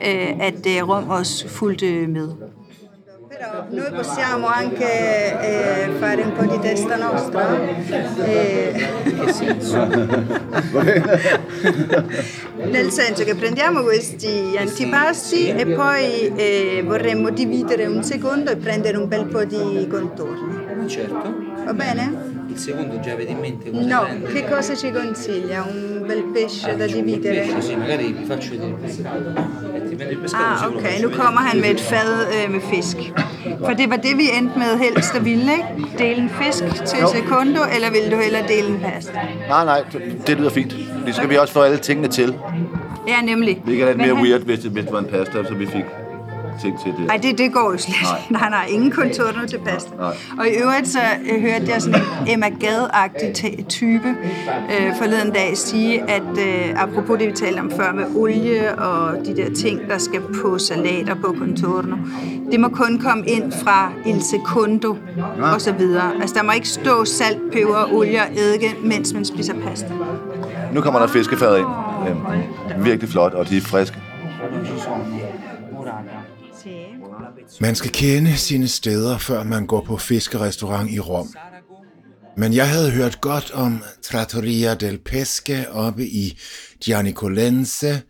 øh, 0.07 0.41
at 0.41 0.67
øh, 0.67 0.89
Rom 0.89 1.09
også 1.09 1.49
fulgte 1.49 2.07
med. 2.07 2.29
noi 3.71 3.91
possiamo 3.91 4.47
anche 4.47 4.85
eh, 4.85 5.91
fare 5.99 6.23
un 6.23 6.33
po' 6.33 6.47
di 6.47 6.59
testa 6.59 6.97
nostra. 6.97 7.45
Eh, 8.25 8.89
nel 12.71 12.91
senso 12.91 13.25
che 13.25 13.35
prendiamo 13.35 13.83
questi 13.83 14.57
antipasti 14.57 15.49
e 15.49 15.67
poi 15.67 16.33
eh, 16.35 16.83
vorremmo 16.85 17.31
dividere 17.31 17.87
un 17.87 18.03
secondo 18.03 18.51
e 18.51 18.57
prendere 18.57 18.97
un 18.97 19.09
bel 19.09 19.27
po' 19.27 19.45
di 19.45 19.87
contorni. 19.91 20.89
Certo. 20.89 21.35
Va 21.65 21.75
bene? 21.75 22.26
Il 22.57 22.63
secondo 22.63 22.99
già 23.01 23.13
avete 23.13 23.33
in 23.33 23.39
mente 23.39 23.71
come 23.71 23.85
No, 23.85 24.01
prende? 24.05 24.33
che 24.33 24.45
cosa 24.49 24.75
ci 24.75 24.91
consiglia? 24.91 25.63
Un 25.69 26.05
bel 26.07 26.23
pesce 26.35 26.71
Ah, 26.71 26.75
da 26.75 26.87
dividere? 26.87 27.41
pesce, 27.41 27.61
sì, 27.61 27.77
magari 27.77 28.13
vi 28.19 28.25
faccio 28.25 28.51
vedere 28.51 28.71
il 28.71 28.77
pescato. 28.77 29.29
E 29.77 29.89
ti 29.89 29.95
prendo 29.95 30.13
il 30.13 30.19
pescato 30.19 30.45
Ah, 30.65 30.69
okay. 30.69 30.91
faccio 30.93 31.09
Nu 31.09 31.15
kommer 31.17 31.41
han 31.49 31.61
med 31.61 31.71
et 31.71 31.81
fad 31.81 32.11
øh, 32.33 32.51
med 32.53 32.61
fisk. 32.73 32.97
For 33.65 33.73
det 33.73 33.91
var 33.91 33.97
det, 33.97 34.17
vi 34.17 34.31
endte 34.39 34.59
med 34.59 34.79
helst 34.79 35.15
at 35.15 35.25
ville, 35.25 35.53
ikke? 35.53 35.99
Dele 35.99 36.23
en 36.23 36.31
fisk 36.41 36.65
til 36.85 36.99
Jo. 37.01 37.07
sekundo, 37.09 37.61
eller 37.75 37.91
vil 37.91 38.11
du 38.11 38.17
hellere 38.17 38.45
dele 38.49 38.69
en 38.69 38.81
pasta? 38.81 39.21
Nej, 39.49 39.65
nej, 39.65 39.83
det, 40.27 40.39
lyder 40.39 40.51
fint. 40.51 40.75
Det 41.07 41.15
skal 41.15 41.29
vi 41.31 41.37
også 41.37 41.53
få 41.53 41.61
alle 41.63 41.79
tingene 41.79 42.09
til. 42.09 42.35
Ja, 43.09 43.21
nemlig. 43.23 43.63
Det 43.67 43.83
er 43.83 43.87
lidt 43.87 43.97
mere 43.99 44.15
han- 44.17 44.25
weird, 44.25 44.41
hvis 44.41 44.59
det, 44.59 44.71
hvis 44.71 44.85
det 44.85 44.93
var 44.93 44.99
en 44.99 45.05
pasta, 45.07 45.45
så 45.45 45.55
vi 45.55 45.67
fik 45.67 45.85
ting 46.63 46.81
til 46.85 46.93
det. 46.99 47.07
Nej, 47.07 47.17
det, 47.17 47.39
det 47.39 47.53
går 47.53 47.73
jo 47.73 47.79
slet 47.79 47.97
Nej. 48.03 48.21
nej. 48.31 48.41
nej, 48.41 48.51
nej, 48.51 48.67
ingen 48.71 48.91
kontorno 48.91 49.47
til 49.47 49.59
pasta. 49.59 49.91
Nej. 49.97 50.15
Og 50.39 50.47
i 50.47 50.51
øvrigt 50.51 50.89
så 50.89 50.99
øh, 51.31 51.41
hørte 51.41 51.65
jeg 51.73 51.83
sådan 51.83 52.01
en 52.01 52.33
Emma 52.33 52.47
Gad-agtig 52.49 53.65
type 53.69 54.09
øh, 54.79 54.97
forleden 54.99 55.33
dag 55.33 55.57
sige, 55.57 56.11
at 56.11 56.39
øh, 56.39 56.83
apropos 56.83 57.19
det, 57.19 57.29
vi 57.29 57.33
talte 57.33 57.61
om 57.61 57.71
før 57.71 57.93
med 57.93 58.05
olie 58.17 58.79
og 58.79 59.27
de 59.27 59.37
der 59.37 59.55
ting, 59.55 59.81
der 59.89 59.99
skal 59.99 60.21
på 60.43 60.59
salater 60.59 61.15
på 61.15 61.35
contorno, 61.39 61.97
det 62.51 62.61
må 62.61 62.69
kun 62.69 62.99
komme 62.99 63.27
ind 63.27 63.53
fra 63.53 63.93
il 64.07 64.23
secondo 64.23 64.97
og 65.55 65.61
så 65.61 65.73
videre. 65.73 66.13
Altså 66.21 66.35
der 66.35 66.43
må 66.43 66.53
ikke 66.53 66.69
stå 66.69 67.05
salt, 67.05 67.39
peber, 67.53 67.93
olie 67.93 68.21
og 68.21 68.29
eddike, 68.37 68.77
mens 68.83 69.13
man 69.15 69.25
spiser 69.25 69.55
pasta. 69.55 69.89
Nu 70.73 70.81
kommer 70.81 71.01
der 71.01 71.07
fiskefad 71.07 71.59
ind. 71.59 71.67
Øhm, 72.09 72.85
virkelig 72.85 73.11
flot, 73.11 73.35
og 73.35 73.49
de 73.49 73.57
er 73.57 73.61
friske. 73.61 73.97
Man 77.61 77.75
skal 77.75 77.91
kende 77.91 78.37
sine 78.37 78.69
steder, 78.69 79.19
før 79.19 79.43
man 79.43 79.67
går 79.67 79.81
på 79.81 79.97
fiskerestaurant 79.97 80.91
i 80.91 81.01
Rom. 81.01 81.35
Men 82.37 82.53
jeg 82.55 82.71
havde 82.71 82.91
hørt 82.91 83.21
godt 83.21 83.51
om 83.51 83.83
Trattoria 84.03 84.75
del 84.75 84.99
Pesce 84.99 85.71
oppe 85.71 86.07
i 86.07 86.39
Gianicolense, 86.85 88.03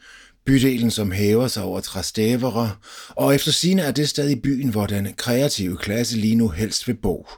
bydelen, 0.46 0.90
som 0.90 1.12
hæver 1.12 1.48
sig 1.48 1.62
over 1.62 1.80
Trastevere, 1.80 2.70
og 3.08 3.34
efter 3.34 3.52
sine 3.52 3.82
er 3.82 3.90
det 3.90 4.08
sted 4.08 4.30
i 4.30 4.40
byen, 4.40 4.68
hvor 4.68 4.86
den 4.86 5.14
kreative 5.16 5.76
klasse 5.76 6.16
lige 6.16 6.34
nu 6.34 6.48
helst 6.48 6.88
vil 6.88 6.96
bo. 7.02 7.28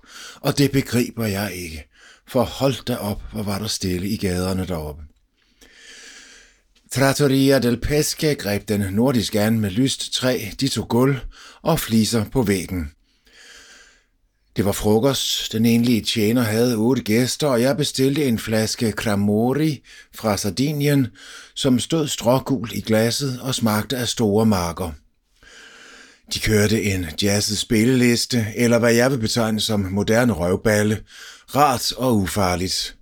Og 0.40 0.58
det 0.58 0.70
begriber 0.70 1.26
jeg 1.26 1.52
ikke, 1.54 1.88
for 2.28 2.42
hold 2.42 2.84
da 2.84 2.96
op, 2.96 3.22
hvor 3.32 3.42
var 3.42 3.58
der 3.58 3.66
stille 3.66 4.08
i 4.08 4.16
gaderne 4.16 4.66
deroppe. 4.66 5.02
Trattoria 6.92 7.58
del 7.58 7.76
Pesce 7.76 8.34
greb 8.34 8.68
den 8.68 8.80
nordiske 8.80 9.40
an 9.40 9.60
med 9.60 9.70
lyst 9.70 10.12
træ, 10.12 10.40
de 10.60 10.68
tog 10.68 10.88
gulv 10.88 11.16
og 11.62 11.80
fliser 11.80 12.24
på 12.24 12.42
væggen. 12.42 12.90
Det 14.56 14.64
var 14.64 14.72
frokost. 14.72 15.52
Den 15.52 15.66
enlige 15.66 16.00
tjener 16.00 16.42
havde 16.42 16.76
otte 16.76 17.02
gæster, 17.02 17.46
og 17.46 17.62
jeg 17.62 17.76
bestilte 17.76 18.24
en 18.24 18.38
flaske 18.38 18.90
Cramori 18.90 19.82
fra 20.14 20.36
Sardinien, 20.36 21.06
som 21.54 21.78
stod 21.78 22.08
strågul 22.08 22.70
i 22.72 22.80
glasset 22.80 23.40
og 23.40 23.54
smagte 23.54 23.96
af 23.96 24.08
store 24.08 24.46
marker. 24.46 24.90
De 26.34 26.40
kørte 26.40 26.82
en 26.82 27.06
jazzet 27.22 27.58
spilleliste, 27.58 28.46
eller 28.56 28.78
hvad 28.78 28.94
jeg 28.94 29.10
vil 29.10 29.18
betegne 29.18 29.60
som 29.60 29.80
moderne 29.80 30.32
røvballe, 30.32 31.02
rart 31.54 31.92
og 31.92 32.16
ufarligt. 32.16 32.96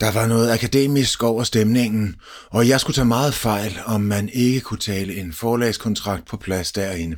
Der 0.00 0.10
var 0.10 0.26
noget 0.26 0.50
akademisk 0.50 1.22
over 1.22 1.44
stemningen, 1.44 2.16
og 2.50 2.68
jeg 2.68 2.80
skulle 2.80 2.94
tage 2.94 3.04
meget 3.04 3.34
fejl, 3.34 3.78
om 3.84 4.00
man 4.00 4.28
ikke 4.28 4.60
kunne 4.60 4.80
tale 4.80 5.16
en 5.16 5.32
forlagskontrakt 5.32 6.26
på 6.26 6.36
plads 6.36 6.72
derinde. 6.72 7.16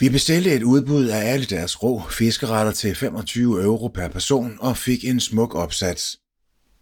Vi 0.00 0.08
bestilte 0.08 0.54
et 0.54 0.62
udbud 0.62 1.08
af 1.08 1.32
alle 1.32 1.46
deres 1.46 1.82
rå 1.82 2.02
fiskeretter 2.10 2.72
til 2.72 2.94
25 2.94 3.62
euro 3.62 3.88
per 3.88 4.08
person 4.08 4.58
og 4.60 4.76
fik 4.76 5.04
en 5.04 5.20
smuk 5.20 5.54
opsats. 5.54 6.16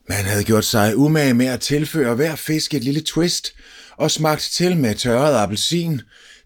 Man 0.09 0.25
havde 0.25 0.45
gjort 0.45 0.65
sig 0.65 0.97
umage 0.97 1.35
med 1.35 1.47
at 1.47 1.61
tilføre 1.61 2.15
hver 2.15 2.37
fisk 2.37 2.75
et 2.75 2.85
lille 2.85 3.01
twist 3.01 3.53
og 3.97 4.11
smagt 4.11 4.43
til 4.53 4.77
med 4.77 4.95
tørret 4.95 5.35
appelsin, 5.35 6.01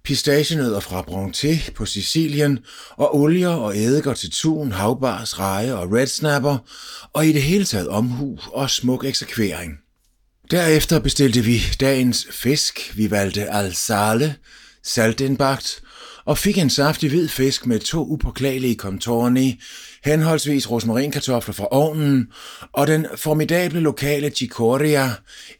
pistagenødder 0.04 0.80
fra 0.80 1.02
Bronte 1.02 1.60
på 1.74 1.86
Sicilien 1.86 2.58
og 2.90 3.16
olier 3.16 3.48
og 3.48 3.74
eddike'r 3.74 4.14
til 4.14 4.30
tun, 4.30 4.72
havbars, 4.72 5.38
reje 5.38 5.74
og 5.74 5.92
red 5.92 6.06
snapper, 6.06 6.58
og 7.12 7.26
i 7.26 7.32
det 7.32 7.42
hele 7.42 7.64
taget 7.64 7.88
omhu 7.88 8.38
og 8.52 8.70
smuk 8.70 9.04
eksekvering. 9.04 9.72
Derefter 10.50 10.98
bestilte 10.98 11.40
vi 11.40 11.62
dagens 11.80 12.26
fisk. 12.30 12.92
Vi 12.96 13.10
valgte 13.10 13.50
alsale, 13.50 14.36
saltindbagt, 14.82 15.82
og 16.26 16.38
fik 16.38 16.58
en 16.58 16.70
saftig 16.70 17.10
hvid 17.10 17.28
fisk 17.28 17.66
med 17.66 17.78
to 17.78 18.06
upåklagelige 18.06 18.74
contorni, 18.74 19.60
henholdsvis 20.04 20.70
rosmarinkartofler 20.70 21.54
fra 21.54 21.68
ovnen, 21.70 22.28
og 22.72 22.86
den 22.86 23.06
formidable 23.16 23.80
lokale 23.80 24.30
chicoria, 24.30 25.10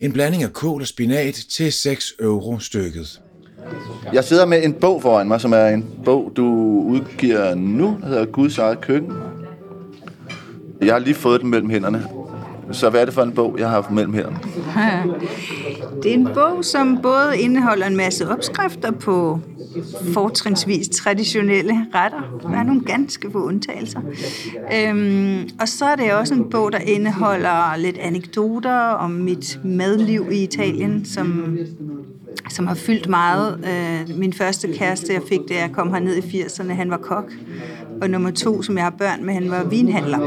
en 0.00 0.12
blanding 0.12 0.42
af 0.42 0.52
kål 0.52 0.80
og 0.80 0.86
spinat 0.86 1.34
til 1.34 1.72
6 1.72 2.12
euro 2.20 2.58
stykket. 2.58 3.20
Jeg 4.12 4.24
sidder 4.24 4.46
med 4.46 4.64
en 4.64 4.72
bog 4.72 5.02
foran 5.02 5.28
mig, 5.28 5.40
som 5.40 5.52
er 5.52 5.66
en 5.66 5.84
bog, 6.04 6.32
du 6.36 6.44
udgiver 6.88 7.54
nu, 7.54 7.98
der 8.00 8.08
hedder 8.08 8.24
Guds 8.24 8.58
eget 8.58 8.80
køkken. 8.80 9.12
Jeg 10.82 10.94
har 10.94 10.98
lige 10.98 11.14
fået 11.14 11.40
den 11.40 11.50
mellem 11.50 11.70
hænderne. 11.70 12.23
Så 12.72 12.90
hvad 12.90 13.00
er 13.00 13.04
det 13.04 13.14
for 13.14 13.22
en 13.22 13.32
bog, 13.32 13.56
jeg 13.58 13.66
har 13.66 13.74
haft 13.74 13.90
mellem 13.90 14.14
hænderne? 14.14 14.38
Det 16.02 16.10
er 16.10 16.14
en 16.14 16.28
bog, 16.34 16.64
som 16.64 16.98
både 17.02 17.38
indeholder 17.38 17.86
en 17.86 17.96
masse 17.96 18.28
opskrifter 18.30 18.90
på 18.90 19.40
fortrinsvis 20.14 20.88
traditionelle 20.88 21.86
retter. 21.94 22.38
Der 22.42 22.58
er 22.58 22.62
nogle 22.62 22.80
ganske 22.80 23.30
få 23.32 23.38
undtagelser. 23.38 24.00
Øhm, 24.74 25.48
og 25.60 25.68
så 25.68 25.84
er 25.84 25.96
det 25.96 26.12
også 26.12 26.34
en 26.34 26.50
bog, 26.50 26.72
der 26.72 26.78
indeholder 26.78 27.76
lidt 27.76 27.98
anekdoter 27.98 28.78
om 28.78 29.10
mit 29.10 29.58
madliv 29.64 30.26
i 30.32 30.42
Italien, 30.42 31.04
som 31.04 31.58
som 32.50 32.66
har 32.66 32.74
fyldt 32.74 33.08
meget. 33.08 33.58
Øh, 33.66 34.18
min 34.18 34.32
første 34.32 34.68
kæreste, 34.72 35.12
jeg 35.12 35.22
fik, 35.28 35.40
da 35.48 35.54
jeg 35.54 35.70
kom 35.72 35.92
herned 35.92 36.16
i 36.16 36.42
80'erne, 36.42 36.72
han 36.72 36.90
var 36.90 36.96
kok. 36.96 37.32
Og 38.02 38.10
nummer 38.10 38.30
to, 38.30 38.62
som 38.62 38.76
jeg 38.76 38.84
har 38.84 38.90
børn 38.90 39.24
med, 39.24 39.34
han 39.34 39.50
var 39.50 39.64
vinhandler. 39.64 40.18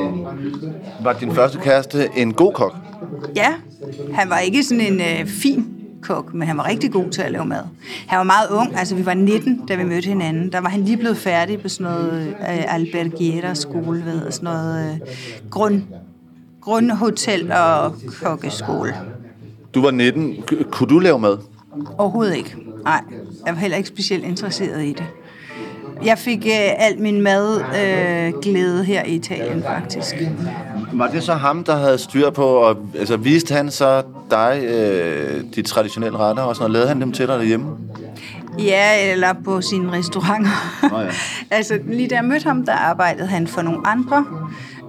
Var 1.04 1.13
din 1.13 1.36
første 1.36 1.60
kæreste 1.60 2.10
en 2.15 2.34
god 2.34 2.54
kok? 2.54 2.76
Ja, 3.36 3.54
han 4.13 4.30
var 4.30 4.39
ikke 4.39 4.63
sådan 4.63 4.93
en 4.93 5.02
øh, 5.02 5.28
fin 5.28 5.65
kok, 6.02 6.34
men 6.34 6.48
han 6.48 6.58
var 6.58 6.67
rigtig 6.67 6.91
god 6.91 7.10
til 7.10 7.22
at 7.22 7.32
lave 7.32 7.46
mad. 7.46 7.63
Han 8.08 8.17
var 8.17 8.24
meget 8.24 8.50
ung, 8.50 8.78
altså 8.78 8.96
vi 8.96 9.06
var 9.06 9.13
19, 9.13 9.65
da 9.67 9.76
vi 9.76 9.84
mødte 9.84 10.08
hinanden. 10.08 10.52
Der 10.52 10.62
var 10.62 10.70
han 10.70 10.82
lige 10.82 10.98
blevet 10.98 11.17
færdig 11.17 11.62
på 11.62 11.70
sådan 11.70 11.91
noget 11.93 12.28
øh, 12.28 12.76
Albergiera 12.76 13.56
skole, 13.56 14.06
ved, 14.06 14.32
sådan 14.32 14.43
noget 14.43 14.91
øh, 14.91 15.00
grund, 15.50 15.82
grundhotel 16.62 17.52
og 17.52 17.96
kokkeskole. 18.24 18.96
Du 19.74 19.82
var 19.82 19.91
19. 19.91 20.36
Kunne 20.72 20.89
du 20.89 21.00
lave 21.00 21.20
mad? 21.20 21.38
Overhovedet 21.97 22.36
ikke. 22.36 22.56
Nej, 22.84 23.01
jeg 23.45 23.53
var 23.53 23.60
heller 23.60 23.77
ikke 23.77 23.89
specielt 23.89 24.23
interesseret 24.23 24.84
i 24.84 24.93
det. 24.93 25.06
Jeg 26.06 26.17
fik 26.17 26.45
øh, 26.45 26.86
al 26.86 26.99
min 26.99 27.21
mad 27.21 27.60
øh, 27.60 28.41
glæde 28.41 28.84
her 28.84 29.03
i 29.03 29.15
Italien, 29.15 29.63
faktisk. 29.63 30.15
Var 30.93 31.08
det 31.08 31.23
så 31.23 31.34
ham, 31.34 31.63
der 31.63 31.75
havde 31.75 31.97
styr 31.97 32.30
på, 32.30 32.45
og 32.45 32.77
altså, 32.99 33.17
viste 33.17 33.53
han 33.53 33.71
så 33.71 34.03
dig 34.32 34.63
øh, 34.63 35.43
de 35.56 35.62
traditionelle 35.62 36.17
retter, 36.17 36.43
og 36.43 36.56
sådan 36.56 36.63
noget? 36.63 36.73
Lavede 36.73 36.88
han 36.88 37.01
dem 37.01 37.12
til 37.12 37.27
dig 37.27 37.39
derhjemme? 37.39 37.67
Ja, 38.60 39.12
eller 39.12 39.34
på 39.45 39.62
sine 39.62 39.91
restauranter. 39.91 40.49
Oh, 40.93 41.06
ja. 41.06 41.10
altså, 41.58 41.80
lige 41.88 42.10
da 42.10 42.15
jeg 42.15 42.25
mødte 42.25 42.43
ham, 42.47 42.65
der 42.65 42.73
arbejdede 42.73 43.27
han 43.27 43.47
for 43.47 43.62
nogle 43.62 43.88
andre. 43.88 44.25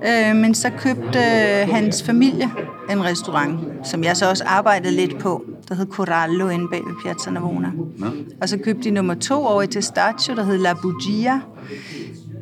Øh, 0.07 0.37
men 0.37 0.55
så 0.55 0.71
købte 0.71 1.19
øh, 1.19 1.69
hans 1.69 2.03
familie 2.03 2.51
en 2.91 3.05
restaurant, 3.05 3.61
som 3.85 4.05
jeg 4.05 4.17
så 4.17 4.31
også 4.31 4.45
arbejdede 4.47 4.97
lidt 4.97 5.19
på, 5.19 5.45
der 5.69 5.75
hed 5.75 5.87
Corallo 5.87 6.49
inde 6.49 6.69
bag 6.71 6.81
ved 6.87 6.95
Piazza 7.03 7.31
Navona. 7.31 7.71
Ja. 8.01 8.07
Og 8.41 8.49
så 8.49 8.59
købte 8.59 8.83
de 8.83 8.91
nummer 8.91 9.15
to 9.15 9.47
over 9.47 9.63
i 9.63 9.67
Testaccio, 9.67 10.35
der 10.35 10.45
hed 10.45 10.59
La 10.59 10.75
Bugia, 10.75 11.41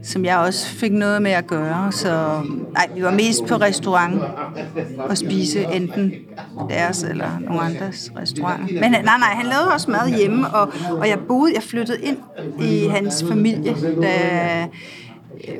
som 0.02 0.24
jeg 0.24 0.38
også 0.38 0.66
fik 0.66 0.92
noget 0.92 1.22
med 1.22 1.30
at 1.30 1.46
gøre. 1.46 1.92
Så 1.92 2.42
nej, 2.72 2.88
vi 2.94 3.02
var 3.02 3.10
mest 3.10 3.46
på 3.46 3.54
restaurant 3.54 4.22
og 4.98 5.18
spise 5.18 5.64
enten 5.72 6.12
deres 6.68 7.02
eller 7.02 7.38
nogle 7.40 7.62
andres 7.62 8.12
restauranter. 8.16 8.80
Men 8.80 8.90
nej, 8.90 9.00
nej, 9.02 9.34
han 9.34 9.46
lavede 9.46 9.72
også 9.74 9.90
mad 9.90 10.16
hjemme, 10.18 10.48
og, 10.48 10.72
og 10.90 11.08
jeg 11.08 11.18
boede, 11.28 11.52
jeg 11.54 11.62
flyttede 11.62 11.98
ind 12.02 12.18
i 12.60 12.86
hans 12.86 13.24
familie, 13.28 13.76
da 14.02 14.66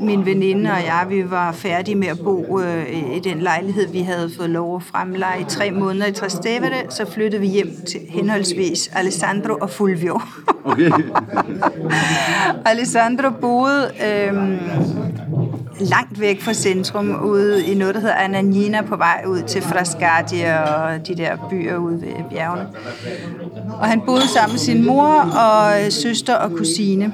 min 0.01 0.27
veninde 0.27 0.71
og 0.71 0.85
jeg, 0.85 1.07
vi 1.09 1.31
var 1.31 1.53
færdige 1.53 1.95
med 1.95 2.09
at 2.09 2.19
bo 2.19 2.61
øh, 2.61 3.17
i 3.17 3.19
den 3.19 3.39
lejlighed, 3.39 3.89
vi 3.93 4.01
havde 4.01 4.31
fået 4.37 4.51
lov 4.51 4.77
at 4.77 4.83
fremleje 4.83 5.41
i 5.41 5.45
tre 5.49 5.71
måneder 5.71 6.07
i 6.07 6.13
Trastevere, 6.13 6.91
så 6.91 7.11
flyttede 7.11 7.41
vi 7.41 7.49
hjem 7.49 7.71
til 7.89 8.01
henholdsvis 8.09 8.91
Alessandro 8.95 9.55
og 9.61 9.71
Fulvio. 9.71 10.21
Okay. 10.65 10.91
Alessandro 12.71 13.31
boede 13.41 13.91
øh, 14.07 14.35
langt 15.81 16.21
væk 16.21 16.43
fra 16.43 16.53
centrum, 16.53 17.25
ude 17.25 17.67
i 17.67 17.75
noget, 17.75 17.95
der 17.95 18.01
hedder 18.01 18.15
Anagnina, 18.15 18.83
på 18.83 18.97
vej 18.97 19.25
ud 19.27 19.43
til 19.43 19.63
Frascati 19.63 20.41
og 20.67 21.07
de 21.07 21.15
der 21.17 21.37
byer 21.51 21.77
ude 21.77 22.01
ved 22.01 22.09
bjergene. 22.31 22.69
Og 23.81 23.87
han 23.87 24.01
boede 24.07 24.29
sammen 24.29 24.53
med 24.53 24.59
sin 24.59 24.87
mor 24.87 25.13
og 25.21 25.93
søster 25.93 26.35
og 26.35 26.51
kusine. 26.51 27.13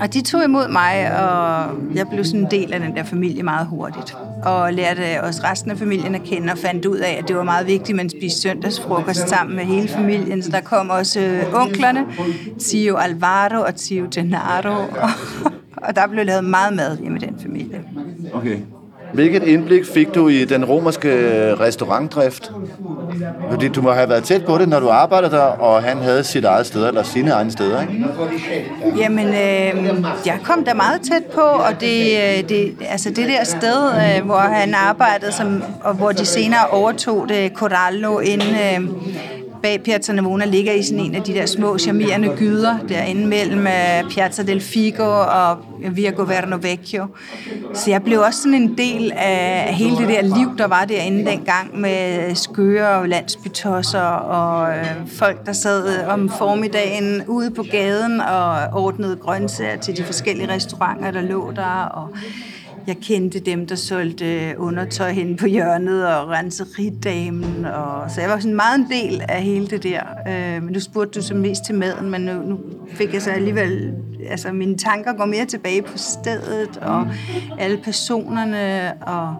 Og 0.00 0.14
de 0.14 0.22
tog 0.22 0.44
imod 0.44 0.68
mig, 0.68 1.18
og 1.20 1.70
jeg 1.94 2.08
blev 2.08 2.24
sådan 2.24 2.40
en 2.40 2.50
del 2.50 2.72
af 2.72 2.80
den 2.80 2.96
der 2.96 3.02
familie 3.02 3.42
meget 3.42 3.66
hurtigt. 3.66 4.16
Og 4.44 4.72
lærte 4.72 5.22
også 5.22 5.40
resten 5.44 5.70
af 5.70 5.78
familien 5.78 6.14
at 6.14 6.22
kende, 6.22 6.52
og 6.52 6.58
fandt 6.58 6.86
ud 6.86 6.96
af, 6.96 7.18
at 7.22 7.28
det 7.28 7.36
var 7.36 7.42
meget 7.42 7.66
vigtigt, 7.66 7.90
at 7.90 7.96
man 7.96 8.10
spiste 8.10 8.40
søndagsfrokost 8.40 9.28
sammen 9.28 9.56
med 9.56 9.64
hele 9.64 9.88
familien. 9.88 10.42
Så 10.42 10.50
der 10.50 10.60
kom 10.60 10.90
også 10.90 11.20
øh, 11.20 11.54
onklerne, 11.54 12.06
Tio 12.58 12.96
Alvaro 12.96 13.60
og 13.60 13.74
Tio 13.74 14.08
Gennaro, 14.14 14.82
og, 15.02 15.10
og 15.88 15.96
der 15.96 16.06
blev 16.06 16.26
lavet 16.26 16.44
meget 16.44 16.76
mad 16.76 16.98
hjemme 16.98 17.18
i 17.18 17.20
den 17.20 17.38
familie. 17.42 17.80
Okay. 18.32 18.58
Hvilket 19.14 19.42
indblik 19.42 19.84
fik 19.94 20.14
du 20.14 20.28
i 20.28 20.44
den 20.44 20.64
romerske 20.64 21.08
øh, 21.08 21.60
restaurantdrift? 21.60 22.52
Fordi 23.50 23.68
du 23.68 23.82
må 23.82 23.92
have 23.92 24.08
været 24.08 24.24
tæt 24.24 24.44
på 24.44 24.58
det, 24.58 24.68
når 24.68 24.80
du 24.80 24.88
arbejdede 24.88 25.30
der, 25.32 25.42
og 25.42 25.82
han 25.82 25.98
havde 25.98 26.24
sit 26.24 26.44
eget 26.44 26.66
sted, 26.66 26.88
eller 26.88 27.02
sine 27.02 27.30
egne 27.30 27.50
steder, 27.50 27.80
ikke? 27.80 28.04
Jamen, 28.96 29.26
øh, 29.26 30.04
jeg 30.26 30.38
kom 30.44 30.64
der 30.64 30.74
meget 30.74 31.00
tæt 31.12 31.24
på, 31.34 31.40
og 31.40 31.80
det, 31.80 32.02
øh, 32.02 32.48
det, 32.48 32.76
altså 32.88 33.08
det 33.08 33.28
der 33.28 33.44
sted, 33.44 33.86
øh, 33.86 34.24
hvor 34.24 34.38
han 34.38 34.74
arbejdede, 34.74 35.32
som, 35.32 35.62
og 35.82 35.94
hvor 35.94 36.12
de 36.12 36.26
senere 36.26 36.66
overtog 36.70 37.28
det 37.28 37.52
Corallo 37.54 38.18
inden... 38.18 38.48
Øh, 38.48 38.88
bag 39.64 39.82
Piazza 39.82 40.12
Navona 40.12 40.44
ligger 40.44 40.72
i 40.72 40.82
sådan 40.82 41.04
en 41.04 41.14
af 41.14 41.22
de 41.22 41.34
der 41.34 41.46
små 41.46 41.78
charmerende 41.78 42.28
gyder 42.36 42.78
derinde 42.88 43.26
mellem 43.26 43.66
øh, 43.66 44.10
Piazza 44.10 44.42
del 44.42 44.60
Figo 44.60 45.20
og 45.20 45.58
Via 45.90 46.10
Governo 46.10 46.58
Vecchio. 46.62 47.06
Så 47.74 47.90
jeg 47.90 48.02
blev 48.02 48.20
også 48.20 48.42
sådan 48.42 48.54
en 48.54 48.78
del 48.78 49.12
af 49.16 49.74
hele 49.74 49.96
det 49.96 50.08
der 50.08 50.22
liv, 50.22 50.58
der 50.58 50.66
var 50.66 50.84
derinde 50.84 51.30
dengang 51.30 51.80
med 51.80 52.34
skøre 52.34 53.08
landsbytosser 53.08 54.00
og 54.00 54.76
øh, 54.76 54.86
folk, 55.06 55.46
der 55.46 55.52
sad 55.52 56.06
om 56.06 56.28
formiddagen 56.28 57.22
ude 57.26 57.50
på 57.50 57.62
gaden 57.70 58.20
og 58.20 58.82
ordnede 58.84 59.16
grøntsager 59.16 59.76
til 59.76 59.96
de 59.96 60.04
forskellige 60.04 60.52
restauranter, 60.52 61.10
der 61.10 61.20
lå 61.20 61.52
der. 61.56 61.84
Og 61.84 62.08
jeg 62.86 62.96
kendte 62.96 63.40
dem, 63.40 63.66
der 63.66 63.74
solgte 63.74 64.54
undertøj 64.58 65.12
hen 65.12 65.36
på 65.36 65.46
hjørnet 65.46 66.06
og 66.06 66.28
renseridamen. 66.28 67.64
Og, 67.64 68.10
så 68.10 68.20
jeg 68.20 68.30
var 68.30 68.38
sådan 68.38 68.56
meget 68.56 68.78
en 68.78 68.86
del 68.90 69.22
af 69.28 69.42
hele 69.42 69.66
det 69.66 69.82
der. 69.82 70.02
Øh, 70.28 70.62
men 70.62 70.72
nu 70.72 70.80
spurgte 70.80 71.20
du 71.20 71.24
så 71.24 71.34
mest 71.34 71.64
til 71.64 71.74
maden, 71.74 72.10
men 72.10 72.20
nu, 72.20 72.32
nu 72.32 72.58
fik 72.88 73.14
jeg 73.14 73.22
så 73.22 73.30
alligevel... 73.30 73.94
Altså, 74.30 74.52
mine 74.52 74.76
tanker 74.76 75.12
går 75.12 75.24
mere 75.24 75.44
tilbage 75.44 75.82
på 75.82 75.98
stedet 75.98 76.76
og 76.76 77.06
alle 77.58 77.76
personerne 77.84 78.92
og 79.02 79.36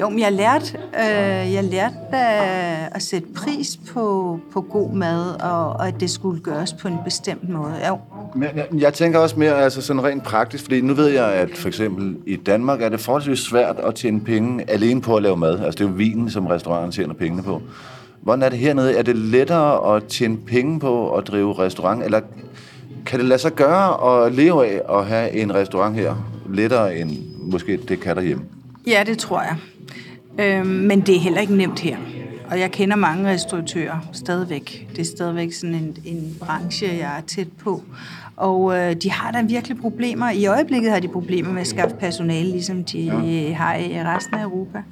jo, 0.00 0.08
men 0.08 0.18
jeg 0.18 0.32
lærte, 0.32 0.78
øh, 0.94 1.54
jeg 1.54 1.64
lærte 1.64 1.96
øh, 2.12 2.86
at 2.96 3.02
sætte 3.02 3.28
pris 3.34 3.76
på, 3.92 4.38
på 4.52 4.60
god 4.60 4.92
mad, 4.92 5.40
og, 5.40 5.68
og 5.68 5.88
at 5.88 6.00
det 6.00 6.10
skulle 6.10 6.40
gøres 6.40 6.72
på 6.72 6.88
en 6.88 6.98
bestemt 7.04 7.48
måde. 7.48 7.74
Jo. 7.88 7.98
Men 8.34 8.48
jeg, 8.56 8.66
jeg 8.78 8.94
tænker 8.94 9.18
også 9.18 9.38
mere 9.38 9.54
altså 9.54 9.82
sådan 9.82 10.04
rent 10.04 10.24
praktisk, 10.24 10.64
fordi 10.64 10.80
nu 10.80 10.94
ved 10.94 11.08
jeg, 11.08 11.32
at 11.32 11.48
for 11.54 11.68
eksempel 11.68 12.16
i 12.26 12.36
Danmark 12.36 12.82
er 12.82 12.88
det 12.88 13.00
forholdsvis 13.00 13.38
svært 13.38 13.76
at 13.78 13.94
tjene 13.94 14.20
penge 14.20 14.70
alene 14.70 15.00
på 15.00 15.16
at 15.16 15.22
lave 15.22 15.36
mad. 15.36 15.60
Altså 15.60 15.78
det 15.78 15.80
er 15.80 15.88
jo 15.88 15.94
vinen, 15.94 16.30
som 16.30 16.46
restauranten 16.46 16.92
tjener 16.92 17.14
pengene 17.14 17.42
på. 17.42 17.62
Hvordan 18.20 18.42
er 18.42 18.48
det 18.48 18.58
hernede? 18.58 18.96
Er 18.96 19.02
det 19.02 19.16
lettere 19.16 19.96
at 19.96 20.04
tjene 20.04 20.36
penge 20.36 20.80
på 20.80 21.10
at 21.14 21.26
drive 21.26 21.58
restaurant, 21.58 22.04
eller 22.04 22.20
kan 23.06 23.18
det 23.18 23.28
lade 23.28 23.40
sig 23.40 23.52
gøre 23.52 24.24
at 24.24 24.32
leve 24.32 24.66
af 24.66 24.98
at 24.98 25.06
have 25.06 25.30
en 25.30 25.54
restaurant 25.54 25.96
her 25.96 26.14
lettere 26.50 26.96
end 26.96 27.10
måske 27.40 27.76
det 27.76 28.00
kan 28.00 28.16
derhjemme? 28.16 28.44
Ja, 28.86 29.02
det 29.06 29.18
tror 29.18 29.42
jeg. 29.42 29.56
Øhm, 30.40 30.66
men 30.66 31.00
det 31.00 31.16
er 31.16 31.20
heller 31.20 31.40
ikke 31.40 31.56
nemt 31.56 31.80
her. 31.80 31.96
Og 32.50 32.60
jeg 32.60 32.70
kender 32.70 32.96
mange 32.96 33.30
restauratører 33.30 34.08
stadigvæk. 34.12 34.88
Det 34.90 34.98
er 34.98 35.04
stadigvæk 35.04 35.52
sådan 35.52 35.74
en, 35.74 35.96
en 36.04 36.36
branche, 36.40 36.88
jeg 36.88 37.18
er 37.18 37.22
tæt 37.26 37.48
på. 37.64 37.82
Og 38.36 38.78
øh, 38.78 38.96
de 38.96 39.10
har 39.10 39.30
da 39.30 39.42
virkelig 39.42 39.76
problemer. 39.76 40.30
I 40.30 40.46
øjeblikket 40.46 40.92
har 40.92 41.00
de 41.00 41.08
problemer 41.08 41.52
med 41.52 41.60
at 41.60 41.66
skaffe 41.66 41.96
personale, 41.96 42.50
ligesom 42.50 42.84
de 42.84 42.98
ja. 42.98 43.52
har 43.52 43.74
i 43.74 44.02
resten 44.02 44.34
af 44.34 44.42
Europa. 44.42 44.82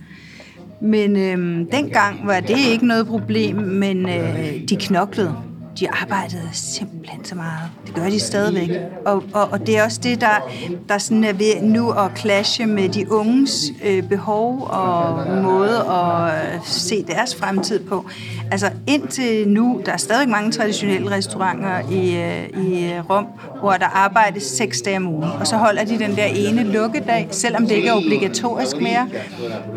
Men 0.81 1.17
øh, 1.17 1.67
dengang 1.73 2.27
var 2.27 2.41
det 2.41 2.59
ikke 2.73 2.87
noget 2.87 3.07
problem, 3.07 3.57
men 3.57 4.09
øh, 4.09 4.69
de 4.69 4.77
knoklede 4.77 5.35
de 5.81 5.91
arbejdede 5.91 6.49
simpelthen 6.53 7.25
så 7.25 7.35
meget. 7.35 7.71
Det 7.87 7.95
gør 7.95 8.05
de 8.05 8.21
stadigvæk. 8.21 8.71
Og, 9.07 9.25
og, 9.33 9.49
og 9.53 9.67
det 9.67 9.79
er 9.79 9.85
også 9.85 10.01
det, 10.03 10.21
der, 10.21 10.51
der 10.89 10.99
sådan 10.99 11.25
er 11.25 11.33
ved 11.33 11.63
nu 11.63 11.91
at 11.91 12.11
clashe 12.17 12.67
med 12.67 12.89
de 12.89 13.13
unges 13.13 13.73
øh, 13.85 14.03
behov 14.03 14.69
og 14.71 15.27
måde 15.43 15.79
at 15.79 16.55
øh, 16.55 16.61
se 16.65 17.05
deres 17.05 17.37
fremtid 17.37 17.81
på. 17.81 18.07
Altså 18.51 18.71
indtil 18.87 19.49
nu, 19.49 19.83
der 19.87 19.93
er 19.93 19.97
stadig 19.97 20.29
mange 20.29 20.53
traditionelle 20.53 21.11
restauranter 21.11 21.91
i, 21.91 22.17
øh, 22.17 22.65
i 22.65 22.93
øh, 22.93 23.11
Rom, 23.11 23.27
hvor 23.61 23.73
der 23.73 23.87
arbejdes 23.87 24.43
seks 24.43 24.83
dage 24.83 24.97
om 24.97 25.09
ugen. 25.09 25.31
Og 25.41 25.47
så 25.47 25.57
holder 25.57 25.85
de 25.85 25.99
den 25.99 26.17
der 26.17 26.25
ene 26.25 26.63
lukkedag, 26.63 27.29
selvom 27.31 27.67
det 27.67 27.75
ikke 27.75 27.89
er 27.89 27.95
obligatorisk 27.95 28.77
mere. 28.81 29.09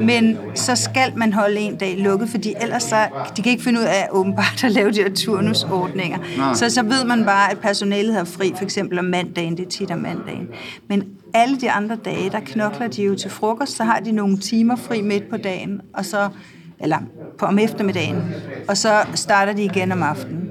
Men 0.01 0.37
så 0.55 0.75
skal 0.75 1.13
man 1.15 1.33
holde 1.33 1.59
en 1.59 1.75
dag 1.75 1.97
lukket, 1.97 2.29
fordi 2.29 2.53
ellers 2.61 2.83
så, 2.83 2.95
de 3.37 3.41
kan 3.41 3.51
ikke 3.51 3.63
finde 3.63 3.79
ud 3.79 3.85
af 3.85 4.07
åbenbart 4.11 4.63
at 4.63 4.71
lave 4.71 4.91
de 4.91 5.01
her 5.01 5.13
turnusordninger. 5.15 5.86
Så 6.55 6.69
så 6.69 6.83
ved 6.83 7.05
man 7.05 7.25
bare, 7.25 7.51
at 7.51 7.59
personalet 7.59 8.13
har 8.13 8.23
fri, 8.23 8.53
for 8.57 8.63
eksempel 8.63 8.99
om 8.99 9.05
mandagen, 9.05 9.57
det 9.57 9.65
er 9.65 9.69
tit 9.69 9.91
om 9.91 9.99
mandagen. 9.99 10.47
Men 10.87 11.03
alle 11.33 11.57
de 11.57 11.71
andre 11.71 11.95
dage, 11.95 12.29
der 12.29 12.39
knokler 12.39 12.87
de 12.87 13.03
jo 13.03 13.15
til 13.15 13.31
frokost, 13.31 13.75
så 13.75 13.83
har 13.83 13.99
de 13.99 14.11
nogle 14.11 14.37
timer 14.37 14.75
fri 14.75 15.01
midt 15.01 15.29
på 15.29 15.37
dagen, 15.37 15.81
og 15.93 16.05
så 16.05 16.29
eller 16.79 16.97
på 17.37 17.45
om 17.45 17.59
eftermiddagen, 17.59 18.33
og 18.67 18.77
så 18.77 19.05
starter 19.15 19.53
de 19.53 19.63
igen 19.63 19.91
om 19.91 20.03
aftenen. 20.03 20.49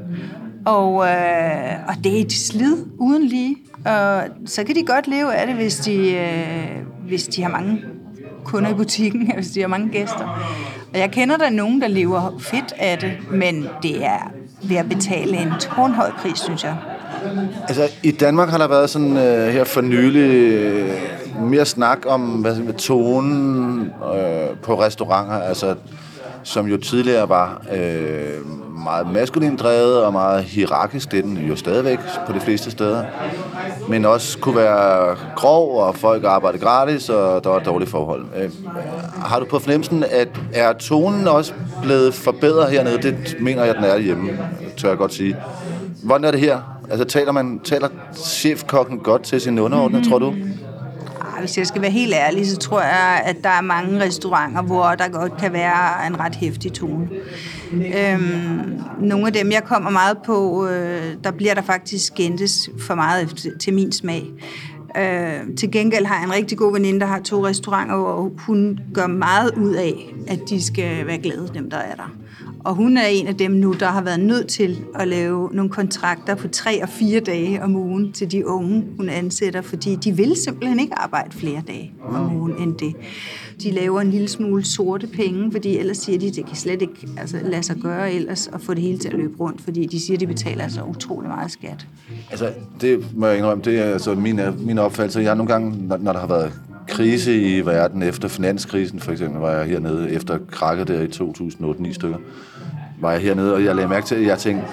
Og, 0.66 1.08
øh, 1.08 1.88
og 1.88 1.94
det 2.04 2.16
er 2.16 2.20
et 2.20 2.32
slid 2.32 2.76
uden 2.98 3.22
lige. 3.22 3.56
Og 3.84 4.22
så 4.46 4.64
kan 4.64 4.74
de 4.74 4.82
godt 4.86 5.08
leve 5.08 5.34
af 5.34 5.46
det, 5.46 5.56
hvis 5.56 5.76
de, 5.76 6.14
øh, 6.14 7.08
hvis 7.08 7.24
de 7.24 7.42
har 7.42 7.50
mange 7.50 7.84
kunder 8.44 8.70
i 8.70 8.74
butikken, 8.74 9.30
hvis 9.36 9.50
de 9.50 9.60
har 9.60 9.68
mange 9.68 9.88
gæster. 9.88 10.48
Og 10.92 10.98
jeg 10.98 11.10
kender 11.10 11.36
der 11.36 11.50
nogen, 11.50 11.80
der 11.80 11.88
lever 11.88 12.38
fedt 12.38 12.74
af 12.78 12.98
det, 12.98 13.12
men 13.30 13.66
det 13.82 14.04
er 14.04 14.32
ved 14.68 14.76
at 14.76 14.88
betale 14.88 15.36
en 15.36 15.52
tårnhøj 15.60 16.10
pris, 16.18 16.38
synes 16.38 16.64
jeg. 16.64 16.76
Altså, 17.68 17.88
i 18.02 18.10
Danmark 18.10 18.48
har 18.48 18.58
der 18.58 18.68
været 18.68 18.90
sådan 18.90 19.16
øh, 19.16 19.48
her 19.52 19.64
for 19.64 19.80
nylig 19.80 20.30
øh, 20.30 20.90
mere 21.40 21.64
snak 21.64 21.98
om 22.06 22.20
hvad, 22.20 22.56
med 22.56 22.74
tonen 22.74 23.80
øh, 24.14 24.56
på 24.62 24.80
restauranter. 24.80 25.38
Altså, 25.38 25.74
som 26.46 26.66
jo 26.66 26.76
tidligere 26.76 27.28
var 27.28 27.62
øh, 27.72 28.46
meget 28.84 29.12
maskulin 29.12 29.56
drevet 29.56 30.04
og 30.04 30.12
meget 30.12 30.44
hierarkisk. 30.44 31.10
Det 31.10 31.18
er 31.18 31.22
den 31.22 31.36
jo 31.36 31.56
stadigvæk 31.56 31.98
på 32.26 32.32
de 32.32 32.40
fleste 32.40 32.70
steder. 32.70 33.04
Men 33.88 34.04
også 34.04 34.38
kunne 34.38 34.56
være 34.56 35.16
grov, 35.36 35.80
og 35.80 35.96
folk 35.96 36.24
arbejdede 36.24 36.62
gratis, 36.62 37.08
og 37.08 37.44
der 37.44 37.50
var 37.50 37.58
dårlige 37.58 37.88
forhold. 37.88 38.24
Øh, 38.36 38.50
har 39.24 39.40
du 39.40 39.46
på 39.50 39.58
fornemmelsen, 39.58 40.04
at 40.10 40.28
er 40.52 40.72
tonen 40.72 41.28
også 41.28 41.52
blevet 41.82 42.14
forbedret 42.14 42.70
hernede? 42.70 43.02
Det 43.02 43.36
mener 43.40 43.64
jeg, 43.64 43.74
den 43.74 43.84
er 43.84 43.98
hjemme, 43.98 44.30
tør 44.76 44.88
jeg 44.88 44.98
godt 44.98 45.14
sige. 45.14 45.36
Hvordan 46.02 46.24
er 46.24 46.30
det 46.30 46.40
her? 46.40 46.58
Altså 46.90 47.04
taler 47.04 47.32
man 47.32 47.60
taler 47.64 47.88
chefkokken 48.14 48.98
godt 48.98 49.22
til 49.22 49.40
sin 49.40 49.58
underordnede, 49.58 50.02
mm. 50.02 50.08
tror 50.08 50.18
du? 50.18 50.34
Hvis 51.40 51.58
jeg 51.58 51.66
skal 51.66 51.82
være 51.82 51.90
helt 51.90 52.14
ærlig, 52.14 52.46
så 52.46 52.56
tror 52.56 52.80
jeg, 52.80 53.22
at 53.24 53.36
der 53.42 53.48
er 53.48 53.60
mange 53.60 54.00
restauranter, 54.00 54.62
hvor 54.62 54.94
der 54.94 55.08
godt 55.08 55.36
kan 55.36 55.52
være 55.52 56.06
en 56.06 56.20
ret 56.20 56.34
hæftig 56.34 56.72
tone. 56.72 57.08
Øhm, 57.72 58.80
nogle 59.00 59.26
af 59.26 59.32
dem, 59.32 59.52
jeg 59.52 59.62
kommer 59.64 59.90
meget 59.90 60.18
på, 60.26 60.66
øh, 60.66 61.14
der 61.24 61.30
bliver 61.30 61.54
der 61.54 61.62
faktisk 61.62 62.06
skændtes 62.06 62.70
for 62.78 62.94
meget 62.94 63.54
til 63.60 63.74
min 63.74 63.92
smag. 63.92 64.24
Øh, 64.98 65.56
til 65.56 65.70
gengæld 65.70 66.06
har 66.06 66.14
jeg 66.14 66.24
en 66.24 66.32
rigtig 66.32 66.58
god 66.58 66.72
veninde, 66.72 67.00
der 67.00 67.06
har 67.06 67.20
to 67.20 67.46
restauranter, 67.46 67.96
hvor 67.96 68.32
hun 68.38 68.80
gør 68.94 69.06
meget 69.06 69.54
ud 69.54 69.74
af, 69.74 70.14
at 70.28 70.38
de 70.48 70.64
skal 70.64 71.06
være 71.06 71.18
glade, 71.18 71.50
dem 71.54 71.70
der 71.70 71.76
er 71.76 71.94
der. 71.94 72.25
Og 72.64 72.74
hun 72.74 72.96
er 72.96 73.06
en 73.06 73.26
af 73.26 73.36
dem 73.36 73.50
nu, 73.50 73.72
der 73.72 73.86
har 73.86 74.02
været 74.02 74.20
nødt 74.20 74.48
til 74.48 74.78
at 74.94 75.08
lave 75.08 75.50
nogle 75.52 75.70
kontrakter 75.70 76.34
på 76.34 76.48
tre 76.48 76.82
og 76.82 76.88
fire 76.88 77.20
dage 77.20 77.62
om 77.62 77.76
ugen 77.76 78.12
til 78.12 78.32
de 78.32 78.46
unge, 78.46 78.84
hun 78.96 79.08
ansætter, 79.08 79.62
fordi 79.62 79.94
de 79.94 80.12
vil 80.12 80.36
simpelthen 80.36 80.80
ikke 80.80 80.94
arbejde 80.94 81.30
flere 81.36 81.62
dage 81.66 81.92
om 82.04 82.36
ugen 82.36 82.52
end 82.62 82.74
det. 82.74 82.96
De 83.62 83.70
laver 83.70 84.00
en 84.00 84.10
lille 84.10 84.28
smule 84.28 84.64
sorte 84.64 85.06
penge, 85.06 85.52
fordi 85.52 85.78
ellers 85.78 85.96
siger 85.96 86.18
de, 86.18 86.26
at 86.26 86.34
det 86.34 86.46
kan 86.46 86.56
slet 86.56 86.82
ikke 86.82 87.08
altså, 87.16 87.36
lade 87.42 87.62
sig 87.62 87.76
gøre 87.76 88.12
ellers 88.12 88.48
at 88.52 88.60
få 88.60 88.74
det 88.74 88.82
hele 88.82 88.98
til 88.98 89.08
at 89.08 89.14
løbe 89.14 89.36
rundt, 89.40 89.60
fordi 89.60 89.86
de 89.86 90.00
siger, 90.00 90.16
at 90.16 90.20
de 90.20 90.26
betaler 90.26 90.68
så 90.68 90.82
utrolig 90.82 91.28
meget 91.28 91.50
skat. 91.50 91.86
Altså, 92.30 92.52
det 92.80 93.06
må 93.16 93.26
jeg 93.26 93.38
indrømme, 93.38 93.64
det 93.64 93.78
er 93.78 93.84
altså 93.84 94.14
min, 94.14 94.40
min 94.58 94.78
opfattelse. 94.78 95.20
Jeg 95.20 95.34
nogle 95.34 95.52
gange, 95.52 95.88
når 96.00 96.12
der 96.12 96.20
har 96.20 96.26
været 96.26 96.52
krise 96.88 97.40
i 97.40 97.66
verden 97.66 98.02
efter 98.02 98.28
finanskrisen, 98.28 99.00
for 99.00 99.12
eksempel, 99.12 99.40
var 99.40 99.50
jeg 99.50 99.66
hernede 99.66 100.10
efter 100.10 100.38
krakket 100.50 100.88
der 100.88 101.00
i 101.00 101.06
2008-9 101.06 101.92
stykker, 101.92 102.18
var 103.00 103.12
jeg 103.12 103.20
hernede, 103.20 103.54
og 103.54 103.64
jeg 103.64 103.74
lagde 103.74 103.88
mærke 103.88 104.06
til, 104.06 104.14
at 104.14 104.26
jeg 104.26 104.38
tænkte, 104.38 104.66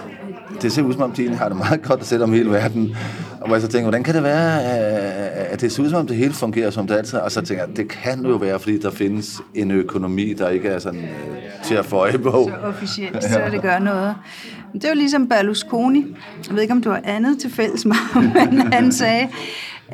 det 0.62 0.72
ser 0.72 0.82
ud 0.82 0.94
som 0.94 1.02
om, 1.02 1.12
de 1.12 1.36
har 1.36 1.48
det 1.48 1.58
meget 1.58 1.82
godt 1.90 2.00
at 2.00 2.06
sætte 2.06 2.24
om 2.24 2.34
hele 2.34 2.50
verden. 2.50 2.96
Og 3.42 3.48
hvor 3.48 3.56
jeg 3.56 3.62
så 3.62 3.68
tænker, 3.68 3.84
hvordan 3.84 4.04
kan 4.04 4.16
det 4.16 4.24
være, 4.24 4.64
at 4.64 5.62
det 5.62 5.72
ser 5.72 5.84
ud 5.84 5.90
som 5.90 6.00
om, 6.00 6.08
det 6.08 6.16
hele 6.16 6.34
fungerer 6.34 6.70
som 6.70 6.88
det 6.88 6.96
altid 6.96 7.20
Og 7.20 7.32
så 7.32 7.42
tænker 7.42 7.66
jeg, 7.68 7.78
det 7.78 7.88
kan 7.88 8.26
jo 8.26 8.36
være, 8.36 8.60
fordi 8.60 8.78
der 8.78 8.92
findes 8.92 9.42
en 9.54 9.72
økonomi, 9.72 10.34
der 10.34 10.50
ikke 10.50 10.68
er 10.70 10.80
sådan 10.80 11.00
øh, 11.00 11.64
til 11.64 11.76
at 11.76 11.86
få 11.86 11.96
øje 11.96 12.18
på. 12.18 12.52
Så 12.62 12.68
officielt, 12.68 13.24
så 13.24 13.42
det 13.52 13.62
gør 13.62 13.80
noget. 13.80 14.16
Det 14.74 14.86
er 14.86 14.90
jo 14.90 14.96
ligesom 14.96 15.28
Berlusconi. 15.28 16.16
Jeg 16.48 16.56
ved 16.56 16.62
ikke, 16.62 16.72
om 16.72 16.82
du 16.82 16.90
har 16.90 17.02
andet 17.04 17.40
til 17.40 17.52
fælles 17.52 17.86
med 17.86 17.96
men 18.16 18.62
han 18.74 18.92
sagde, 18.92 19.28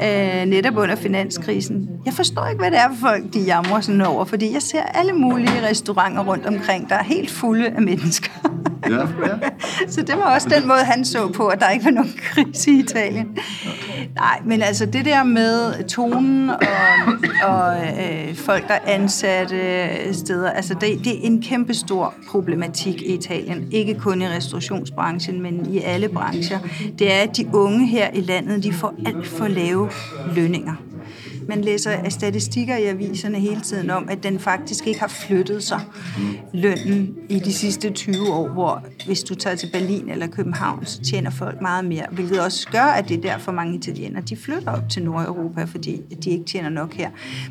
øh, 0.03 0.45
netop 0.45 0.77
under 0.77 0.95
finanskrisen. 0.95 1.89
Jeg 2.05 2.13
forstår 2.13 2.47
ikke, 2.47 2.59
hvad 2.59 2.71
det 2.71 2.79
er 2.79 2.89
for 2.89 3.07
folk, 3.07 3.33
de 3.33 3.39
jamrer 3.39 3.81
sådan 3.81 4.01
over, 4.01 4.25
fordi 4.25 4.53
jeg 4.53 4.61
ser 4.61 4.81
alle 4.81 5.13
mulige 5.13 5.67
restauranter 5.69 6.23
rundt 6.23 6.45
omkring, 6.45 6.89
der 6.89 6.95
er 6.95 7.03
helt 7.03 7.31
fulde 7.31 7.67
af 7.67 7.81
mennesker. 7.81 8.31
Ja, 8.89 8.99
ja. 8.99 9.49
så 9.93 10.01
det 10.01 10.15
var 10.17 10.33
også 10.35 10.49
den 10.49 10.67
måde, 10.67 10.79
han 10.79 11.05
så 11.05 11.27
på, 11.27 11.47
at 11.47 11.59
der 11.59 11.69
ikke 11.69 11.85
var 11.85 11.91
nogen 11.91 12.13
krise 12.23 12.71
i 12.71 12.79
Italien. 12.79 13.37
Nej, 14.15 14.41
men 14.45 14.61
altså 14.61 14.85
det 14.85 15.05
der 15.05 15.23
med 15.23 15.83
tonen 15.87 16.49
og, 16.49 16.59
og 17.43 17.77
øh, 17.77 18.35
folk, 18.35 18.67
der 18.67 18.73
er 18.73 18.79
ansatte 18.85 20.13
steder, 20.13 20.49
altså 20.49 20.73
det, 20.73 20.99
det 21.03 21.13
er 21.13 21.19
en 21.21 21.41
kæmpe 21.41 21.73
stor 21.73 22.13
problematik 22.29 23.01
i 23.01 23.13
Italien. 23.13 23.67
Ikke 23.71 23.93
kun 23.93 24.21
i 24.21 24.27
restaurationsbranchen, 24.27 25.41
men 25.41 25.73
i 25.73 25.79
alle 25.79 26.09
brancher. 26.09 26.59
Det 26.99 27.13
er, 27.13 27.21
at 27.21 27.37
de 27.37 27.49
unge 27.53 27.87
her 27.87 28.09
i 28.13 28.21
landet, 28.21 28.63
de 28.63 28.73
får 28.73 28.93
alt 29.05 29.27
for 29.27 29.47
lave 29.47 29.88
lønninger. 30.34 30.74
Man 31.49 31.61
læser 31.61 31.91
af 31.91 32.11
statistikker 32.11 32.77
i 32.77 32.83
aviserne 32.83 33.39
hele 33.39 33.61
tiden 33.61 33.89
om, 33.89 34.07
at 34.09 34.23
den 34.23 34.39
faktisk 34.39 34.87
ikke 34.87 34.99
har 34.99 35.07
flyttet 35.07 35.63
sig, 35.63 35.79
lønnen, 36.53 37.15
i 37.29 37.39
de 37.39 37.53
sidste 37.53 37.89
20 37.89 38.33
år, 38.33 38.47
hvor 38.47 38.83
hvis 39.05 39.23
du 39.23 39.35
tager 39.35 39.55
til 39.55 39.69
Berlin 39.73 40.09
eller 40.09 40.27
København, 40.27 40.85
så 40.85 41.01
tjener 41.01 41.29
folk 41.29 41.61
meget 41.61 41.85
mere, 41.85 42.05
hvilket 42.11 42.41
også 42.41 42.67
gør, 42.71 42.83
at 42.83 43.09
det 43.09 43.17
er 43.17 43.21
derfor 43.21 43.51
mange 43.51 43.75
italienere, 43.75 44.21
de 44.21 44.35
flytter 44.35 44.71
op 44.71 44.89
til 44.89 45.03
Nordeuropa, 45.03 45.63
fordi 45.63 46.01
de 46.23 46.29
ikke 46.29 46.45
tjener 46.45 46.69
nok 46.69 46.93
her. 46.93 47.09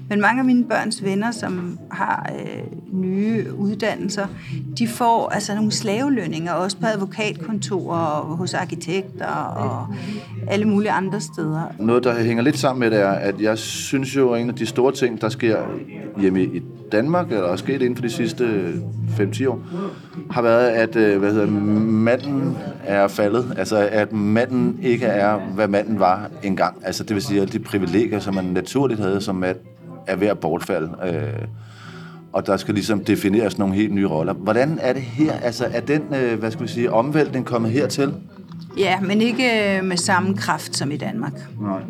Men 0.08 0.20
mange 0.20 0.38
af 0.38 0.44
mine 0.44 0.64
børns 0.64 1.04
venner, 1.04 1.30
som 1.30 1.78
har 1.90 2.30
øh, 2.38 2.62
nye 2.92 3.46
uddannelser, 3.54 4.26
de 4.78 4.88
får 4.88 5.28
altså 5.28 5.54
nogle 5.54 5.72
slavelønninger, 5.72 6.52
også 6.52 6.76
på 6.76 6.86
advokatkontorer 6.86 7.98
og 7.98 8.36
hos 8.36 8.54
arkitekter 8.54 9.26
og 9.26 9.86
alle 10.48 10.64
mulige 10.64 10.90
andre 10.90 11.20
steder. 11.20 11.62
Noget, 11.78 12.04
der 12.04 12.22
hænger 12.22 12.42
lidt 12.42 12.58
sammen 12.58 12.80
med 12.80 12.90
det, 12.90 13.00
er, 13.00 13.10
at 13.10 13.40
jeg 13.40 13.58
synes 13.88 14.16
jo, 14.16 14.32
at 14.32 14.40
en 14.40 14.48
af 14.48 14.54
de 14.54 14.66
store 14.66 14.92
ting, 14.92 15.20
der 15.20 15.28
sker 15.28 15.58
hjemme 16.20 16.42
i 16.42 16.62
Danmark, 16.92 17.32
eller 17.32 17.48
er 17.48 17.56
sket 17.56 17.82
inden 17.82 17.96
for 17.96 18.02
de 18.02 18.10
sidste 18.10 18.72
5-10 19.18 19.48
år, 19.48 19.60
har 20.30 20.42
været, 20.42 20.68
at 20.68 20.96
øh, 20.96 21.18
hvad 21.18 21.32
hedder, 21.32 21.46
manden 21.46 22.56
er 22.84 23.08
faldet. 23.08 23.54
Altså, 23.56 23.88
at 23.92 24.12
manden 24.12 24.78
ikke 24.82 25.06
er, 25.06 25.38
hvad 25.38 25.68
manden 25.68 26.00
var 26.00 26.30
engang. 26.42 26.76
Altså, 26.82 27.04
det 27.04 27.14
vil 27.14 27.22
sige, 27.22 27.42
at 27.42 27.52
de 27.52 27.58
privilegier, 27.58 28.18
som 28.18 28.34
man 28.34 28.44
naturligt 28.44 29.00
havde 29.00 29.20
som 29.20 29.34
mand, 29.34 29.56
er 30.06 30.16
ved 30.16 30.26
at 30.28 30.38
bortfalde. 30.38 30.90
Øh, 31.06 31.48
og 32.32 32.46
der 32.46 32.56
skal 32.56 32.74
ligesom 32.74 33.04
defineres 33.04 33.58
nogle 33.58 33.74
helt 33.74 33.94
nye 33.94 34.06
roller. 34.06 34.32
Hvordan 34.32 34.78
er 34.80 34.92
det 34.92 35.02
her? 35.02 35.32
Altså, 35.32 35.64
er 35.72 35.80
den, 35.80 36.02
øh, 36.14 36.38
hvad 36.38 36.50
skal 36.50 36.62
vi 36.62 36.68
sige, 36.68 36.92
omvæltning 36.92 37.46
kommet 37.46 37.70
hertil? 37.70 38.14
Ja, 38.78 39.00
men 39.00 39.20
ikke 39.20 39.76
øh, 39.76 39.84
med 39.84 39.96
samme 39.96 40.36
kraft 40.36 40.76
som 40.76 40.90
i 40.90 40.96
Danmark. 40.96 41.32
Nej. 41.60 41.80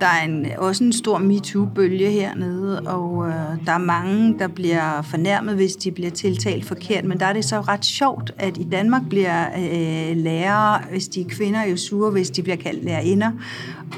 Der 0.00 0.06
er 0.06 0.24
en, 0.24 0.46
også 0.58 0.84
en 0.84 0.92
stor 0.92 1.18
MeToo-bølge 1.18 2.10
hernede, 2.10 2.80
og 2.80 3.28
øh, 3.28 3.34
der 3.66 3.72
er 3.72 3.78
mange, 3.78 4.38
der 4.38 4.48
bliver 4.48 5.02
fornærmet, 5.02 5.54
hvis 5.54 5.76
de 5.76 5.90
bliver 5.90 6.10
tiltalt 6.10 6.64
forkert. 6.64 7.04
Men 7.04 7.20
der 7.20 7.26
er 7.26 7.32
det 7.32 7.44
så 7.44 7.60
ret 7.60 7.84
sjovt, 7.84 8.32
at 8.38 8.56
i 8.58 8.64
Danmark 8.72 9.02
bliver 9.08 9.46
øh, 9.58 10.16
lærere, 10.16 10.82
hvis 10.90 11.08
de 11.08 11.20
er 11.20 11.24
kvinder, 11.28 11.64
jo 11.64 11.76
sure, 11.76 12.10
hvis 12.10 12.30
de 12.30 12.42
bliver 12.42 12.56
kaldt 12.56 12.84
lærerinder, 12.84 13.30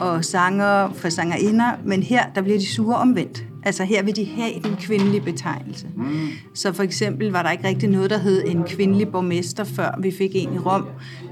og 0.00 0.24
sanger 0.24 0.92
for 0.92 1.09
sangerinder. 1.09 1.70
Men 1.85 2.02
her, 2.02 2.24
der 2.35 2.42
bliver 2.42 2.59
de 2.59 2.66
sure 2.66 2.96
omvendt. 2.96 3.44
Altså 3.64 3.85
her 3.85 4.02
vil 4.02 4.16
de 4.16 4.24
have 4.24 4.52
den 4.64 4.76
kvindelige 4.80 5.20
betegnelse. 5.20 5.87
Mm. 5.96 6.28
Så 6.54 6.72
for 6.72 6.82
eksempel 6.82 7.30
var 7.30 7.42
der 7.42 7.50
ikke 7.50 7.68
rigtig 7.68 7.88
noget, 7.88 8.11
der 8.11 8.18
hed 8.18 8.44
en 8.46 8.64
kvindelig 8.64 9.09
borgmester, 9.09 9.64
før 9.64 9.98
vi 10.02 10.11
fik 10.11 10.30
en 10.35 10.54
i 10.54 10.59
Rom. 10.59 10.87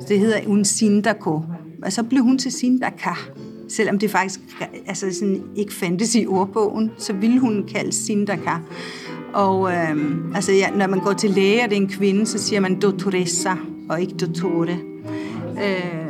Det 0.09 0.19
hedder 0.19 0.39
un 0.47 0.65
sindako. 0.65 1.43
Og 1.83 1.93
så 1.93 2.03
blev 2.03 2.23
hun 2.23 2.39
til 2.39 2.53
sindaka. 2.53 3.11
Selvom 3.69 3.99
det 3.99 4.11
faktisk 4.11 4.41
altså 4.87 5.15
sådan, 5.19 5.43
ikke 5.57 5.75
fandtes 5.75 6.15
i 6.15 6.27
ordbogen, 6.27 6.91
så 6.99 7.13
ville 7.13 7.41
hun 7.41 7.69
kaldes 7.75 7.95
sindaka. 7.95 8.51
Og 9.33 9.73
øhm, 9.73 10.33
altså, 10.35 10.53
ja, 10.53 10.71
når 10.71 10.87
man 10.87 11.01
går 11.01 11.13
til 11.13 11.31
læge, 11.31 11.63
og 11.65 11.71
det 11.71 11.77
er 11.77 11.83
en 11.83 11.89
kvinde, 11.89 12.27
så 12.27 12.39
siger 12.39 12.61
man 12.61 12.81
dottoressa, 12.81 13.55
og 13.89 14.01
ikke 14.01 14.15
dottore. 14.15 14.79
Øh, 15.65 16.07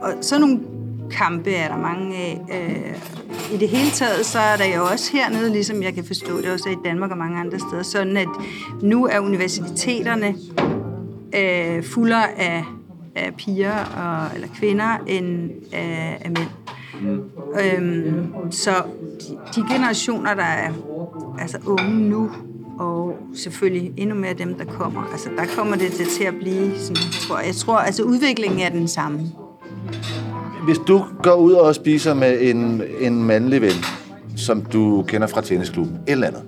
og 0.00 0.12
sådan 0.20 0.40
nogle 0.40 0.60
kampe 1.10 1.50
er 1.50 1.68
der 1.68 1.76
mange 1.76 2.16
af. 2.16 2.40
Øh, 2.52 3.54
I 3.54 3.56
det 3.56 3.68
hele 3.68 3.90
taget, 3.90 4.26
så 4.26 4.38
er 4.38 4.56
der 4.56 4.76
jo 4.76 4.84
også 4.84 5.12
hernede, 5.12 5.50
ligesom 5.52 5.82
jeg 5.82 5.94
kan 5.94 6.04
forstå 6.04 6.40
det 6.40 6.52
også 6.52 6.68
i 6.68 6.76
Danmark 6.84 7.10
og 7.10 7.18
mange 7.18 7.40
andre 7.40 7.58
steder, 7.58 7.82
sådan 7.82 8.16
at 8.16 8.28
nu 8.82 9.06
er 9.06 9.20
universiteterne 9.20 10.34
øh, 11.36 11.84
fuldere 11.84 12.38
af, 12.38 12.64
af 13.16 13.34
piger 13.34 13.84
og, 13.84 14.34
eller 14.34 14.48
kvinder 14.54 14.96
end 15.06 15.50
af, 15.72 16.18
af 16.20 16.30
mænd. 16.30 16.48
Øhm, 17.60 18.26
så 18.50 18.70
de, 19.56 19.62
generationer, 19.74 20.34
der 20.34 20.42
er 20.42 20.70
altså 21.38 21.58
unge 21.66 22.08
nu, 22.08 22.30
og 22.78 23.16
selvfølgelig 23.34 23.92
endnu 23.96 24.16
mere 24.16 24.32
dem, 24.32 24.54
der 24.54 24.64
kommer, 24.64 25.02
altså 25.12 25.28
der 25.36 25.44
kommer 25.56 25.76
det 25.76 25.92
til, 25.92 26.06
til 26.06 26.24
at 26.24 26.34
blive 26.40 26.78
sådan, 26.78 27.02
tror 27.28 27.38
jeg. 27.38 27.46
jeg 27.46 27.54
tror, 27.54 27.76
altså 27.76 28.02
udviklingen 28.02 28.60
er 28.60 28.68
den 28.68 28.88
samme. 28.88 29.20
Hvis 30.64 30.78
du 30.78 31.04
går 31.22 31.34
ud 31.34 31.52
og 31.52 31.74
spiser 31.74 32.14
med 32.14 32.38
en, 32.40 32.82
en 33.00 33.24
mandlig 33.24 33.62
ven, 33.62 33.84
som 34.36 34.64
du 34.64 35.04
kender 35.08 35.26
fra 35.26 35.40
tennisklubben, 35.40 35.94
et 35.94 36.12
eller 36.12 36.26
andet, 36.26 36.42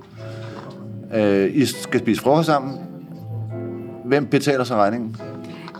øh, 1.14 1.56
I 1.56 1.66
skal 1.66 2.00
spise 2.00 2.20
frokost 2.20 2.46
sammen, 2.46 2.78
hvem 4.04 4.26
betaler 4.26 4.64
så 4.64 4.74
regningen? 4.74 5.16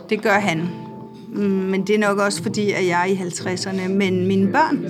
Det 0.09 0.21
gør 0.21 0.39
han. 0.39 0.84
Mm, 1.35 1.41
men 1.43 1.87
det 1.87 1.95
er 1.95 1.99
nok 1.99 2.19
også 2.19 2.43
fordi, 2.43 2.71
at 2.71 2.87
jeg 2.87 3.01
er 3.01 3.05
i 3.05 3.15
50'erne. 3.15 3.87
Men 3.87 4.27
mine 4.27 4.51
børn, 4.51 4.85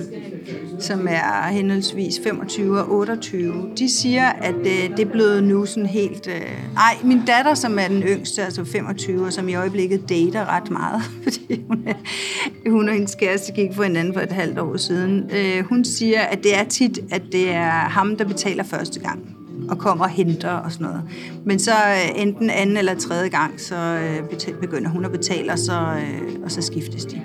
som 0.80 1.06
er 1.10 1.48
henholdsvis 1.48 2.20
25 2.24 2.80
og 2.80 2.92
28, 2.92 3.70
de 3.78 3.88
siger, 3.88 4.28
at 4.28 4.54
øh, 4.54 4.96
det 4.96 5.00
er 5.00 5.10
blevet 5.12 5.44
nu 5.44 5.66
sådan 5.66 5.86
helt... 5.86 6.28
Øh... 6.28 6.42
Ej, 6.76 6.96
min 7.04 7.22
datter, 7.26 7.54
som 7.54 7.78
er 7.78 7.88
den 7.88 8.02
yngste, 8.02 8.42
altså 8.42 8.64
25, 8.64 9.26
og 9.26 9.32
som 9.32 9.48
i 9.48 9.54
øjeblikket 9.54 10.08
dater 10.08 10.46
ret 10.56 10.70
meget, 10.70 11.02
fordi 11.24 11.64
hun, 11.68 11.82
er, 11.86 12.70
hun 12.70 12.88
og 12.88 12.94
hendes 12.94 13.14
kæreste 13.14 13.52
gik 13.52 13.74
for 13.74 13.82
hinanden 13.82 14.14
for 14.14 14.20
et 14.20 14.32
halvt 14.32 14.58
år 14.58 14.76
siden. 14.76 15.30
Øh, 15.36 15.64
hun 15.64 15.84
siger, 15.84 16.20
at 16.20 16.42
det 16.42 16.58
er 16.58 16.64
tit, 16.64 16.98
at 17.10 17.22
det 17.32 17.50
er 17.50 17.70
ham, 17.70 18.16
der 18.16 18.24
betaler 18.24 18.64
første 18.64 19.00
gang 19.00 19.35
og 19.70 19.78
kommer 19.78 20.04
og 20.04 20.10
henter 20.10 20.50
og 20.50 20.72
sådan 20.72 20.86
noget. 20.86 21.02
Men 21.44 21.58
så 21.58 21.70
øh, 21.70 22.22
enten 22.22 22.50
anden 22.50 22.76
eller 22.76 22.94
tredje 22.94 23.28
gang, 23.28 23.60
så 23.60 23.74
øh, 23.74 24.54
begynder 24.60 24.90
hun 24.90 25.04
at 25.04 25.12
betale, 25.12 25.52
og 25.52 25.58
så, 25.58 25.72
øh, 25.72 26.38
og 26.44 26.50
så 26.50 26.62
skiftes 26.62 27.04
de. 27.04 27.20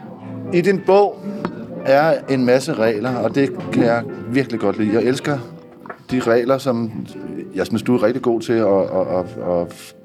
I 0.53 0.61
din 0.61 0.81
bog 0.85 1.19
er 1.85 2.13
en 2.29 2.45
masse 2.45 2.73
regler, 2.73 3.15
og 3.15 3.35
det 3.35 3.49
kan 3.73 3.83
jeg 3.83 4.03
virkelig 4.31 4.59
godt 4.59 4.77
lide. 4.77 4.93
Jeg 4.93 5.03
elsker 5.03 5.37
de 6.11 6.19
regler, 6.19 6.57
som 6.57 6.91
jeg 7.55 7.65
synes, 7.65 7.81
du 7.81 7.95
er 7.95 8.03
rigtig 8.03 8.21
god 8.21 8.41
til 8.41 8.53
at, 8.53 8.67
at, 8.67 9.07
at, 9.19 9.25
at 9.61 9.95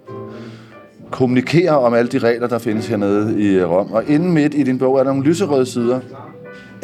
kommunikere 1.10 1.78
om 1.78 1.94
alle 1.94 2.08
de 2.08 2.18
regler, 2.18 2.46
der 2.46 2.58
findes 2.58 2.86
hernede 2.86 3.42
i 3.42 3.64
Rom. 3.64 3.92
Og 3.92 4.04
inden 4.08 4.32
midt 4.32 4.54
i 4.54 4.62
din 4.62 4.78
bog 4.78 4.98
er 4.98 5.04
der 5.04 5.10
nogle 5.10 5.28
lyserøde 5.28 5.66
sider, 5.66 6.00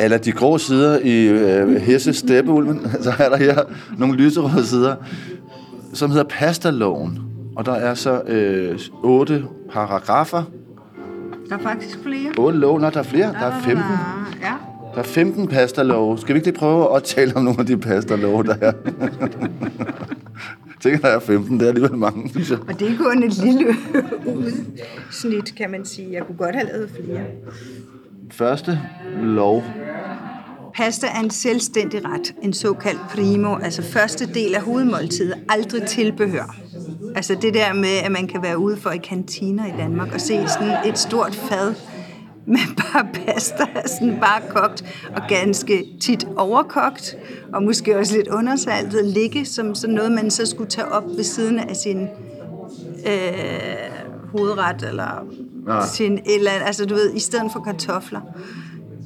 eller 0.04 0.18
de 0.18 0.32
grå 0.32 0.58
sider 0.58 0.98
i 0.98 1.28
øh, 1.28 1.76
Hesse 1.76 2.12
Steppeulven, 2.12 2.86
så 3.02 3.12
er 3.18 3.28
der 3.28 3.36
her 3.36 3.62
nogle 3.98 4.16
lyserøde 4.16 4.66
sider, 4.66 4.96
som 5.92 6.10
hedder 6.10 6.24
pastaloven. 6.24 7.18
Og 7.56 7.66
der 7.66 7.72
er 7.72 7.94
så 7.94 8.22
øh, 8.26 8.78
otte 9.02 9.44
paragrafer. 9.72 10.42
Der 11.48 11.58
er 11.58 11.62
faktisk 11.62 11.98
flere. 12.02 12.32
Otte 12.38 12.58
lov, 12.58 12.80
når 12.80 12.90
der 12.90 12.98
er 12.98 13.02
flere. 13.04 13.32
Der 13.32 13.46
er 13.46 13.60
15. 13.60 13.78
Ja. 14.42 14.52
Der 14.94 14.98
er 14.98 15.02
15 15.02 15.48
pastalove. 15.48 16.18
Skal 16.18 16.34
vi 16.34 16.38
ikke 16.38 16.46
lige 16.46 16.58
prøve 16.58 16.96
at 16.96 17.02
tale 17.02 17.36
om 17.36 17.44
nogle 17.44 17.60
af 17.60 17.66
de 17.66 17.76
pastalove, 17.76 18.42
der 18.42 18.54
er? 18.60 18.72
Tænker, 20.82 20.98
der 20.98 21.08
er 21.08 21.20
15. 21.20 21.58
Det 21.58 21.64
er 21.64 21.68
alligevel 21.68 21.98
mange, 21.98 22.30
synes 22.30 22.50
jeg. 22.50 22.58
Og 22.68 22.80
det 22.80 22.92
er 22.92 22.96
kun 22.96 23.22
et 23.22 23.44
lille 23.44 23.66
udsnit, 24.36 25.54
kan 25.56 25.70
man 25.70 25.84
sige. 25.84 26.12
Jeg 26.12 26.26
kunne 26.26 26.38
godt 26.38 26.54
have 26.54 26.66
lavet 26.66 26.90
flere. 26.90 27.20
Første 28.32 28.80
lov. 29.22 29.64
Pasta 30.74 31.06
er 31.06 31.20
en 31.20 31.30
selvstændig 31.30 32.04
ret, 32.04 32.34
en 32.42 32.52
såkaldt 32.52 33.00
primo, 33.10 33.56
altså 33.56 33.82
første 33.82 34.34
del 34.34 34.54
af 34.54 34.62
hovedmåltidet, 34.62 35.34
aldrig 35.48 35.82
tilbehør. 35.82 36.56
Altså 37.16 37.34
det 37.42 37.54
der 37.54 37.72
med, 37.72 37.96
at 38.04 38.12
man 38.12 38.26
kan 38.28 38.42
være 38.42 38.58
ude 38.58 38.76
for 38.76 38.90
i 38.90 38.96
kantiner 38.96 39.66
i 39.66 39.76
Danmark 39.78 40.14
og 40.14 40.20
se 40.20 40.48
sådan 40.48 40.88
et 40.88 40.98
stort 40.98 41.34
fad 41.34 41.74
med 42.46 42.76
bare 42.76 43.08
pasta, 43.14 43.66
sådan 43.86 44.20
bare 44.20 44.42
kogt 44.48 44.84
og 45.16 45.22
ganske 45.28 45.84
tit 46.00 46.26
overkogt, 46.36 47.16
og 47.52 47.62
måske 47.62 47.98
også 47.98 48.16
lidt 48.16 48.28
undersaltet, 48.28 49.04
ligge 49.04 49.44
som 49.44 49.74
sådan 49.74 49.94
noget, 49.94 50.12
man 50.12 50.30
så 50.30 50.46
skulle 50.46 50.70
tage 50.70 50.88
op 50.88 51.04
ved 51.16 51.24
siden 51.24 51.58
af 51.58 51.76
sin 51.76 52.02
øh, 53.06 53.92
hovedret, 54.32 54.82
eller 54.82 55.26
Nej. 55.66 55.86
sin 55.86 56.12
et 56.12 56.22
eller 56.26 56.50
andet, 56.50 56.66
altså 56.66 56.86
du 56.86 56.94
ved, 56.94 57.14
i 57.14 57.20
stedet 57.20 57.52
for 57.52 57.60
kartofler. 57.60 58.20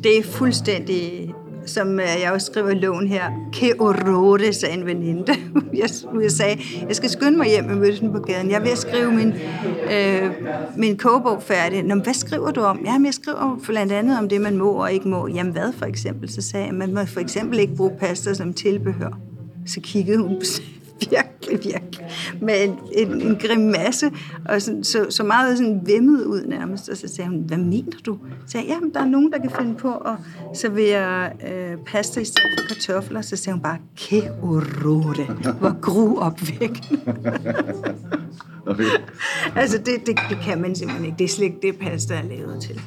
Det 0.05 0.19
er 0.19 0.23
fuldstændig, 0.23 1.35
som 1.67 2.01
øh, 2.01 2.07
jeg 2.23 2.33
også 2.33 2.47
skriver 2.47 2.71
i 2.71 2.75
loven 2.75 3.09
her, 3.09 3.31
que 3.53 3.73
horrore, 3.79 4.53
sagde 4.53 4.75
en 4.75 4.87
veninde. 4.87 5.35
Jeg, 5.75 5.91
jeg 6.23 6.31
sagde, 6.31 6.61
jeg 6.89 6.97
skal 6.97 7.11
skynde 7.11 7.39
mig 7.39 7.47
hjem 7.47 7.65
med 7.65 7.75
mødelsen 7.75 8.13
på 8.13 8.19
gaden. 8.19 8.51
Jeg 8.51 8.57
er 8.57 8.61
ved 8.61 8.71
at 8.71 8.79
skrive 8.79 9.13
min, 9.13 9.33
øh, 9.93 10.31
min 10.77 10.97
kogebog 10.97 11.43
færdig. 11.43 11.83
Nå, 11.83 11.95
men 11.95 12.05
hvad 12.05 12.15
skriver 12.15 12.51
du 12.51 12.61
om? 12.61 12.81
Jamen, 12.85 13.07
jeg 13.07 13.15
skriver 13.15 13.61
blandt 13.67 13.93
andet 13.93 14.19
om 14.19 14.29
det, 14.29 14.41
man 14.41 14.57
må 14.57 14.71
og 14.71 14.93
ikke 14.93 15.09
må. 15.09 15.29
Jamen, 15.29 15.53
hvad 15.53 15.73
for 15.73 15.85
eksempel? 15.85 16.33
Så 16.33 16.43
sagde 16.43 16.67
jeg, 16.67 16.75
man 16.75 16.95
må 16.95 17.05
for 17.05 17.21
eksempel 17.21 17.59
ikke 17.59 17.77
bruge 17.77 17.93
pasta 18.01 18.35
som 18.35 18.53
tilbehør. 18.53 19.19
Så 19.67 19.81
kiggede 19.81 20.19
hun 20.19 20.41
virkelig, 21.01 21.65
virkelig 21.65 22.07
med 22.41 22.65
en, 22.65 22.79
en, 22.93 23.23
en 23.23 23.37
grimasse, 23.37 24.11
og 24.49 24.63
sådan, 24.63 24.85
så, 24.85 25.07
så 25.11 25.25
meget 25.25 25.59
sådan 25.59 25.81
vemmet 25.85 26.25
ud 26.25 26.47
nærmest. 26.47 26.89
Og 26.89 26.97
så 26.97 27.09
sagde 27.09 27.31
hun, 27.31 27.39
hvad 27.39 27.59
mener 27.59 27.99
du? 28.07 28.19
Så 28.47 28.53
sagde 28.53 28.67
jeg, 28.67 28.75
jamen, 28.75 28.95
der 28.95 29.01
er 29.01 29.05
nogen, 29.05 29.33
der 29.33 29.39
kan 29.39 29.51
finde 29.51 29.75
på 29.75 29.95
at 29.95 30.15
servere 30.55 31.27
øh, 31.27 31.77
pasta 31.87 32.21
i 32.21 32.25
stedet 32.25 32.51
for 32.59 32.75
kartofler. 32.75 33.21
Så 33.21 33.37
sagde 33.37 33.55
hun 33.55 33.63
bare, 33.63 33.79
que 33.99 34.31
horrore, 34.41 35.53
hvor 35.59 35.81
gruopvækkende. 35.81 37.01
Okay. 38.69 38.85
altså, 39.57 39.79
det, 39.79 40.07
det, 40.07 40.19
det 40.29 40.39
kan 40.43 40.61
man 40.61 40.75
simpelthen 40.75 41.05
ikke. 41.07 41.19
Det 41.19 41.25
er 41.25 41.29
slet 41.29 41.45
ikke 41.45 41.59
det, 41.63 41.79
pasta 41.79 42.15
er 42.15 42.23
lavet 42.23 42.63
til. 42.63 42.81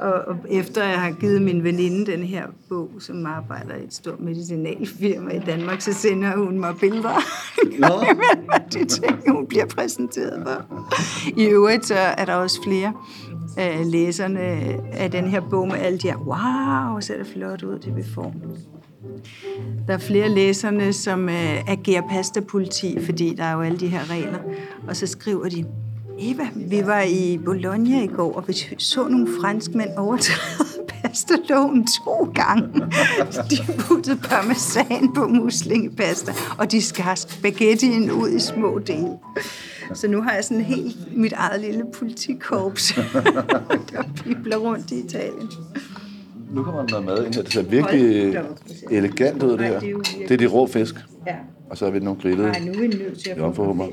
Og, 0.00 0.12
og 0.12 0.36
efter 0.48 0.84
jeg 0.84 1.00
har 1.00 1.10
givet 1.10 1.42
min 1.42 1.64
veninde 1.64 2.12
den 2.12 2.22
her 2.22 2.46
bog, 2.68 2.90
som 2.98 3.26
arbejder 3.26 3.74
i 3.74 3.84
et 3.84 3.94
stort 3.94 4.20
medicinalfirma 4.20 5.30
i 5.30 5.38
Danmark, 5.38 5.80
så 5.80 5.92
sender 5.92 6.36
hun 6.36 6.60
mig 6.60 6.74
billeder 6.80 7.08
af 8.52 8.60
de 8.72 8.84
ting, 8.84 9.30
hun 9.30 9.46
bliver 9.46 9.66
præsenteret 9.66 10.42
for. 10.46 10.84
I 11.36 11.44
øvrigt 11.44 11.86
så 11.86 11.94
er 11.94 12.24
der 12.24 12.34
også 12.34 12.62
flere 12.62 12.92
af 13.56 13.90
læserne 13.90 14.40
af 14.92 15.10
den 15.10 15.24
her 15.24 15.40
bog 15.40 15.68
med 15.68 15.76
alle 15.76 15.98
de 15.98 16.08
her, 16.08 16.16
wow, 16.16 17.00
ser 17.00 17.16
det 17.16 17.26
flot 17.26 17.62
ud, 17.62 17.78
det 17.78 17.96
vi 17.96 18.02
får. 18.14 18.34
Der 19.86 19.94
er 19.94 19.98
flere 19.98 20.28
læserne, 20.28 20.92
som 20.92 21.28
øh, 21.28 21.70
agerer 21.70 22.02
pastapoliti, 22.10 23.04
fordi 23.04 23.34
der 23.34 23.44
er 23.44 23.52
jo 23.52 23.60
alle 23.60 23.78
de 23.78 23.88
her 23.88 24.10
regler. 24.10 24.38
Og 24.88 24.96
så 24.96 25.06
skriver 25.06 25.48
de, 25.48 25.64
Eva, 26.20 26.48
vi 26.56 26.86
var 26.86 27.02
i 27.02 27.38
Bologna 27.44 28.02
i 28.02 28.06
går, 28.06 28.32
og 28.32 28.48
vi 28.48 28.52
så 28.78 29.08
nogle 29.08 29.28
franskmænd 29.40 29.90
overtræde 29.96 30.68
pastaloven 30.88 31.86
to 31.86 32.32
gange. 32.34 32.80
De 33.50 33.56
puttede 33.78 34.16
parmesan 34.16 35.14
på 35.14 35.26
muslingepasta, 35.26 36.32
og 36.58 36.72
de 36.72 36.82
skar 36.82 37.14
spaghettien 37.14 38.10
ud 38.10 38.28
i 38.28 38.40
små 38.40 38.78
dele. 38.78 39.18
Så 39.94 40.08
nu 40.08 40.22
har 40.22 40.32
jeg 40.32 40.44
sådan 40.44 40.64
helt 40.64 41.16
mit 41.16 41.32
eget 41.32 41.60
lille 41.60 41.84
politikorps, 41.94 42.92
der 43.92 44.02
pibler 44.16 44.56
rundt 44.56 44.90
i 44.90 44.98
Italien. 44.98 45.50
Nu 46.50 46.62
kommer 46.62 46.86
der 46.86 47.00
mad 47.00 47.26
ind 47.26 47.34
her. 47.34 47.42
Det 47.42 47.52
ser 47.52 47.62
virkelig 47.62 48.36
elegant 48.90 49.42
ud, 49.42 49.58
det 49.58 49.66
her. 49.66 49.80
det 50.28 50.30
er 50.30 50.36
de 50.36 50.46
rå 50.46 50.66
fisk. 50.66 50.94
Ja. 51.26 51.34
Og 51.70 51.78
så 51.78 51.86
er 51.86 51.90
vi 51.90 51.98
nogle 51.98 52.20
grillede. 52.20 52.48
Nej, 52.48 52.60
nu 52.60 52.72
er 52.72 52.80
vi 52.80 52.86
nødt 52.86 53.18
til 53.18 53.30
at 53.30 53.56
få 53.56 53.64
jo. 53.64 53.90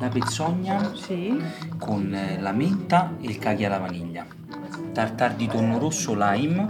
La 0.00 0.08
pezzogna 0.08 0.94
Se. 0.94 1.30
con 1.76 2.14
eh, 2.14 2.40
la 2.40 2.52
menta 2.52 3.16
e 3.20 3.26
il 3.26 3.38
caglia 3.38 3.66
alla 3.66 3.76
vaniglia. 3.76 4.24
Tartar 4.94 5.34
di 5.34 5.46
tonno 5.46 5.78
rosso 5.78 6.14
lime. 6.16 6.66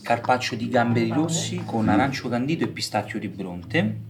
Carpaccio 0.00 0.54
di 0.54 0.70
gamberi 0.70 1.10
rossi 1.10 1.62
con 1.66 1.86
arancio 1.90 2.30
candito 2.30 2.64
e 2.64 2.68
pistacchio 2.68 3.18
di 3.18 3.28
bronte. 3.28 4.00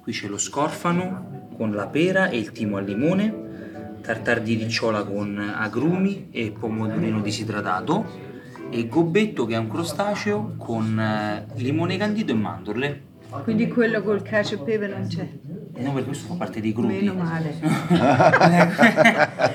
Qui 0.00 0.12
c'è 0.12 0.28
lo 0.28 0.38
scorfano 0.38 1.50
con 1.54 1.72
la 1.72 1.88
pera 1.88 2.30
e 2.30 2.38
il 2.38 2.52
timo 2.52 2.78
al 2.78 2.86
limone. 2.86 3.98
Tartar 4.00 4.40
di 4.40 4.54
ricciola 4.54 5.04
con 5.04 5.38
agrumi 5.38 6.28
e 6.30 6.52
pomodorino 6.58 7.20
disidratato. 7.20 8.30
E 8.70 8.88
gobbetto 8.88 9.44
che 9.44 9.56
è 9.56 9.58
un 9.58 9.68
crostaceo 9.68 10.54
con 10.56 10.98
eh, 10.98 11.44
limone 11.56 11.98
candito 11.98 12.32
e 12.32 12.34
mandorle. 12.34 13.02
Quindi 13.42 13.68
quello 13.68 14.02
col 14.02 14.22
cacio 14.22 14.54
e 14.54 14.58
pepe 14.58 14.86
non 14.86 15.06
c'è. 15.06 15.28
No, 15.78 15.92
per 15.92 16.04
questo 16.04 16.26
fa 16.26 16.34
parte 16.34 16.60
dei 16.60 16.72
crudi. 16.74 16.94
Meno 16.94 17.14
male. 17.14 17.54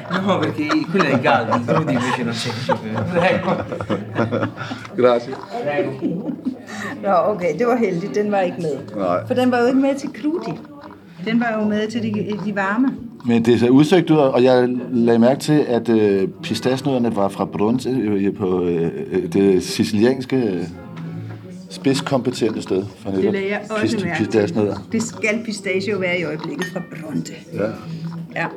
no, 0.09 0.39
perché 0.39 0.67
quello 0.89 1.05
è 1.05 1.13
il 1.13 1.19
caldo, 1.19 1.55
i 1.55 1.63
crudi 1.63 1.93
invece 1.93 2.23
non 2.23 2.33
c'è. 2.33 2.49
Prego. 3.11 3.63
Grazie. 4.95 5.35
Nå, 7.01 7.31
okay, 7.31 7.55
det 7.55 7.65
var 7.65 7.77
heldigt. 7.77 8.15
Den 8.15 8.31
var 8.31 8.41
ikke 8.41 8.61
med. 8.61 8.77
Nej. 8.95 9.25
For 9.27 9.33
den 9.33 9.51
var 9.51 9.59
jo 9.59 9.65
ikke 9.67 9.79
med 9.79 9.95
til 9.95 10.09
Kludi. 10.09 10.53
Den 11.25 11.39
var 11.39 11.57
jo 11.59 11.67
med 11.67 11.87
til 11.87 12.03
de, 12.03 12.37
de 12.45 12.55
varme. 12.55 12.93
Men 13.25 13.45
det 13.45 13.59
ser 13.59 13.69
udsøgt 13.69 14.09
ud, 14.09 14.17
og 14.17 14.43
jeg 14.43 14.69
lagde 14.91 15.19
mærke 15.19 15.39
til, 15.39 15.65
at 15.67 15.89
øh, 15.89 16.27
pistasnødderne 16.43 17.15
var 17.15 17.27
fra 17.27 17.45
Bronze 17.45 17.89
øh, 17.89 18.35
på 18.35 18.63
øh, 18.63 18.91
det 19.33 19.63
sicilianske 19.63 20.35
øh, 20.35 20.63
spidskompetente 21.77 22.61
sted. 22.61 22.85
For 22.99 23.11
Det 23.11 23.23
lagde 23.33 23.49
jeg 23.49 23.61
også 23.69 24.05
mærke. 24.05 24.75
Det 24.91 25.03
skal 25.03 25.41
pistachio 25.45 25.97
være 25.97 26.19
i 26.19 26.23
øjeblikket 26.23 26.67
fra 26.73 26.81
Bronte. 26.91 27.33
Ja. 27.53 27.67
Ja. 28.35 28.47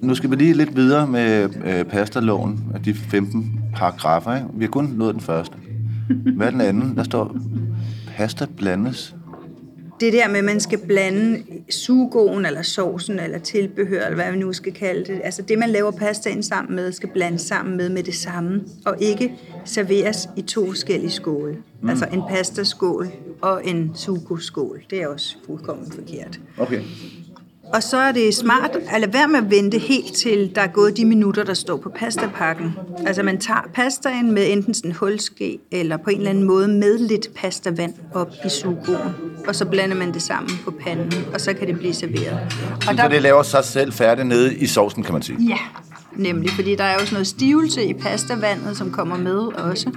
Nu 0.00 0.14
skal 0.14 0.30
vi 0.30 0.36
lige 0.36 0.54
lidt 0.54 0.76
videre 0.76 1.06
med 1.06 1.48
øh, 1.64 1.84
pastaloven 1.84 2.64
af 2.74 2.82
de 2.82 2.94
15 2.94 3.60
paragrafer. 3.76 4.34
Ikke? 4.34 4.46
Vi 4.54 4.64
har 4.64 4.70
kun 4.70 4.84
nået 4.96 5.14
den 5.14 5.22
første. 5.22 5.54
Hvad 6.36 6.46
er 6.46 6.50
den 6.50 6.60
anden? 6.60 6.96
Der 6.96 7.02
står, 7.02 7.36
pasta 8.16 8.46
blandes. 8.56 9.14
Det 10.00 10.12
der 10.12 10.28
med, 10.28 10.38
at 10.38 10.44
man 10.44 10.60
skal 10.60 10.78
blande 10.78 11.42
sugoen, 11.70 12.46
eller 12.46 12.62
sovsen, 12.62 13.18
eller 13.18 13.38
tilbehør, 13.38 14.04
eller 14.04 14.14
hvad 14.14 14.32
vi 14.32 14.38
nu 14.38 14.52
skal 14.52 14.72
kalde 14.72 15.12
det. 15.12 15.20
Altså 15.24 15.42
det, 15.42 15.58
man 15.58 15.70
laver 15.70 15.90
pastaen 15.90 16.42
sammen 16.42 16.76
med, 16.76 16.92
skal 16.92 17.08
blandes 17.08 17.42
sammen 17.42 17.76
med 17.76 17.88
med 17.88 18.02
det 18.02 18.14
samme, 18.14 18.64
og 18.86 18.96
ikke 19.00 19.34
serveres 19.64 20.28
i 20.36 20.42
to 20.42 20.66
forskellige 20.66 21.10
skåle. 21.10 21.56
Mm. 21.82 21.88
Altså 21.88 22.06
en 22.12 22.22
pastaskål 22.30 23.08
og 23.42 23.60
en 23.64 23.90
sugo-skål. 23.94 24.82
Det 24.90 25.02
er 25.02 25.08
også 25.08 25.36
fuldkommen 25.46 25.92
forkert. 25.92 26.40
Okay. 26.58 26.80
Og 27.74 27.82
så 27.82 27.96
er 27.96 28.12
det 28.12 28.34
smart 28.34 28.76
at 28.90 29.00
lade 29.00 29.12
være 29.12 29.28
med 29.28 29.38
at 29.38 29.50
vente 29.50 29.78
helt 29.78 30.14
til, 30.14 30.52
der 30.54 30.60
er 30.60 30.66
gået 30.66 30.96
de 30.96 31.04
minutter, 31.04 31.44
der 31.44 31.54
står 31.54 31.76
på 31.76 31.88
pastapakken. 31.88 32.72
Altså 33.06 33.22
man 33.22 33.38
tager 33.38 33.70
pastaen 33.74 34.32
med 34.32 34.52
enten 34.52 34.74
sådan 34.74 34.90
en 34.90 34.96
hulske, 34.96 35.58
eller 35.70 35.96
på 35.96 36.10
en 36.10 36.16
eller 36.16 36.30
anden 36.30 36.44
måde 36.44 36.68
med 36.68 36.98
lidt 36.98 37.34
pastavand 37.34 37.94
op 38.14 38.32
i 38.46 38.48
sugoen. 38.48 39.33
Og 39.48 39.54
så 39.54 39.64
blander 39.64 39.96
man 39.96 40.14
det 40.14 40.22
sammen 40.22 40.58
på 40.64 40.70
panden, 40.70 41.24
og 41.34 41.40
så 41.40 41.54
kan 41.54 41.66
det 41.66 41.78
blive 41.78 41.94
serveret. 41.94 42.38
Og 42.88 42.96
Så 42.96 43.08
det 43.10 43.22
laver 43.22 43.42
sig 43.42 43.64
selv 43.64 43.92
færdigt 43.92 44.26
nede 44.26 44.54
i 44.54 44.66
sovsen, 44.66 45.02
kan 45.02 45.12
man 45.12 45.22
sige. 45.22 45.38
Ja, 45.48 45.58
nemlig, 46.16 46.50
fordi 46.50 46.74
der 46.76 46.84
er 46.84 46.92
jo 46.92 46.98
sådan 46.98 47.12
noget 47.12 47.26
stivelse 47.26 47.84
i 47.84 47.94
pastavandet, 47.94 48.76
som 48.76 48.90
kommer 48.90 49.16
med 49.16 49.38
også. 49.38 49.90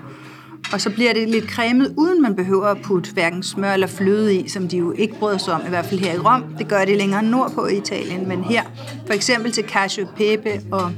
Og 0.73 0.81
så 0.81 0.89
bliver 0.89 1.13
det 1.13 1.29
lidt 1.29 1.49
cremet, 1.49 1.93
uden 1.97 2.21
man 2.21 2.35
behøver 2.35 2.67
at 2.67 2.77
putte 2.83 3.13
hverken 3.13 3.43
smør 3.43 3.73
eller 3.73 3.87
fløde 3.87 4.35
i, 4.35 4.47
som 4.47 4.67
de 4.67 4.77
jo 4.77 4.91
ikke 4.91 5.19
bryder 5.19 5.37
sig 5.37 5.53
om, 5.53 5.61
i 5.65 5.69
hvert 5.69 5.85
fald 5.85 5.99
her 5.99 6.13
i 6.13 6.17
Rom. 6.17 6.43
Det 6.57 6.67
gør 6.67 6.85
de 6.85 6.97
længere 6.97 7.23
nordpå 7.23 7.67
i 7.67 7.77
Italien, 7.77 8.27
men 8.27 8.43
her, 8.43 8.63
for 9.05 9.13
eksempel 9.13 9.51
til 9.51 9.65
e 9.99 10.07
pepe 10.17 10.61
og 10.71 10.91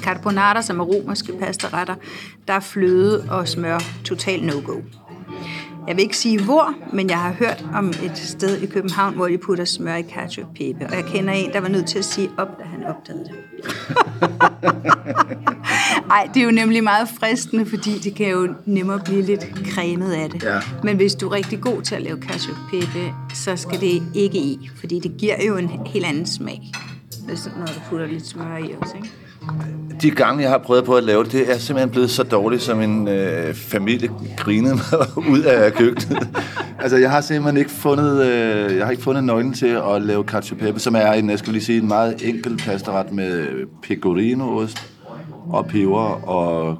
carbonara, 0.00 0.62
som 0.62 0.80
er 0.80 0.84
romerske 0.84 1.32
pastaretter, 1.32 1.94
der 2.48 2.54
er 2.54 2.60
fløde 2.60 3.24
og 3.30 3.48
smør 3.48 3.78
total 4.04 4.44
no-go. 4.44 4.80
Jeg 5.88 5.96
vil 5.96 6.02
ikke 6.02 6.16
sige 6.16 6.44
hvor, 6.44 6.74
men 6.92 7.10
jeg 7.10 7.18
har 7.18 7.32
hørt 7.32 7.64
om 7.74 7.88
et 7.88 8.12
sted 8.14 8.62
i 8.62 8.66
København, 8.66 9.14
hvor 9.14 9.28
de 9.28 9.38
putter 9.38 9.64
smør 9.64 9.96
i 9.96 10.00
e 10.00 10.04
pepe, 10.54 10.86
og 10.86 10.94
jeg 10.94 11.04
kender 11.04 11.32
en, 11.32 11.52
der 11.52 11.60
var 11.60 11.68
nødt 11.68 11.86
til 11.86 11.98
at 11.98 12.04
sige 12.04 12.30
op, 12.38 12.58
da 12.58 12.64
han 12.64 12.84
opdagede 12.84 13.24
det. 13.24 13.34
Ej, 16.10 16.28
det 16.34 16.40
er 16.40 16.44
jo 16.44 16.50
nemlig 16.50 16.84
meget 16.84 17.08
fristende, 17.20 17.66
fordi 17.66 17.98
det 17.98 18.14
kan 18.14 18.28
jo 18.28 18.54
nemmere 18.66 19.00
blive 19.04 19.22
lidt 19.22 19.46
cremet 19.66 20.12
af 20.12 20.30
det. 20.30 20.42
Ja. 20.42 20.60
Men 20.82 20.96
hvis 20.96 21.14
du 21.14 21.28
er 21.28 21.32
rigtig 21.32 21.60
god 21.60 21.82
til 21.82 21.94
at 21.94 22.02
lave 22.02 22.16
e 22.16 22.20
pepe, 22.70 23.14
så 23.34 23.56
skal 23.56 23.80
det 23.80 24.02
ikke 24.14 24.38
i, 24.38 24.70
fordi 24.80 24.98
det 24.98 25.16
giver 25.18 25.46
jo 25.46 25.56
en 25.56 25.70
helt 25.86 26.04
anden 26.04 26.26
smag, 26.26 26.60
når 27.56 27.66
du 27.66 27.80
putter 27.88 28.06
lidt 28.06 28.26
smør 28.26 28.56
i 28.56 28.74
også, 28.80 28.96
ikke? 28.96 29.10
De 30.02 30.10
gange, 30.10 30.42
jeg 30.42 30.50
har 30.50 30.58
prøvet 30.58 30.84
på 30.84 30.94
at 30.96 31.04
lave 31.04 31.24
det, 31.24 31.32
det 31.32 31.52
er 31.52 31.58
simpelthen 31.58 31.90
blevet 31.90 32.10
så 32.10 32.22
dårligt, 32.22 32.62
som 32.62 32.80
en 32.80 33.08
øh, 33.08 33.54
familie 33.54 34.10
grinede 34.36 34.74
mig 34.74 35.18
ud 35.32 35.40
af 35.40 35.72
køkkenet. 35.72 36.28
altså, 36.82 36.96
jeg 36.96 37.10
har 37.10 37.20
simpelthen 37.20 37.56
ikke 37.56 37.70
fundet, 37.70 38.26
øh, 38.26 38.76
jeg 38.76 38.84
har 38.84 38.90
ikke 38.90 39.02
fundet 39.02 39.24
nøglen 39.24 39.52
til 39.52 39.66
at 39.66 40.02
lave 40.02 40.24
cacio 40.24 40.56
e 40.56 40.58
pepe, 40.58 40.80
som 40.80 40.94
er 40.94 41.12
en, 41.12 41.30
jeg 41.30 41.38
skal 41.38 41.52
lige 41.52 41.64
sige, 41.64 41.78
en 41.78 41.88
meget 41.88 42.28
enkel 42.28 42.56
pastaret 42.56 43.12
med 43.12 43.46
pecorino-ost 43.82 44.82
og 45.50 45.66
peber 45.66 46.28
og 46.28 46.78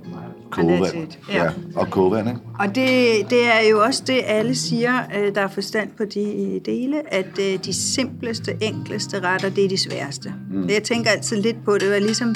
kogevand. 0.51 1.09
Ja. 1.29 1.45
ja. 1.45 1.51
og 1.77 1.91
kogevand, 1.91 2.29
ikke? 2.29 2.41
Og 2.59 2.67
det, 2.67 3.31
det 3.31 3.47
er 3.47 3.69
jo 3.71 3.83
også 3.83 4.03
det, 4.07 4.21
alle 4.27 4.55
siger, 4.55 4.93
øh, 5.17 5.35
der 5.35 5.41
er 5.41 5.49
forstand 5.49 5.89
på 5.97 6.05
de 6.05 6.61
dele, 6.65 7.15
at 7.15 7.39
øh, 7.41 7.59
de 7.65 7.73
simpleste, 7.73 8.57
enkleste 8.61 9.21
retter, 9.21 9.51
det 9.51 9.65
er 9.65 9.69
de 9.69 9.79
sværeste. 9.79 10.35
Mm. 10.53 10.69
Jeg 10.69 10.83
tænker 10.83 11.11
altid 11.11 11.37
lidt 11.37 11.65
på 11.65 11.75
det, 11.75 11.81
det 11.81 11.91
var 11.91 11.99
ligesom 11.99 12.35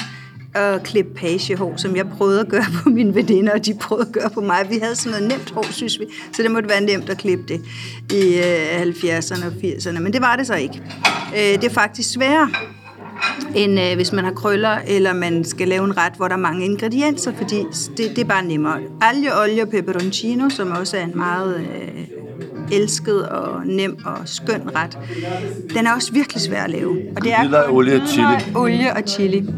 at 0.54 0.82
klippe 0.82 1.14
pagehår, 1.14 1.76
som 1.76 1.96
jeg 1.96 2.08
prøvede 2.08 2.40
at 2.40 2.48
gøre 2.48 2.64
på 2.82 2.88
mine 2.88 3.14
veninder, 3.14 3.52
og 3.52 3.66
de 3.66 3.74
prøvede 3.74 4.06
at 4.06 4.12
gøre 4.12 4.30
på 4.30 4.40
mig. 4.40 4.66
Vi 4.70 4.78
havde 4.82 4.96
sådan 4.96 5.20
noget 5.20 5.38
nemt 5.38 5.50
hår, 5.50 5.66
synes 5.70 6.00
vi, 6.00 6.04
så 6.32 6.42
det 6.42 6.50
måtte 6.50 6.68
være 6.68 6.80
nemt 6.80 7.10
at 7.10 7.18
klippe 7.18 7.44
det 7.48 7.60
i 8.12 8.36
øh, 8.36 8.82
70'erne 8.82 9.46
og 9.46 9.52
80'erne, 9.52 10.00
men 10.00 10.12
det 10.12 10.20
var 10.20 10.36
det 10.36 10.46
så 10.46 10.54
ikke. 10.54 10.82
Øh, 11.36 11.40
det 11.40 11.64
er 11.64 11.70
faktisk 11.70 12.12
sværere 12.12 12.50
end 13.55 13.81
øh, 13.81 13.95
hvis 13.97 14.12
man 14.12 14.25
har 14.25 14.33
krøller, 14.33 14.79
eller 14.87 15.12
man 15.12 15.45
skal 15.45 15.68
lave 15.68 15.85
en 15.85 15.97
ret, 15.97 16.12
hvor 16.16 16.29
der 16.29 16.35
er 16.35 16.39
mange 16.39 16.64
ingredienser, 16.64 17.33
fordi 17.37 17.57
det, 17.97 18.11
det 18.16 18.18
er 18.18 18.25
bare 18.25 18.45
nemmere. 18.45 18.79
Alge, 19.01 19.31
olie 19.43 19.62
og 19.62 19.68
peperoncino, 19.68 20.49
som 20.49 20.70
også 20.70 20.97
er 20.97 21.03
en 21.03 21.12
meget 21.14 21.57
øh, 21.57 22.05
elsket 22.72 23.29
og 23.29 23.66
nem 23.66 23.97
og 24.05 24.18
skøn 24.25 24.70
ret, 24.77 24.99
den 25.75 25.87
er 25.87 25.95
også 25.95 26.12
virkelig 26.12 26.43
svær 26.43 26.62
at 26.62 26.70
lave. 26.70 26.97
Og 27.16 27.22
det 27.25 27.33
er 27.33 27.43
kun 27.43 27.77
olie 27.77 28.03
og 28.03 28.09
chili. 28.09 28.27
olie 28.55 28.93
og 28.93 29.03
chili. 29.07 29.49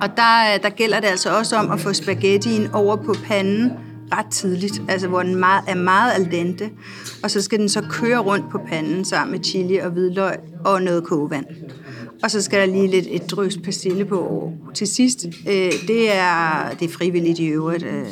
Og 0.00 0.08
der, 0.16 0.58
der 0.62 0.68
gælder 0.68 1.00
det 1.00 1.06
altså 1.06 1.38
også 1.38 1.56
om 1.56 1.70
at 1.70 1.80
få 1.80 1.92
spaghettien 1.92 2.70
over 2.72 2.96
på 2.96 3.14
panden 3.24 3.72
ret 4.12 4.26
tidligt, 4.30 4.82
altså 4.88 5.08
hvor 5.08 5.22
den 5.22 5.36
meget, 5.36 5.64
er 5.68 5.74
meget 5.74 6.12
al 6.14 6.30
dente, 6.30 6.70
og 7.22 7.30
så 7.30 7.42
skal 7.42 7.58
den 7.58 7.68
så 7.68 7.82
køre 7.90 8.18
rundt 8.18 8.50
på 8.50 8.60
panden 8.68 9.04
sammen 9.04 9.32
med 9.32 9.44
chili 9.44 9.76
og 9.76 9.90
hvidløg 9.90 10.36
og 10.64 10.82
noget 10.82 11.04
kogevand. 11.04 11.44
Og 12.22 12.30
så 12.30 12.42
skal 12.42 12.60
der 12.60 12.74
lige 12.74 12.86
lidt 12.86 13.06
et 13.10 13.30
drøs 13.30 13.58
persille 13.64 14.04
på 14.04 14.52
til 14.74 14.86
sidst. 14.86 15.26
Øh, 15.48 15.72
det, 15.88 16.14
er, 16.14 16.70
det 16.80 16.88
er 16.88 16.92
frivilligt 16.92 17.38
i 17.38 17.46
øvrigt. 17.46 17.82
Øh, 17.82 18.06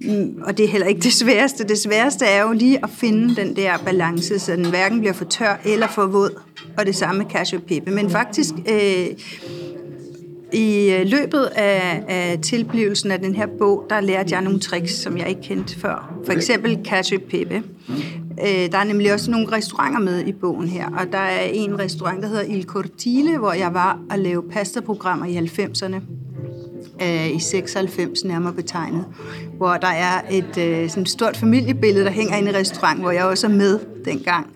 mm, 0.00 0.42
og 0.42 0.58
det 0.58 0.64
er 0.64 0.68
heller 0.68 0.86
ikke 0.86 1.00
det 1.00 1.12
sværeste. 1.12 1.64
Det 1.64 1.78
sværeste 1.78 2.24
er 2.24 2.42
jo 2.42 2.52
lige 2.52 2.78
at 2.82 2.90
finde 2.90 3.36
den 3.36 3.56
der 3.56 3.78
balance, 3.78 4.38
så 4.38 4.56
den 4.56 4.64
hverken 4.64 4.98
bliver 5.00 5.12
for 5.12 5.24
tør 5.24 5.60
eller 5.64 5.88
for 5.88 6.06
våd. 6.06 6.40
Og 6.78 6.86
det 6.86 6.96
samme 6.96 7.22
med 7.22 7.30
cashew 7.30 7.60
pepe. 7.60 7.90
Men 7.90 8.10
faktisk... 8.10 8.54
Øh, 8.68 9.06
i 10.52 10.90
øh, 10.90 11.06
løbet 11.06 11.44
af, 11.44 12.04
af 12.08 12.38
tilblivelsen 12.42 13.10
af 13.10 13.18
den 13.18 13.34
her 13.34 13.46
bog, 13.58 13.86
der 13.90 14.00
lærte 14.00 14.34
jeg 14.34 14.42
nogle 14.42 14.60
tricks, 14.60 14.92
som 14.92 15.18
jeg 15.18 15.28
ikke 15.28 15.42
kendte 15.42 15.78
før. 15.78 16.14
For 16.26 16.32
eksempel 16.32 16.78
cacio 16.84 17.18
pepe. 17.30 17.62
Øh, 18.40 18.72
der 18.72 18.78
er 18.78 18.84
nemlig 18.84 19.12
også 19.12 19.30
nogle 19.30 19.52
restauranter 19.52 20.00
med 20.00 20.26
i 20.26 20.32
bogen 20.32 20.68
her, 20.68 20.86
og 20.86 21.12
der 21.12 21.18
er 21.18 21.42
en 21.42 21.78
restaurant, 21.78 22.22
der 22.22 22.28
hedder 22.28 22.44
Il 22.48 22.64
Cortile, 22.64 23.38
hvor 23.38 23.52
jeg 23.52 23.74
var 23.74 23.98
og 24.10 24.18
lave 24.18 24.42
pastaprogrammer 24.42 25.26
i 25.26 25.36
90'erne. 25.36 26.00
Øh, 27.02 27.36
I 27.36 27.38
96 27.38 28.24
nærmere 28.24 28.52
betegnet. 28.52 29.04
Hvor 29.56 29.72
der 29.74 29.88
er 29.88 30.20
et 30.30 30.90
sådan 30.90 31.06
stort 31.06 31.36
familiebillede, 31.36 32.04
der 32.04 32.10
hænger 32.10 32.36
inde 32.36 32.50
i 32.50 32.54
restaurant, 32.54 33.00
hvor 33.00 33.10
jeg 33.10 33.24
også 33.24 33.46
er 33.46 33.50
med 33.50 33.78
dengang. 34.04 34.46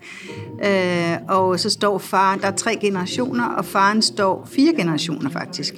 Øh, 0.63 1.17
og 1.27 1.59
så 1.59 1.69
står 1.69 1.97
faren, 1.97 2.41
der 2.41 2.47
er 2.47 2.55
tre 2.55 2.77
generationer, 2.81 3.45
og 3.45 3.65
faren 3.65 4.01
står 4.01 4.47
fire 4.51 4.73
generationer 4.73 5.29
faktisk. 5.29 5.73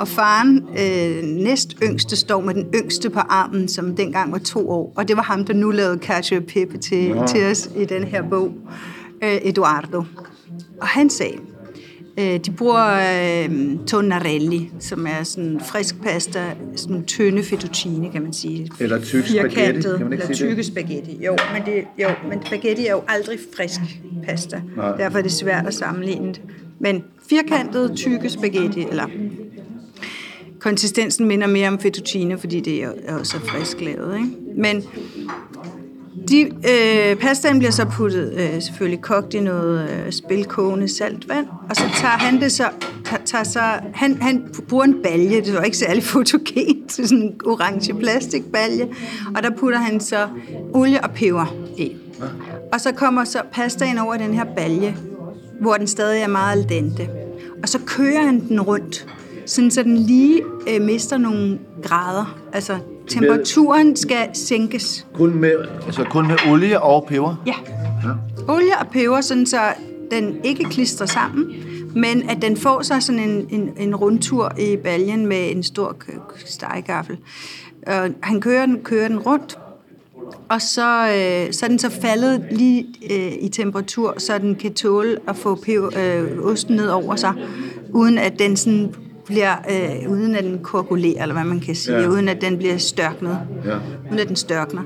Og 0.00 0.08
faren, 0.08 0.68
øh, 0.78 1.22
næst 1.22 1.76
yngste, 1.82 2.16
står 2.16 2.40
med 2.40 2.54
den 2.54 2.66
yngste 2.74 3.10
på 3.10 3.20
armen, 3.20 3.68
som 3.68 3.96
dengang 3.96 4.32
var 4.32 4.38
to 4.38 4.70
år. 4.70 4.92
Og 4.96 5.08
det 5.08 5.16
var 5.16 5.22
ham, 5.22 5.44
der 5.44 5.54
nu 5.54 5.70
lavede 5.70 5.98
Cacio 5.98 6.40
Pepe 6.48 6.78
til, 6.78 7.04
ja. 7.04 7.26
til 7.26 7.50
os 7.50 7.70
i 7.76 7.84
den 7.84 8.04
her 8.04 8.22
bog, 8.22 8.52
øh, 9.24 9.38
Eduardo. 9.42 10.04
Og 10.80 10.86
han 10.86 11.10
sagde, 11.10 11.38
de 12.18 12.50
bruger 12.56 12.86
øh, 12.94 13.78
tonarelli, 13.86 14.70
som 14.80 15.06
er 15.06 15.22
sådan 15.22 15.60
frisk 15.60 16.02
pasta, 16.02 16.44
sådan 16.76 16.92
nogle 16.92 17.06
tynde 17.06 17.42
fettuccine, 17.42 18.10
kan 18.12 18.22
man 18.22 18.32
sige. 18.32 18.70
Eller 18.80 19.00
tyk 19.00 19.26
spaghetti, 19.26 19.82
kan 19.82 20.00
man 20.00 20.12
ikke 20.12 20.22
eller 20.22 20.34
tykke 20.34 20.64
spaghetti. 20.64 21.24
Jo, 21.24 21.36
men, 21.52 21.62
det, 21.66 21.84
jo, 22.02 22.08
men 22.28 22.46
spaghetti 22.46 22.86
er 22.86 22.92
jo 22.92 23.02
aldrig 23.08 23.38
frisk 23.56 23.80
pasta. 24.24 24.62
Nej. 24.76 24.96
Derfor 24.96 25.18
er 25.18 25.22
det 25.22 25.32
svært 25.32 25.66
at 25.66 25.74
sammenligne 25.74 26.28
det. 26.28 26.40
Men 26.80 27.04
firkantet, 27.28 27.92
tykke 27.96 28.30
spaghetti, 28.30 28.86
eller 28.90 29.06
konsistensen 30.58 31.26
minder 31.26 31.46
mere 31.46 31.68
om 31.68 31.78
fettuccine, 31.78 32.38
fordi 32.38 32.60
det 32.60 32.84
er 32.84 32.90
er 33.04 33.18
også 33.18 33.38
frisk 33.38 33.80
lavet. 33.80 34.14
Ikke? 34.14 34.28
Men 34.56 34.82
de, 36.28 36.40
øh, 36.40 37.16
pastaen 37.16 37.58
bliver 37.58 37.70
så 37.70 37.84
puttet, 37.84 38.32
øh, 38.32 38.62
selvfølgelig 38.62 39.00
kogt 39.00 39.34
i 39.34 39.40
noget 39.40 39.90
øh, 39.90 40.12
spilkogende 40.12 40.96
saltvand, 40.96 41.46
og 41.70 41.76
så 41.76 41.82
tager 42.00 42.18
han 42.18 42.40
det 42.40 42.52
så, 42.52 42.68
tager, 43.04 43.22
tager 43.24 43.44
så 43.44 43.60
han, 43.94 44.22
han 44.22 44.54
bruger 44.68 44.84
en 44.84 45.02
balje, 45.02 45.40
det 45.40 45.54
var 45.54 45.62
ikke 45.62 45.76
særlig 45.76 46.02
fotogent, 46.14 46.92
sådan 46.92 47.18
en 47.18 47.40
orange 47.46 47.94
plastikbalje, 47.94 48.88
og 49.36 49.42
der 49.42 49.50
putter 49.50 49.78
han 49.78 50.00
så 50.00 50.28
olie 50.74 51.04
og 51.04 51.10
peber 51.10 51.54
i. 51.76 51.96
Og 52.72 52.80
så 52.80 52.92
kommer 52.92 53.24
så 53.24 53.42
pastaen 53.52 53.98
over 53.98 54.14
i 54.14 54.18
den 54.18 54.34
her 54.34 54.44
balje, 54.56 54.96
hvor 55.60 55.74
den 55.74 55.86
stadig 55.86 56.22
er 56.22 56.28
meget 56.28 56.58
al 56.58 56.68
dente. 56.68 57.08
Og 57.62 57.68
så 57.68 57.78
kører 57.86 58.22
han 58.22 58.48
den 58.48 58.60
rundt, 58.60 59.06
sådan 59.46 59.70
så 59.70 59.82
den 59.82 59.96
lige 59.96 60.42
øh, 60.68 60.82
mister 60.82 61.18
nogle 61.18 61.58
grader. 61.82 62.38
Altså 62.52 62.78
temperaturen 63.08 63.96
skal 63.96 64.28
sænkes. 64.34 65.06
Kun 65.14 65.34
med, 65.34 65.54
altså 65.86 66.04
kun 66.04 66.26
med 66.26 66.36
olie 66.50 66.82
og 66.82 67.06
peber? 67.08 67.42
Ja. 67.46 67.54
Olie 68.48 68.78
og 68.80 68.86
peber, 68.92 69.20
sådan 69.20 69.46
så 69.46 69.60
den 70.10 70.36
ikke 70.44 70.64
klistrer 70.64 71.06
sammen, 71.06 71.54
men 71.94 72.30
at 72.30 72.42
den 72.42 72.56
får 72.56 72.82
sig 72.82 73.02
sådan 73.02 73.20
en, 73.20 73.46
en, 73.50 73.70
en 73.76 73.96
rundtur 73.96 74.52
i 74.58 74.76
baljen 74.76 75.26
med 75.26 75.50
en 75.50 75.62
stor 75.62 75.96
stegegaffel. 76.46 77.18
Og 77.86 78.08
han 78.22 78.40
kører 78.40 78.66
den, 78.66 78.80
kører 78.84 79.08
den 79.08 79.18
rundt, 79.18 79.58
og 80.48 80.62
så, 80.62 81.06
øh, 81.06 81.52
så 81.52 81.66
er 81.66 81.68
den 81.68 81.78
så 81.78 81.90
faldet 81.90 82.46
lige 82.50 82.86
øh, 83.10 83.32
i 83.40 83.48
temperatur, 83.48 84.14
så 84.18 84.38
den 84.38 84.54
kan 84.54 84.74
tåle 84.74 85.16
at 85.28 85.36
få 85.36 85.54
peber, 85.54 85.90
øh, 85.98 86.44
osten 86.44 86.76
ned 86.76 86.88
over 86.88 87.16
sig, 87.16 87.32
uden 87.92 88.18
at 88.18 88.38
den 88.38 88.56
sådan 88.56 88.94
bliver, 89.28 89.54
øh, 89.70 90.10
uden 90.10 90.34
at 90.34 90.44
den 90.44 90.58
koagulerer, 90.62 91.22
eller 91.22 91.34
hvad 91.34 91.44
man 91.44 91.60
kan 91.60 91.74
sige, 91.74 91.96
Ja. 91.96 92.02
ja. 92.02 92.08
uden 92.08 92.28
at 92.28 92.40
den 92.40 92.58
bliver 92.58 92.76
størknet, 92.78 93.38
Ja. 93.64 93.76
uden 94.10 94.18
at 94.20 94.28
den 94.28 94.36
størkner. 94.36 94.82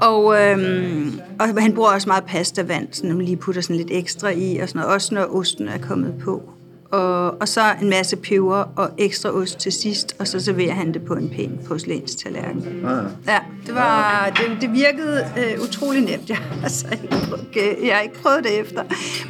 Og, 0.00 0.36
øhm, 0.42 1.20
og 1.40 1.62
han 1.62 1.72
bruger 1.74 1.90
også 1.90 2.08
meget 2.08 2.24
pastavand, 2.24 2.88
så 2.92 3.06
man 3.06 3.20
lige 3.22 3.36
putter 3.36 3.60
sådan 3.62 3.76
lidt 3.76 3.88
ekstra 3.90 4.28
i, 4.30 4.58
og 4.58 4.68
sådan 4.68 4.80
noget, 4.80 4.94
også 4.94 5.14
når 5.14 5.36
osten 5.36 5.68
er 5.68 5.78
kommet 5.78 6.14
på. 6.24 6.42
Og, 6.90 7.40
og 7.40 7.48
så 7.48 7.60
en 7.82 7.90
masse 7.90 8.16
peber 8.16 8.64
og 8.76 8.90
ekstra 8.98 9.30
ost 9.30 9.58
til 9.58 9.72
sidst, 9.72 10.16
og 10.18 10.28
så 10.28 10.40
serverer 10.40 10.72
han 10.74 10.94
det 10.94 11.02
på 11.02 11.14
en 11.14 11.28
pæn 11.28 11.58
porcelænstallerken. 11.66 12.64
Ah. 12.86 13.04
Ja, 13.26 13.38
det, 13.66 13.74
var, 13.74 14.32
det, 14.36 14.60
det 14.60 14.72
virkede 14.72 15.24
øh, 15.38 15.62
utrolig 15.62 16.00
nemt. 16.02 16.28
Jeg 16.28 16.36
har, 16.36 16.62
altså 16.62 16.86
ikke, 16.92 17.86
jeg 17.86 17.94
har 17.94 18.02
ikke 18.02 18.14
prøvet 18.22 18.44
det 18.44 18.60
efter. 18.60 18.82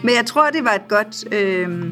Men 0.04 0.14
jeg 0.14 0.26
tror, 0.26 0.50
det 0.50 0.64
var 0.64 0.70
et 0.74 0.88
godt, 0.88 1.34
øh, 1.34 1.84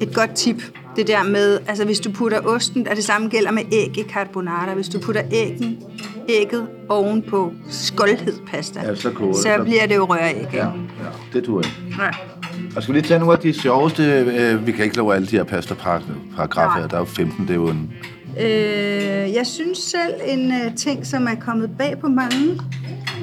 et 0.00 0.14
godt 0.14 0.34
tip. 0.34 0.62
Det 0.96 1.06
der 1.06 1.22
med, 1.22 1.58
altså 1.68 1.84
hvis 1.84 2.00
du 2.00 2.10
putter 2.10 2.40
osten, 2.40 2.88
og 2.88 2.96
det 2.96 3.04
samme 3.04 3.28
gælder 3.28 3.50
med 3.50 3.62
æg 3.72 3.98
i 3.98 4.02
carbonara. 4.10 4.74
Hvis 4.74 4.88
du 4.88 4.98
putter 5.00 5.22
æggen, 5.32 5.78
ægget 6.28 6.66
ovenpå 6.88 7.52
skoldhed 7.70 8.34
pasta, 8.50 8.80
Ja, 8.84 8.94
så 8.94 9.10
koger 9.10 9.34
så 9.34 9.48
bliver 9.64 9.86
det 9.86 9.96
jo 9.96 10.04
røræg. 10.04 10.36
ikke? 10.40 10.56
Ja, 10.56 10.64
ja, 10.64 10.70
det 11.32 11.44
tror 11.44 11.60
jeg. 11.60 11.70
Ja. 11.98 12.08
Og 12.76 12.82
skal 12.82 12.94
vi 12.94 12.98
lige 13.00 13.08
tage 13.08 13.20
nogle 13.20 13.34
af 13.34 13.40
de 13.40 13.52
sjoveste... 13.52 14.02
Øh, 14.02 14.66
vi 14.66 14.72
kan 14.72 14.84
ikke 14.84 14.96
love 14.96 15.14
alle 15.14 15.26
de 15.26 15.36
her 15.36 15.44
pasta-paragrafer. 15.44 16.78
Nej. 16.78 16.86
Der 16.88 16.94
er 16.94 16.98
jo 16.98 17.04
15, 17.04 17.42
det 17.44 17.50
er 17.50 17.54
jo 17.54 17.68
en... 17.68 17.92
Øh, 18.40 18.46
jeg 19.34 19.46
synes 19.46 19.78
selv 19.78 20.14
en 20.26 20.50
uh, 20.50 20.74
ting, 20.76 21.06
som 21.06 21.26
er 21.26 21.34
kommet 21.40 21.70
bag 21.78 21.98
på 22.00 22.08
mange, 22.08 22.60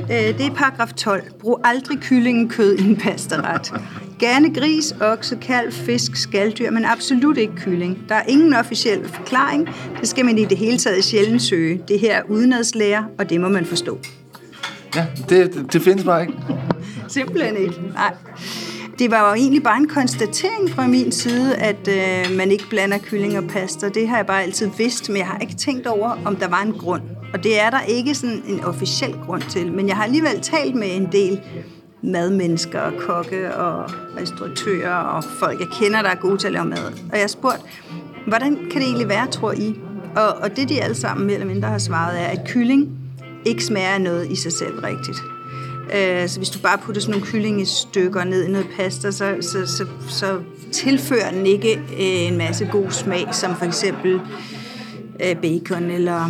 øh, 0.01 0.37
det 0.37 0.45
er 0.45 0.53
paragraf 0.55 0.93
12. 0.93 1.23
Brug 1.39 1.59
aldrig 1.63 1.99
kyllingekød 1.99 2.77
i 2.77 2.83
en 2.83 2.95
pastaret. 2.95 3.73
Gerne 4.19 4.53
gris, 4.53 4.95
okse, 5.01 5.37
kalv, 5.41 5.71
fisk, 5.71 6.15
skalddyr, 6.15 6.71
men 6.71 6.85
absolut 6.85 7.37
ikke 7.37 7.53
kylling. 7.55 7.97
Der 8.09 8.15
er 8.15 8.23
ingen 8.27 8.53
officiel 8.53 9.09
forklaring. 9.09 9.69
Det 9.99 10.07
skal 10.07 10.25
man 10.25 10.37
i 10.37 10.45
det 10.45 10.57
hele 10.57 10.77
taget 10.77 11.03
sjældent 11.03 11.41
søge. 11.41 11.81
Det 11.87 11.99
her 11.99 12.15
er 12.15 12.21
udenadslære, 12.29 13.05
og 13.19 13.29
det 13.29 13.41
må 13.41 13.47
man 13.47 13.65
forstå. 13.65 13.99
Ja, 14.95 15.05
det, 15.29 15.65
det, 15.73 15.81
findes 15.81 16.03
bare 16.03 16.21
ikke. 16.21 16.33
Simpelthen 17.07 17.57
ikke. 17.57 17.81
Nej. 17.93 18.13
Det 18.99 19.11
var 19.11 19.29
jo 19.29 19.35
egentlig 19.35 19.63
bare 19.63 19.77
en 19.77 19.87
konstatering 19.87 20.69
fra 20.69 20.87
min 20.87 21.11
side, 21.11 21.55
at 21.55 21.87
øh, 21.87 22.37
man 22.37 22.51
ikke 22.51 22.69
blander 22.69 22.97
kylling 22.97 23.37
og 23.37 23.43
pasta. 23.43 23.89
Det 23.89 24.07
har 24.07 24.15
jeg 24.15 24.25
bare 24.25 24.43
altid 24.43 24.69
vidst, 24.77 25.09
men 25.09 25.17
jeg 25.17 25.25
har 25.25 25.39
ikke 25.39 25.55
tænkt 25.55 25.87
over, 25.87 26.17
om 26.25 26.35
der 26.35 26.47
var 26.47 26.61
en 26.61 26.73
grund. 26.73 27.01
Og 27.33 27.43
det 27.43 27.59
er 27.59 27.69
der 27.69 27.81
ikke 27.81 28.15
sådan 28.15 28.43
en 28.47 28.63
officiel 28.63 29.15
grund 29.25 29.41
til. 29.49 29.71
Men 29.71 29.87
jeg 29.87 29.95
har 29.95 30.03
alligevel 30.03 30.41
talt 30.41 30.75
med 30.75 30.95
en 30.95 31.11
del 31.11 31.41
madmennesker 32.01 32.79
og 32.79 32.93
kokke 32.99 33.55
og 33.55 33.91
restauratører 34.17 34.95
og 34.95 35.23
folk, 35.23 35.59
jeg 35.59 35.67
kender, 35.81 36.01
der 36.01 36.09
er 36.09 36.15
gode 36.15 36.37
til 36.37 36.47
at 36.47 36.53
lave 36.53 36.65
mad. 36.65 36.85
Og 36.85 37.13
jeg 37.13 37.19
har 37.19 37.27
spurgt, 37.27 37.61
hvordan 38.27 38.55
kan 38.55 38.81
det 38.81 38.83
egentlig 38.83 39.09
være, 39.09 39.27
tror 39.27 39.51
I? 39.51 39.75
Og, 40.15 40.27
og 40.27 40.57
det, 40.57 40.69
de 40.69 40.81
alle 40.81 40.95
sammen 40.95 41.25
mere 41.25 41.33
eller 41.33 41.47
mindre 41.47 41.67
har 41.67 41.77
svaret, 41.77 42.21
er, 42.21 42.25
at 42.25 42.47
kylling 42.47 42.89
ikke 43.45 43.65
smager 43.65 43.97
noget 43.97 44.31
i 44.31 44.35
sig 44.35 44.53
selv 44.53 44.79
rigtigt. 44.79 45.17
Øh, 45.95 46.29
så 46.29 46.39
hvis 46.39 46.49
du 46.49 46.59
bare 46.59 46.77
putter 46.77 47.01
sådan 47.01 47.11
nogle 47.11 47.27
kyllingestykker 47.27 48.23
ned 48.23 48.43
i 48.43 48.51
noget 48.51 48.67
pasta, 48.77 49.11
så, 49.11 49.35
så, 49.41 49.67
så, 49.67 49.85
så 50.09 50.39
tilfører 50.71 51.31
den 51.31 51.45
ikke 51.45 51.73
øh, 51.73 52.27
en 52.27 52.37
masse 52.37 52.69
god 52.71 52.91
smag, 52.91 53.27
som 53.31 53.55
for 53.55 53.65
eksempel 53.65 54.21
øh, 55.23 55.35
bacon 55.35 55.83
eller 55.83 56.29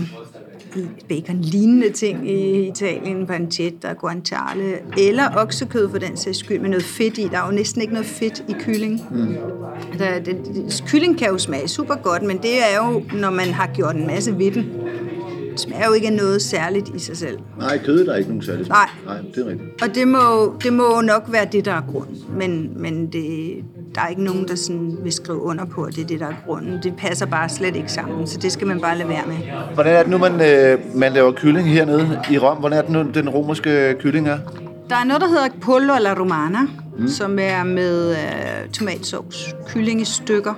bacon-lignende 1.09 1.91
ting 1.91 2.29
i 2.29 2.67
Italien, 2.67 3.27
pancetta, 3.27 3.93
guanciale, 3.93 4.77
eller 4.97 5.23
oksekød 5.35 5.89
for 5.89 5.97
den 5.97 6.17
sags 6.17 6.37
skyld, 6.37 6.59
med 6.59 6.69
noget 6.69 6.83
fedt 6.85 7.17
i. 7.17 7.23
Der 7.23 7.37
er 7.37 7.45
jo 7.45 7.51
næsten 7.51 7.81
ikke 7.81 7.93
noget 7.93 8.07
fedt 8.07 8.43
i 8.49 8.53
kylling. 8.59 9.01
Mm. 9.11 9.35
Der, 9.97 10.19
det, 10.19 10.37
det, 10.55 10.83
kylling 10.87 11.17
kan 11.17 11.27
jo 11.27 11.37
smage 11.37 11.67
super 11.67 11.95
godt, 11.95 12.23
men 12.23 12.37
det 12.37 12.63
er 12.71 12.77
jo, 12.77 13.03
når 13.19 13.29
man 13.29 13.47
har 13.47 13.67
gjort 13.73 13.95
en 13.95 14.07
masse 14.07 14.37
ved 14.37 14.51
den. 14.51 14.65
Det 15.51 15.59
smager 15.59 15.87
jo 15.87 15.93
ikke 15.93 16.07
af 16.07 16.13
noget 16.13 16.41
særligt 16.41 16.89
i 16.95 16.99
sig 16.99 17.17
selv. 17.17 17.39
Nej, 17.59 17.77
kødet 17.85 18.09
er 18.09 18.15
ikke 18.15 18.29
nogen 18.29 18.43
særlig 18.43 18.65
smag. 18.65 18.77
Nej. 18.77 19.15
Nej, 19.15 19.31
det 19.35 19.45
er 19.45 19.49
rigtigt. 19.49 19.81
Og 19.81 19.95
det 19.95 20.07
må, 20.07 20.55
det 20.63 20.73
må 20.73 21.01
nok 21.01 21.23
være 21.27 21.47
det, 21.51 21.65
der 21.65 21.73
er 21.73 21.81
grunden. 21.91 22.17
Men, 22.37 22.71
men 22.81 23.07
det, 23.07 23.53
der 23.95 24.01
er 24.01 24.07
ikke 24.07 24.23
nogen, 24.23 24.47
der 24.47 24.55
sådan 24.55 24.97
vil 25.03 25.11
skrive 25.11 25.41
under 25.41 25.65
på, 25.65 25.83
at 25.83 25.95
det 25.95 26.03
er 26.03 26.07
det, 26.07 26.19
der 26.19 26.27
er 26.27 26.33
grunden. 26.45 26.79
Det 26.83 26.93
passer 26.97 27.25
bare 27.25 27.49
slet 27.49 27.75
ikke 27.75 27.91
sammen, 27.91 28.27
så 28.27 28.37
det 28.37 28.51
skal 28.51 28.67
man 28.67 28.81
bare 28.81 28.97
lade 28.97 29.09
være 29.09 29.25
med. 29.27 29.37
Hvordan 29.73 29.95
er 29.95 30.01
det 30.01 30.11
nu, 30.11 30.17
man, 30.17 30.41
øh, 30.41 30.79
man 30.95 31.13
laver 31.13 31.31
kylling 31.31 31.67
hernede 31.69 32.21
i 32.31 32.37
Rom? 32.37 32.57
Hvordan 32.57 32.77
er 32.77 32.81
det 32.81 32.91
nu, 32.91 33.05
den 33.13 33.29
romerske 33.29 33.95
kylling 33.99 34.27
er? 34.27 34.37
Der 34.89 34.95
er 34.95 35.03
noget, 35.03 35.21
der 35.21 35.27
hedder 35.27 35.47
pollo 35.61 35.93
alla 35.93 36.13
romana, 36.13 36.59
mm. 36.97 37.07
som 37.07 37.39
er 37.39 37.63
med 37.63 38.11
øh, 38.11 38.69
tomatsauce, 38.73 39.55
kyllingestykker. 39.67 40.53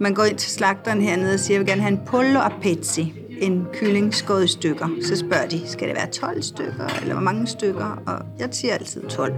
Man 0.00 0.14
går 0.14 0.24
ind 0.24 0.36
til 0.36 0.50
slagteren 0.50 1.00
hernede 1.00 1.34
og 1.34 1.40
siger, 1.40 1.54
jeg 1.54 1.60
vil 1.60 1.68
gerne 1.68 1.82
have 1.82 1.92
en 1.92 2.00
pollo 2.06 2.40
a 2.40 2.48
pezzi, 2.62 3.14
en 3.40 3.66
kylling 3.72 4.14
skåret 4.14 4.44
i 4.44 4.48
stykker. 4.48 4.88
Så 5.02 5.16
spørger 5.16 5.46
de, 5.46 5.60
skal 5.66 5.88
det 5.88 5.96
være 5.96 6.06
12 6.06 6.42
stykker, 6.42 6.86
eller 7.02 7.14
hvor 7.14 7.22
mange 7.22 7.46
stykker? 7.46 8.02
Og 8.06 8.18
jeg 8.38 8.48
siger 8.52 8.74
altid 8.74 9.02
12. 9.02 9.32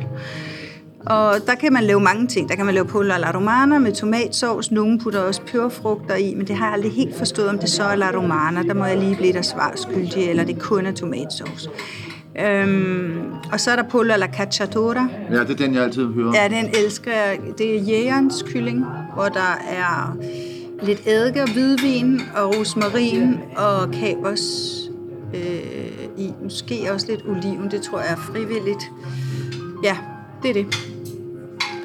Og 1.06 1.34
der 1.46 1.54
kan 1.54 1.72
man 1.72 1.84
lave 1.84 2.00
mange 2.00 2.26
ting. 2.26 2.48
Der 2.48 2.54
kan 2.54 2.64
man 2.66 2.74
lave 2.74 2.86
pollo 2.86 3.14
alla 3.14 3.36
romana 3.36 3.78
med 3.78 3.92
tomatsauce. 3.92 4.74
Nogle 4.74 4.98
putter 4.98 5.20
også 5.20 5.40
peberfrugter 5.42 6.14
i, 6.14 6.34
men 6.34 6.46
det 6.46 6.56
har 6.56 6.66
jeg 6.66 6.74
aldrig 6.74 6.92
helt 6.92 7.16
forstået, 7.16 7.48
om 7.48 7.58
det 7.58 7.68
så 7.68 7.82
er 7.82 7.86
alla 7.86 8.10
romana. 8.10 8.62
Der 8.62 8.74
må 8.74 8.84
jeg 8.84 8.98
lige 8.98 9.16
blive 9.16 9.32
der 9.32 9.42
svar 9.42 9.72
skyldig, 9.76 10.30
eller 10.30 10.44
det 10.44 10.58
kun 10.58 10.86
er 10.86 10.92
tomatsauce. 10.92 11.70
Øhm, 12.40 13.32
og 13.52 13.60
så 13.60 13.70
er 13.70 13.76
der 13.76 13.82
pollo 13.82 14.12
alla 14.12 14.26
cacciatora. 14.26 15.08
Ja, 15.30 15.40
det 15.40 15.50
er 15.50 15.54
den, 15.54 15.74
jeg 15.74 15.82
altid 15.82 16.06
hører. 16.14 16.32
Ja, 16.34 16.48
den 16.48 16.68
elsker 16.84 17.12
jeg. 17.12 17.38
Det 17.58 17.76
er 17.76 17.80
jægerens 17.80 18.44
kylling, 18.48 18.84
hvor 19.14 19.28
der 19.28 19.58
er 19.70 20.16
lidt 20.82 21.00
eddike 21.06 21.42
og 21.42 21.52
hvidvin 21.52 22.20
og 22.36 22.54
rosmarin 22.56 23.38
og 23.56 23.90
kapers 23.90 24.76
øh, 25.34 26.24
i. 26.24 26.32
Måske 26.42 26.92
også 26.92 27.06
lidt 27.08 27.22
oliven, 27.28 27.70
det 27.70 27.82
tror 27.82 27.98
jeg 27.98 28.10
er 28.10 28.16
frivilligt. 28.16 28.90
Ja, 29.84 29.96
det 30.42 30.50
er 30.50 30.54
det. 30.54 30.95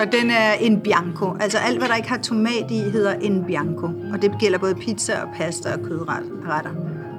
Og 0.01 0.11
den 0.11 0.31
er 0.31 0.53
en 0.53 0.79
bianco. 0.79 1.35
Altså 1.39 1.57
alt, 1.57 1.77
hvad 1.77 1.87
der 1.87 1.95
ikke 1.95 2.09
har 2.09 2.17
tomat 2.17 2.71
i, 2.71 2.79
hedder 2.79 3.13
en 3.13 3.43
bianco. 3.47 3.85
Og 3.85 4.21
det 4.21 4.31
gælder 4.39 4.57
både 4.59 4.75
pizza 4.75 5.21
og 5.21 5.27
pasta 5.37 5.73
og 5.73 5.79
kødretter. 5.83 6.71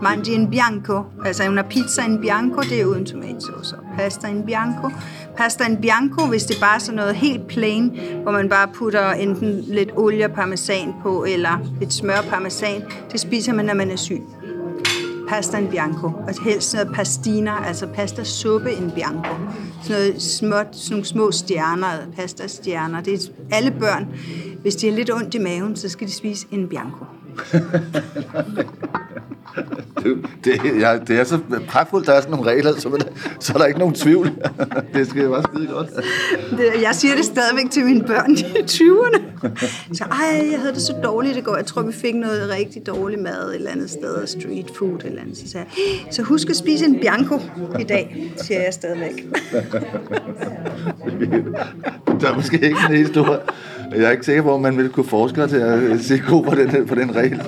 Mangi 0.03 0.33
in 0.33 0.51
bianco, 0.51 1.03
altså 1.25 1.49
una 1.49 1.63
pizza 1.63 2.03
in 2.05 2.21
bianco, 2.21 2.61
det 2.61 2.81
er 2.81 2.85
uden 2.85 3.07
tomatsauce. 3.07 3.77
Pasta 3.99 4.29
in 4.29 4.43
bianco. 4.47 4.91
Pasta 5.37 5.65
in 5.65 5.77
bianco, 5.77 6.27
hvis 6.27 6.45
det 6.45 6.57
bare 6.61 6.75
er 6.75 6.79
sådan 6.79 6.97
noget 6.97 7.15
helt 7.15 7.47
plain, 7.47 7.99
hvor 8.23 8.33
man 8.33 8.49
bare 8.49 8.69
putter 8.69 9.11
enten 9.11 9.61
lidt 9.61 9.91
olie 9.97 10.25
og 10.25 10.31
parmesan 10.31 10.95
på, 11.03 11.25
eller 11.29 11.59
lidt 11.81 11.93
smør 11.93 12.17
og 12.17 12.25
parmesan, 12.25 12.83
det 13.13 13.21
spiser 13.21 13.53
man, 13.53 13.65
når 13.65 13.75
man 13.75 13.91
er 13.91 13.97
syg. 13.97 14.23
Pasta 15.33 15.59
in 15.59 15.69
bianco, 15.69 16.07
og 16.07 16.45
helst 16.45 16.75
noget 16.75 16.95
pastina, 16.95 17.67
altså 17.67 17.87
pasta 17.87 18.25
suppe 18.25 18.73
in 18.73 18.91
bianco. 18.91 19.35
Sådan 19.83 20.03
noget 20.03 20.23
småt, 20.23 20.67
sådan 20.73 20.93
nogle 20.95 21.05
små 21.05 21.31
stjerner, 21.31 21.87
altså 21.87 22.11
pasta 22.17 22.47
stjerner. 22.47 23.01
Det 23.01 23.15
er 23.15 23.57
alle 23.57 23.71
børn, 23.71 24.09
hvis 24.63 24.77
de 24.77 24.89
har 24.89 24.97
lidt 24.97 25.13
ondt 25.13 25.35
i 25.35 25.39
maven, 25.39 25.77
så 25.77 25.89
skal 25.89 26.07
de 26.07 26.13
spise 26.13 26.47
en 26.51 26.69
bianco. 26.69 27.05
Det, 30.05 30.23
det, 30.45 30.61
ja, 30.81 30.99
det 31.07 31.21
er 31.21 31.25
så 31.25 31.39
pragtfuldt, 31.69 32.07
der 32.07 32.13
er 32.13 32.21
sådan 32.21 32.31
nogle 32.37 32.51
regler, 32.51 32.77
så, 32.79 32.89
der- 32.89 33.05
så 33.41 33.53
er 33.55 33.59
der 33.59 33.65
ikke 33.67 33.79
nogen 33.79 33.95
tvivl. 33.95 34.31
det 34.95 35.09
skal 35.09 35.31
være 35.31 35.43
skide 35.43 35.67
godt. 35.67 35.91
Det, 36.51 36.83
jeg 36.83 36.95
siger 36.95 37.15
det 37.17 37.25
stadigvæk 37.25 37.71
til 37.71 37.85
mine 37.85 38.05
børn 38.05 38.31
i 38.33 38.43
20'erne. 38.71 39.23
Så 39.93 40.05
ej, 40.05 40.49
jeg 40.53 40.61
havde 40.61 40.75
det 40.75 40.83
så 40.83 40.95
dårligt 41.05 41.37
i 41.37 41.41
går. 41.41 41.57
Jeg 41.57 41.67
tror, 41.67 41.83
vi 41.83 41.93
fik 41.93 42.15
noget 42.15 42.51
rigtig 42.51 42.87
dårlig 42.87 43.19
mad 43.19 43.49
et 43.49 43.55
eller 43.55 43.71
andet 43.71 43.91
sted, 43.91 44.27
street 44.27 44.71
food 44.79 44.95
et 44.99 45.05
eller 45.05 45.23
andet. 45.23 45.37
Så 45.39 45.49
sagde 45.49 45.67
jeg, 45.77 46.15
så 46.15 46.23
husk 46.23 46.51
at 46.51 46.57
spise 46.57 46.85
en 46.85 46.99
bianco 47.01 47.41
i 47.81 47.85
dag, 47.85 48.33
siger 48.37 48.63
jeg 48.63 48.73
stadigvæk. 48.75 49.27
Der 52.21 52.31
er 52.31 52.35
måske 52.35 52.55
ikke 52.61 52.77
en 52.91 52.95
historie. 53.93 54.03
Jeg 54.03 54.09
er 54.09 54.13
ikke 54.13 54.25
sikker 54.25 54.43
på, 54.43 54.53
om 54.53 54.61
man 54.61 54.77
vil 54.77 54.89
kunne 54.89 55.07
forske 55.07 55.47
til 55.47 55.57
at 55.57 56.01
se 56.01 56.19
god 56.29 56.45
på 56.45 56.55
den, 56.55 56.87
på 56.87 56.95
den 56.95 57.17
regel. 57.17 57.41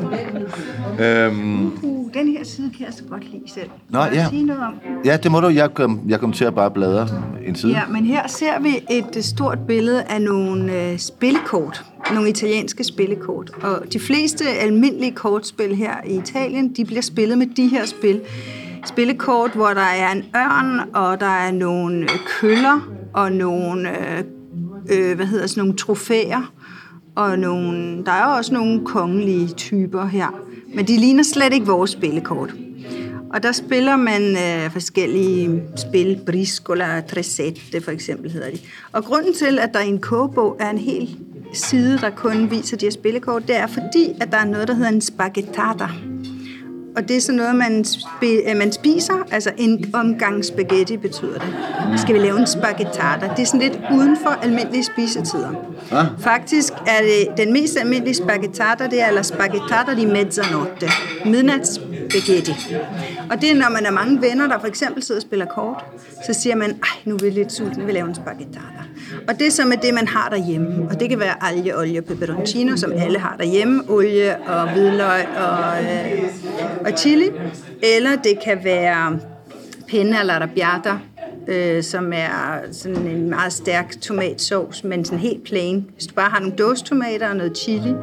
Øhm, 1.00 1.72
Uh, 1.82 2.10
den 2.14 2.28
her 2.28 2.44
side 2.44 2.70
kan 2.76 2.86
jeg 2.86 2.94
så 2.94 3.04
godt 3.10 3.32
lide 3.32 3.42
selv. 3.46 3.70
Nå, 3.90 3.98
ja. 3.98 4.26
sige 4.30 4.44
noget 4.44 4.62
om 4.62 4.74
ja, 5.04 5.16
det 5.16 5.30
må 5.30 5.40
du. 5.40 5.48
Jeg 5.48 5.74
kom, 5.74 6.00
jeg 6.08 6.20
kom 6.20 6.32
til 6.32 6.44
at 6.44 6.54
bare 6.54 6.70
bladre 6.70 7.08
en 7.46 7.54
side. 7.54 7.72
Ja, 7.72 7.82
men 7.90 8.04
her 8.04 8.28
ser 8.28 8.60
vi 8.60 8.68
et 8.90 9.16
øh, 9.16 9.22
stort 9.22 9.58
billede 9.66 10.02
af 10.02 10.22
nogle 10.22 10.72
øh, 10.72 10.98
spillekort. 10.98 11.84
Nogle 12.14 12.28
italienske 12.28 12.84
spillekort. 12.84 13.50
Og 13.62 13.92
de 13.92 13.98
fleste 13.98 14.44
almindelige 14.44 15.12
kortspil 15.12 15.76
her 15.76 15.94
i 16.06 16.16
Italien, 16.18 16.72
de 16.72 16.84
bliver 16.84 17.02
spillet 17.02 17.38
med 17.38 17.46
de 17.56 17.66
her 17.66 17.86
spil. 17.86 18.20
Spillekort, 18.86 19.50
hvor 19.50 19.68
der 19.68 19.80
er 19.80 20.12
en 20.12 20.24
ørn, 20.36 20.80
og 20.94 21.20
der 21.20 21.26
er 21.26 21.52
nogle 21.52 22.02
øh, 22.02 22.18
køller, 22.40 22.88
og 23.12 23.32
nogle, 23.32 23.90
øh, 23.90 24.24
øh, 24.90 25.16
hvad 25.16 25.26
hedder 25.26 25.46
sådan 25.46 25.60
nogle 25.60 25.76
trofæer. 25.76 26.52
Og 27.14 27.38
nogle, 27.38 28.04
der 28.04 28.12
er 28.12 28.24
også 28.24 28.54
nogle 28.54 28.84
kongelige 28.84 29.48
typer 29.48 30.06
her. 30.06 30.40
Men 30.74 30.86
de 30.86 30.96
ligner 30.96 31.22
slet 31.22 31.52
ikke 31.52 31.66
vores 31.66 31.90
spillekort. 31.90 32.54
Og 33.34 33.42
der 33.42 33.52
spiller 33.52 33.96
man 33.96 34.22
øh, 34.22 34.70
forskellige 34.72 35.62
spil, 35.76 36.20
briscola, 36.26 37.00
tresette 37.00 37.80
for 37.80 37.90
eksempel 37.90 38.30
hedder 38.30 38.50
de. 38.50 38.58
Og 38.92 39.04
grunden 39.04 39.34
til, 39.34 39.58
at 39.58 39.74
der 39.74 39.80
i 39.80 39.88
en 39.88 40.00
kogebog 40.00 40.56
er 40.60 40.70
en 40.70 40.78
hel 40.78 41.16
side, 41.52 41.98
der 41.98 42.10
kun 42.10 42.50
viser 42.50 42.76
de 42.76 42.86
her 42.86 42.90
spillekort, 42.90 43.48
det 43.48 43.56
er 43.56 43.66
fordi, 43.66 44.12
at 44.20 44.30
der 44.30 44.38
er 44.38 44.44
noget, 44.44 44.68
der 44.68 44.74
hedder 44.74 44.90
en 44.90 45.00
spaghettata. 45.00 45.88
Og 46.96 47.08
det 47.08 47.16
er 47.16 47.20
sådan 47.20 47.36
noget, 47.36 47.56
man, 47.56 47.84
spi- 47.86 48.50
øh, 48.50 48.56
man 48.56 48.72
spiser, 48.72 49.14
altså 49.30 49.50
en 49.56 49.90
omgang 49.94 50.44
spaghetti 50.44 50.96
betyder 50.96 51.38
det. 51.38 51.54
Skal 52.00 52.14
vi 52.14 52.18
lave 52.20 52.38
en 52.40 52.46
spaghettata? 52.46 53.30
Det 53.36 53.42
er 53.42 53.46
sådan 53.46 53.60
lidt 53.60 53.78
uden 53.92 54.16
for 54.22 54.30
almindelige 54.30 54.84
spisetider. 54.84 55.50
Ah. 55.92 56.06
Faktisk 56.20 56.72
er 56.72 57.00
det 57.02 57.36
den 57.46 57.52
mest 57.52 57.76
almindelige 57.76 58.14
spaghettata, 58.14 58.86
det 58.86 59.02
er 59.02 59.10
la 59.10 59.22
spaghettata 59.22 59.94
di 59.96 60.04
mezzanotte. 60.04 60.88
Midnatsspaghetti. 61.26 62.54
Og 63.30 63.40
det 63.40 63.50
er, 63.50 63.54
når 63.54 63.70
man 63.70 63.86
er 63.86 63.90
mange 63.90 64.20
venner, 64.22 64.46
der 64.48 64.58
for 64.60 64.66
eksempel 64.66 65.02
sidder 65.02 65.18
og 65.18 65.22
spiller 65.22 65.46
kort, 65.46 65.84
så 66.26 66.32
siger 66.40 66.56
man, 66.56 66.70
ej, 66.70 66.96
nu 67.04 67.14
er 67.14 67.18
vi 67.24 67.30
lidt 67.30 67.52
sultne, 67.52 67.84
vi 67.86 67.92
laver 67.92 68.08
en 68.08 68.14
spaghettata. 68.14 68.60
Og 69.28 69.38
det 69.38 69.52
som 69.52 69.72
er 69.72 69.76
det, 69.76 69.94
man 69.94 70.08
har 70.08 70.28
derhjemme. 70.28 70.88
Og 70.90 71.00
det 71.00 71.08
kan 71.08 71.18
være 71.18 71.44
alge, 71.44 71.78
olie 71.78 71.98
og 71.98 72.04
peperoncino, 72.04 72.76
som 72.76 72.92
alle 72.92 73.18
har 73.18 73.36
derhjemme. 73.36 73.82
Olie 73.88 74.36
og 74.36 74.72
hvidløg 74.72 75.26
og, 75.36 75.82
øh, 75.82 76.22
og 76.86 76.98
chili. 76.98 77.30
Eller 77.96 78.16
det 78.16 78.38
kan 78.44 78.58
være 78.64 79.18
penne 79.88 80.20
eller 80.20 80.34
arrabbiata, 80.34 80.98
øh, 81.48 81.82
som 81.82 82.12
er 82.12 82.60
sådan 82.72 83.06
en 83.06 83.30
meget 83.30 83.52
stærk 83.52 84.00
tomatsauce, 84.00 84.86
men 84.86 85.04
sådan 85.04 85.18
helt 85.18 85.44
plain. 85.44 85.86
Hvis 85.94 86.06
du 86.06 86.14
bare 86.14 86.30
har 86.30 86.40
nogle 86.40 86.56
dåstomater 86.56 87.28
og 87.28 87.36
noget 87.36 87.58
chili 87.58 87.94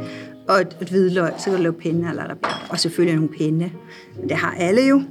og 0.47 0.61
et, 0.61 0.77
et 0.81 0.89
hvidløg, 0.89 1.31
så 1.37 1.45
kan 1.45 1.53
du 1.53 1.61
lave 1.61 1.73
penne 1.73 2.09
eller 2.09 2.23
arrabbiata. 2.23 2.55
Og 2.69 2.79
selvfølgelig 2.79 3.15
nogle 3.15 3.37
penne. 3.37 3.71
Men 4.19 4.29
det 4.29 4.37
har 4.37 4.55
alle 4.59 4.81
jo. 4.81 5.01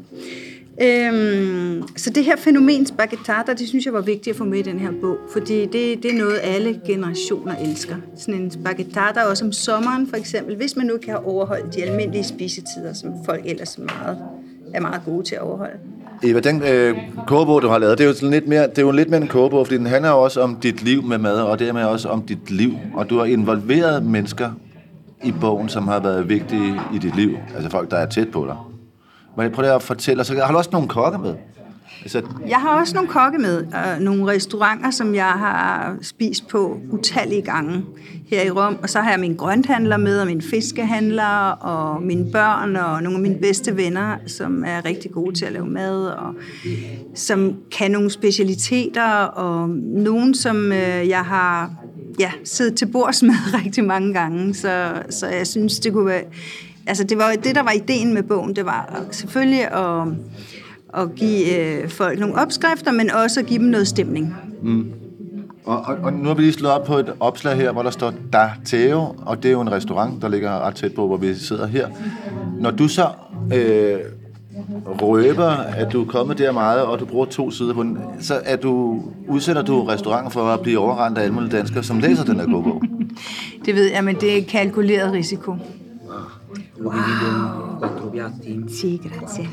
Øhm, 0.83 1.83
så 1.97 2.11
det 2.11 2.25
her 2.25 2.37
fænomen 2.37 2.87
spaghettata, 2.87 3.53
det 3.53 3.69
synes 3.69 3.85
jeg 3.87 3.93
var 3.93 4.01
vigtigt 4.01 4.35
at 4.35 4.37
få 4.37 4.45
med 4.45 4.59
i 4.59 4.63
den 4.63 4.79
her 4.79 4.91
bog, 5.01 5.17
fordi 5.33 5.61
det, 5.61 6.03
det 6.03 6.05
er 6.05 6.19
noget, 6.19 6.39
alle 6.43 6.81
generationer 6.87 7.55
elsker. 7.57 7.97
Sådan 8.17 8.41
en 8.41 8.51
spaghettata, 8.51 9.23
også 9.23 9.45
om 9.45 9.53
sommeren 9.53 10.07
for 10.07 10.17
eksempel, 10.17 10.57
hvis 10.57 10.77
man 10.77 10.87
nu 10.87 10.97
kan 11.03 11.15
have 11.15 11.27
overholdt 11.27 11.75
de 11.75 11.83
almindelige 11.83 12.25
spisetider, 12.25 12.93
som 12.93 13.11
folk 13.25 13.43
ellers 13.45 13.77
er 13.77 13.83
meget, 13.83 14.19
er 14.75 14.81
meget 14.81 15.03
gode 15.05 15.25
til 15.25 15.35
at 15.35 15.41
overholde. 15.41 15.77
Eva, 16.23 16.41
den 16.41 16.63
øh, 16.63 16.97
kogebog, 17.27 17.63
du 17.63 17.69
har 17.69 17.79
lavet, 17.79 17.99
det 17.99 18.05
er 18.05 18.09
jo 18.09 18.15
sådan 18.15 18.31
lidt 18.31 18.49
mere, 18.49 18.67
det 18.67 18.79
er 18.79 18.83
jo 18.83 18.91
lidt 18.91 19.11
mere 19.11 19.21
en 19.21 19.29
kogebog, 19.29 19.67
fordi 19.67 19.79
den 19.79 19.87
handler 19.87 20.11
jo 20.11 20.23
også 20.23 20.41
om 20.41 20.57
dit 20.63 20.83
liv 20.83 21.03
med 21.03 21.19
mad, 21.19 21.41
og 21.41 21.59
dermed 21.59 21.85
også 21.85 22.09
om 22.09 22.23
dit 22.23 22.51
liv. 22.51 22.73
Og 22.95 23.11
du 23.11 23.19
har 23.19 23.25
involveret 23.25 24.03
mennesker 24.03 24.51
i 25.25 25.33
bogen, 25.41 25.69
som 25.69 25.89
har 25.89 26.01
været 26.01 26.29
vigtige 26.29 26.81
i 26.95 26.99
dit 26.99 27.17
liv. 27.17 27.37
Altså 27.55 27.71
folk, 27.71 27.91
der 27.91 27.97
er 27.97 28.07
tæt 28.07 28.29
på 28.31 28.45
dig. 28.47 28.57
Men 29.37 29.53
prøv 29.53 29.63
lige 29.63 29.73
at 29.73 29.83
fortælle, 29.83 30.25
så 30.25 30.35
har 30.35 30.53
du 30.53 30.59
også 30.59 30.71
nogle 30.73 30.89
kokke 30.89 31.19
med? 31.19 31.35
Altså, 32.03 32.23
Jeg 32.49 32.59
har 32.59 32.81
også 32.81 32.95
nogle 32.95 33.09
kokke 33.09 33.39
med, 33.39 33.65
og 33.73 34.03
nogle 34.03 34.33
restauranter, 34.33 34.91
som 34.91 35.15
jeg 35.15 35.25
har 35.25 35.97
spist 36.03 36.49
på 36.49 36.79
utallige 36.91 37.43
gange 37.43 37.85
her 38.27 38.43
i 38.43 38.51
Rom. 38.51 38.79
Og 38.83 38.91
så 38.91 39.01
har 39.01 39.11
jeg 39.11 39.21
min 39.21 39.35
grønthandler 39.35 39.97
med, 39.97 40.21
og 40.21 40.27
min 40.27 40.43
fiskehandler, 40.43 41.51
og 41.51 42.03
mine 42.03 42.33
børn, 42.33 42.77
og 42.77 43.03
nogle 43.03 43.17
af 43.17 43.23
mine 43.23 43.39
bedste 43.39 43.77
venner, 43.77 44.17
som 44.27 44.65
er 44.67 44.85
rigtig 44.85 45.11
gode 45.11 45.35
til 45.35 45.45
at 45.45 45.53
lave 45.53 45.67
mad, 45.67 46.07
og 46.07 46.35
som 47.15 47.55
kan 47.79 47.91
nogle 47.91 48.11
specialiteter, 48.11 49.13
og 49.23 49.69
nogen, 49.85 50.35
som 50.35 50.73
øh, 50.73 51.09
jeg 51.09 51.25
har 51.25 51.71
ja, 52.19 52.33
siddet 52.45 52.75
til 52.75 52.87
bords 52.87 53.23
med 53.23 53.35
rigtig 53.65 53.85
mange 53.85 54.15
gange. 54.15 54.55
Så, 54.55 54.93
så 55.11 55.27
jeg 55.27 55.47
synes, 55.47 55.81
det 55.81 55.93
kunne 55.93 56.07
være... 56.07 56.23
Altså, 56.91 57.05
det 57.05 57.19
var 57.19 57.33
det, 57.45 57.55
der 57.55 57.63
var 57.63 57.71
ideen 57.71 58.15
med 58.15 58.23
bogen. 58.23 58.57
Det 58.57 58.65
var 58.65 59.05
selvfølgelig 59.11 59.73
at 59.73 60.07
at 60.95 61.15
give 61.15 61.59
øh, 61.59 61.89
folk 61.89 62.19
nogle 62.19 62.35
opskrifter, 62.35 62.93
men 62.93 63.11
også 63.11 63.41
at 63.41 63.47
give 63.47 63.59
dem 63.59 63.69
noget 63.69 63.89
stemning. 63.89 64.37
og, 65.65 65.81
og, 65.81 65.97
og 66.03 66.13
nu 66.13 66.29
har 66.29 66.35
vi 66.35 66.43
lige 66.43 66.53
slået 66.53 66.75
op 66.75 66.87
på 66.87 66.97
et 66.97 67.13
opslag 67.21 67.57
her, 67.57 67.73
hvor 67.73 67.83
der 67.83 67.91
står 67.91 68.13
Da 68.33 68.51
Teo, 68.65 69.15
og 69.27 69.43
det 69.43 69.49
er 69.49 69.53
jo 69.53 69.61
en 69.61 69.73
restaurant, 69.73 70.23
der 70.23 70.29
ligger 70.29 70.67
ret 70.67 70.75
tæt 70.75 70.95
på, 70.95 71.07
hvor 71.07 71.17
vi 71.17 71.35
sidder 71.35 71.67
her. 71.67 71.89
Når 72.61 72.71
du 72.71 72.89
så 72.89 73.09
øh, 73.55 73.99
røber, 74.87 75.51
at 75.51 75.93
du 75.93 76.03
er 76.03 76.07
kommet 76.07 76.39
der 76.39 76.53
meget, 76.53 76.83
og 76.83 77.01
du 77.01 77.05
bruger 77.05 77.27
to 77.27 77.51
sider 77.51 77.75
på 77.75 77.83
den, 77.83 77.99
så 78.21 78.41
er 78.45 78.57
du, 78.57 79.03
udsætter 79.29 79.63
du 79.63 79.85
restauranten 79.85 80.31
for 80.31 80.43
at 80.43 80.61
blive 80.61 80.79
overrendt 80.79 81.19
af 81.19 81.23
alle 81.23 81.35
mulige 81.35 81.57
danskere, 81.57 81.83
som 81.83 81.99
læser 81.99 82.25
den 82.25 82.41
her 82.41 82.47
kogebog. 82.47 82.83
Det 83.67 83.75
ved 83.75 83.91
jeg, 83.93 84.05
men 84.05 84.17
det 84.17 84.39
er 84.39 84.45
kalkuleret 84.45 85.13
risiko. 85.13 85.57
Wow. 86.81 86.93
Quattro 87.79 88.11
piatti. 88.11 88.65
Sì, 88.69 89.01
grazie. 89.09 89.49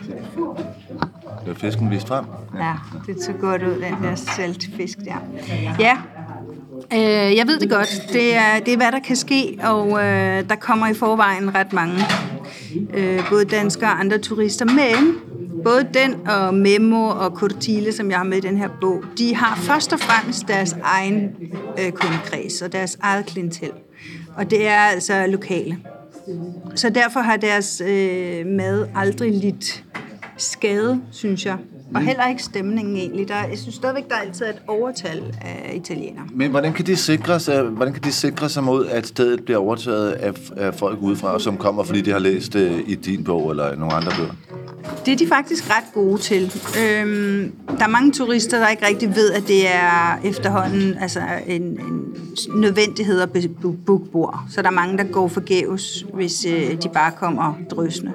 Det 1.46 1.52
er 1.52 1.56
fisken 1.56 1.92
vist 1.92 2.08
frem. 2.08 2.26
Ja, 2.56 2.74
det 3.08 3.24
så 3.24 3.32
godt 3.34 3.64
ud, 3.64 3.82
den 3.82 4.04
der 4.04 4.16
saltfisk 4.16 4.98
der. 4.98 5.18
Ja, 5.80 5.98
øh, 6.94 7.38
jeg 7.38 7.48
ved 7.48 7.60
det 7.60 7.70
godt. 7.70 8.10
Det 8.14 8.36
er, 8.36 8.60
det 8.66 8.74
er, 8.74 8.78
hvad 8.78 8.92
der 8.92 9.00
kan 9.00 9.16
ske, 9.16 9.60
og 9.64 9.90
øh, 9.90 10.50
der 10.50 10.56
kommer 10.56 10.88
i 10.88 10.94
forvejen 10.94 11.56
ret 11.56 11.74
mange. 11.74 11.98
Øh, 12.94 13.30
både 13.30 13.46
danskere 13.46 13.90
og 13.90 14.00
andre 14.00 14.18
turister. 14.18 14.66
Men 14.66 15.16
både 15.64 15.88
den 15.94 16.28
og 16.28 16.54
Memo 16.54 17.08
og 17.08 17.32
Cortile, 17.32 17.92
som 17.92 18.10
jeg 18.10 18.18
har 18.18 18.26
med 18.26 18.38
i 18.38 18.42
den 18.42 18.58
her 18.58 18.70
bog, 18.82 19.04
de 19.18 19.36
har 19.36 19.56
først 19.56 19.94
og 19.94 20.00
fremmest 20.00 20.48
deres 20.48 20.76
egen 20.84 21.30
øh, 21.80 21.92
kundekreds 21.92 22.62
og 22.62 22.72
deres 22.72 22.98
eget 23.02 23.26
klientel. 23.26 23.72
Og 24.36 24.50
det 24.50 24.68
er 24.68 24.80
altså 24.80 25.26
lokale. 25.28 25.78
Så 26.76 26.90
derfor 26.90 27.20
har 27.20 27.38
deres 27.38 27.82
øh, 27.82 28.46
mad 28.46 28.88
aldrig 28.96 29.32
lidt 29.32 29.84
skade, 30.38 31.02
synes 31.12 31.46
jeg. 31.46 31.58
Og 31.96 32.02
heller 32.02 32.28
ikke 32.28 32.44
stemningen 32.44 32.96
egentlig. 32.96 33.28
Der, 33.28 33.36
jeg 33.36 33.58
synes 33.58 33.76
stadigvæk, 33.76 34.10
der 34.10 34.16
er 34.16 34.20
altid 34.20 34.46
et 34.46 34.62
overtal 34.68 35.38
af 35.42 35.72
italienere. 35.76 36.24
Men 36.34 36.52
hvordan 36.52 36.74
kan 36.74 36.86
de 36.86 36.96
sikre 36.96 37.40
sig, 37.40 37.64
hvordan 37.64 37.94
kan 37.94 38.04
de 38.04 38.12
sikre 38.12 38.50
sig 38.50 38.64
mod, 38.64 38.88
at 38.88 39.08
stedet 39.08 39.46
bliver 39.46 39.60
overtaget 39.60 40.12
af, 40.12 40.34
af 40.58 40.74
folk 40.74 41.00
udefra, 41.02 41.40
som 41.40 41.58
kommer, 41.58 41.84
fordi 41.84 42.02
de 42.02 42.12
har 42.12 42.20
læst 42.20 42.54
det 42.54 42.84
i 42.88 42.96
din 42.96 43.24
bog 43.24 43.52
eller 43.52 43.76
nogle 43.76 43.94
andre 43.94 44.12
bøger? 44.18 44.34
Det 45.06 45.14
er 45.14 45.18
de 45.18 45.28
faktisk 45.28 45.70
ret 45.70 45.94
gode 45.94 46.18
til. 46.18 46.54
Øhm, 46.80 47.52
der 47.68 47.84
er 47.84 47.88
mange 47.88 48.12
turister, 48.12 48.60
der 48.60 48.68
ikke 48.68 48.88
rigtig 48.88 49.16
ved, 49.16 49.32
at 49.32 49.48
det 49.48 49.68
er 49.68 50.20
efterhånden 50.24 50.98
altså 51.02 51.22
en, 51.48 51.62
en 51.62 52.16
nødvendighed 52.56 53.22
at 53.22 53.30
booke 53.86 54.12
bord. 54.12 54.40
Så 54.50 54.62
der 54.62 54.68
er 54.68 54.72
mange, 54.72 54.98
der 54.98 55.04
går 55.04 55.28
forgæves, 55.28 56.06
hvis 56.14 56.46
øh, 56.46 56.82
de 56.84 56.90
bare 56.94 57.12
kommer 57.12 57.54
drøsende. 57.72 58.12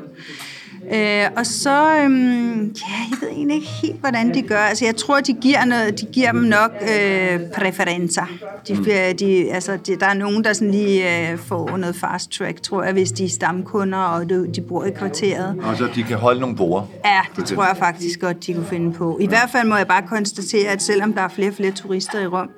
Øh, 0.94 1.24
og 1.36 1.46
så, 1.46 1.96
øhm, 2.02 2.62
ja, 2.62 2.94
jeg 3.10 3.18
ved 3.20 3.28
egentlig 3.28 3.56
ikke 3.56 3.68
helt, 3.82 4.00
hvordan 4.00 4.34
de 4.34 4.42
gør. 4.42 4.58
Altså, 4.58 4.84
jeg 4.84 4.96
tror, 4.96 5.20
de 5.20 5.32
giver, 5.32 5.64
noget, 5.64 6.00
de 6.00 6.06
giver 6.06 6.32
dem 6.32 6.40
nok 6.40 6.70
øh, 6.82 7.40
præferencer. 7.56 8.22
De, 8.68 8.74
Mm. 8.74 8.84
de, 9.18 9.52
altså, 9.52 9.76
de, 9.86 9.96
der 10.00 10.06
er 10.06 10.14
nogen, 10.14 10.44
der 10.44 10.52
sådan 10.52 10.70
lige 10.70 11.30
øh, 11.32 11.38
får 11.38 11.76
noget 11.76 11.96
fast 11.96 12.30
track, 12.30 12.62
tror 12.62 12.82
jeg, 12.82 12.92
hvis 12.92 13.12
de 13.12 13.24
er 13.24 13.28
stamkunder, 13.28 13.98
og 13.98 14.30
de, 14.30 14.46
de 14.54 14.60
bor 14.60 14.84
i 14.84 14.90
kvarteret. 14.90 15.56
Og 15.62 15.76
så 15.76 15.88
de 15.94 16.02
kan 16.02 16.16
holde 16.16 16.40
nogle 16.40 16.56
borde. 16.56 16.86
Ja, 17.04 17.20
det 17.36 17.44
tror 17.44 17.64
jeg 17.64 17.76
faktisk 17.76 18.20
godt, 18.20 18.46
de 18.46 18.54
kunne 18.54 18.66
finde 18.66 18.92
på. 18.92 19.18
I 19.20 19.26
hvert 19.26 19.48
fald 19.52 19.68
må 19.68 19.76
jeg 19.76 19.86
bare 19.86 20.02
konstatere, 20.08 20.68
at 20.70 20.82
selvom 20.82 21.12
der 21.12 21.22
er 21.22 21.28
flere 21.28 21.48
og 21.48 21.54
flere 21.54 21.70
turister 21.70 22.20
i 22.20 22.26
Rom, 22.26 22.50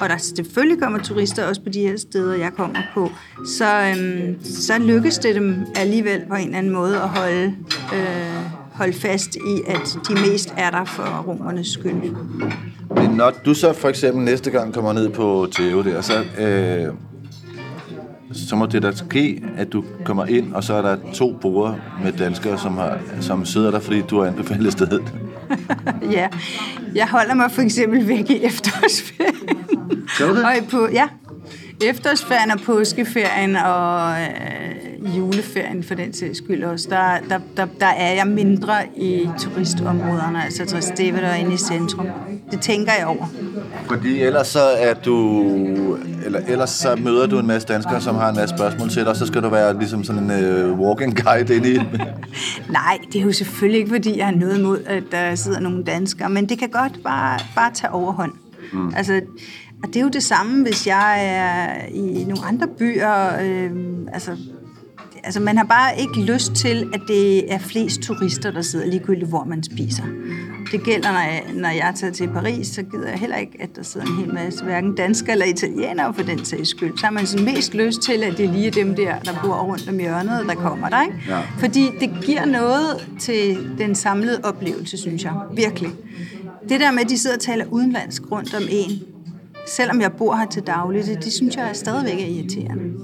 og 0.00 0.08
der 0.08 0.16
selvfølgelig 0.16 0.82
kommer 0.82 0.98
turister 0.98 1.46
også 1.48 1.60
på 1.62 1.68
de 1.68 1.80
her 1.80 1.96
steder, 1.96 2.34
jeg 2.34 2.50
kommer 2.56 2.78
på, 2.94 3.10
så, 3.58 3.94
øhm, 3.96 4.44
så 4.44 4.78
lykkes 4.78 5.18
det 5.18 5.34
dem 5.34 5.56
alligevel 5.76 6.22
på 6.28 6.34
en 6.34 6.44
eller 6.44 6.58
anden 6.58 6.72
måde 6.72 6.94
at 6.96 7.08
holde, 7.08 7.54
øh, 7.94 8.60
holde 8.72 8.92
fast 8.92 9.34
i, 9.34 9.62
at 9.66 9.98
de 10.08 10.14
mest 10.14 10.54
er 10.56 10.70
der 10.70 10.84
for 10.84 11.24
romernes 11.26 11.68
skyld. 11.68 12.16
Men 12.96 13.10
når 13.10 13.32
du 13.44 13.54
så 13.54 13.72
for 13.72 13.88
eksempel 13.88 14.24
næste 14.24 14.50
gang 14.50 14.74
kommer 14.74 14.92
ned 14.92 15.08
på 15.08 15.46
Theo 15.52 15.82
der, 15.82 16.00
så, 16.00 16.12
øh, 16.38 16.94
så 18.32 18.56
må 18.56 18.66
det 18.66 18.82
da 18.82 18.92
ske, 18.92 19.42
at 19.56 19.72
du 19.72 19.84
kommer 20.04 20.26
ind, 20.26 20.54
og 20.54 20.64
så 20.64 20.74
er 20.74 20.82
der 20.82 20.96
to 21.14 21.38
borde 21.40 21.74
med 22.04 22.12
danskere, 22.12 22.58
som, 22.58 22.76
har, 22.76 22.98
som 23.20 23.44
sidder 23.44 23.70
der, 23.70 23.80
fordi 23.80 24.00
du 24.00 24.20
har 24.20 24.26
anbefalet 24.26 24.72
stedet. 24.72 25.02
Ja, 26.10 26.28
jeg 26.94 27.08
holder 27.08 27.34
mig 27.34 27.50
for 27.50 27.62
eksempel 27.62 28.08
væk 28.08 28.30
i 28.30 28.44
efterårsferien. 28.44 29.48
Gør 30.18 30.28
du 30.28 30.36
det? 30.36 30.44
Og 30.44 30.52
på, 30.70 30.88
ja, 30.92 31.08
efterårsferien 31.84 32.50
og 32.50 32.60
påskeferien 32.60 33.56
og 33.56 34.12
øh, 34.20 35.16
juleferien 35.18 35.82
for 35.82 35.94
den 35.94 36.12
sags 36.12 36.38
skyld 36.38 36.64
også, 36.64 36.86
der, 36.90 37.18
der, 37.28 37.40
der, 37.56 37.66
der 37.80 37.86
er 37.86 38.14
jeg 38.14 38.26
mindre 38.26 38.74
i 38.96 39.28
turistområderne, 39.38 40.44
altså 40.44 40.66
Trastevere 40.66 41.30
og 41.30 41.38
inde 41.38 41.54
i 41.54 41.56
centrum. 41.56 42.06
Det 42.50 42.60
tænker 42.60 42.92
jeg 42.98 43.06
over. 43.06 43.26
Fordi 43.88 44.22
ellers 44.22 44.46
så 44.46 44.60
er 44.60 44.94
du, 44.94 45.98
eller 46.24 46.40
ellers 46.48 46.70
så 46.70 46.96
møder 46.96 47.26
du 47.26 47.38
en 47.38 47.46
masse 47.46 47.68
danskere, 47.68 48.00
som 48.00 48.14
har 48.14 48.28
en 48.28 48.36
masse 48.36 48.56
spørgsmål 48.56 48.90
til 48.90 49.02
dig, 49.02 49.08
og 49.08 49.16
så 49.16 49.26
skal 49.26 49.42
du 49.42 49.48
være 49.48 49.78
ligesom 49.78 50.04
sådan 50.04 50.30
en 50.30 50.70
uh, 50.70 50.80
walking 50.80 51.24
guide 51.24 51.56
ind 51.56 51.66
i 51.66 51.78
Nej, 52.72 52.98
det 53.12 53.20
er 53.20 53.24
jo 53.24 53.32
selvfølgelig 53.32 53.78
ikke, 53.78 53.90
fordi 53.90 54.18
jeg 54.18 54.26
har 54.26 54.34
noget 54.34 54.58
imod, 54.58 54.78
at 54.86 55.02
der 55.10 55.34
sidder 55.34 55.60
nogle 55.60 55.84
danskere, 55.84 56.30
men 56.30 56.48
det 56.48 56.58
kan 56.58 56.68
godt 56.68 57.02
bare, 57.04 57.38
bare 57.54 57.70
tage 57.74 57.92
overhånd. 57.92 58.32
Mm. 58.72 58.92
Altså, 58.96 59.20
og 59.82 59.88
det 59.88 59.96
er 59.96 60.00
jo 60.00 60.08
det 60.08 60.22
samme, 60.22 60.62
hvis 60.62 60.86
jeg 60.86 61.26
er 61.26 61.86
i 61.86 62.24
nogle 62.24 62.44
andre 62.44 62.66
byer. 62.78 63.40
Øh, 63.42 63.70
altså, 64.12 64.36
altså, 65.24 65.40
man 65.40 65.56
har 65.56 65.64
bare 65.64 66.00
ikke 66.00 66.32
lyst 66.32 66.52
til, 66.54 66.90
at 66.94 67.00
det 67.08 67.52
er 67.52 67.58
flest 67.58 68.00
turister, 68.00 68.50
der 68.50 68.62
sidder 68.62 68.86
ligegyldigt, 68.86 69.28
hvor 69.28 69.44
man 69.44 69.62
spiser. 69.62 70.04
Det 70.72 70.82
gælder, 70.82 71.12
når 71.12 71.18
jeg, 71.18 71.44
når 71.54 71.68
jeg 71.68 71.92
tager 71.96 72.12
til 72.12 72.28
Paris, 72.28 72.66
så 72.66 72.82
gider 72.82 73.08
jeg 73.08 73.18
heller 73.18 73.36
ikke, 73.36 73.56
at 73.60 73.76
der 73.76 73.82
sidder 73.82 74.06
en 74.06 74.16
hel 74.16 74.34
masse, 74.34 74.64
hverken 74.64 74.94
danskere 74.94 75.32
eller 75.32 75.46
italienere 75.46 76.14
for 76.14 76.22
den 76.22 76.44
sags 76.44 76.68
skyld. 76.68 76.98
Så 76.98 77.06
har 77.06 77.12
man 77.12 77.26
sådan 77.26 77.44
mest 77.44 77.74
lyst 77.74 78.02
til, 78.02 78.22
at 78.22 78.36
det 78.36 78.46
er 78.46 78.52
lige 78.52 78.70
dem 78.70 78.96
der, 78.96 79.18
der 79.18 79.32
bor 79.44 79.54
rundt 79.54 79.88
om 79.88 79.98
hjørnet, 79.98 80.44
der 80.48 80.54
kommer 80.54 80.88
der, 80.88 81.02
ikke? 81.02 81.14
Ja. 81.28 81.40
Fordi 81.58 81.90
det 82.00 82.10
giver 82.24 82.44
noget 82.44 83.08
til 83.20 83.70
den 83.78 83.94
samlede 83.94 84.40
oplevelse, 84.42 84.98
synes 84.98 85.24
jeg. 85.24 85.32
Virkelig. 85.56 85.90
Det 86.68 86.80
der 86.80 86.90
med, 86.90 87.00
at 87.00 87.08
de 87.08 87.18
sidder 87.18 87.36
og 87.36 87.42
taler 87.42 87.64
udenlandsk 87.70 88.22
rundt 88.32 88.54
om 88.54 88.62
en, 88.70 89.02
selvom 89.66 90.00
jeg 90.00 90.12
bor 90.12 90.34
her 90.34 90.46
til 90.46 90.62
daglig, 90.62 91.06
det, 91.06 91.24
det 91.24 91.32
synes 91.32 91.56
jeg 91.56 91.70
stadigvæk 91.76 92.20
er 92.20 92.26
irriterende. 92.26 92.94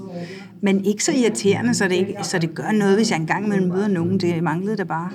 Men 0.61 0.85
ikke 0.85 1.03
så 1.03 1.11
irriterende, 1.11 1.73
så 1.73 1.83
det, 1.83 1.95
ikke, 1.95 2.15
så 2.23 2.39
det 2.39 2.55
gør 2.55 2.71
noget, 2.71 2.95
hvis 2.95 3.11
jeg 3.11 3.19
engang 3.19 3.45
imellem 3.45 3.69
møder 3.69 3.87
nogen. 3.87 4.19
Det 4.19 4.43
manglede 4.43 4.77
det 4.77 4.87
bare. 4.87 5.09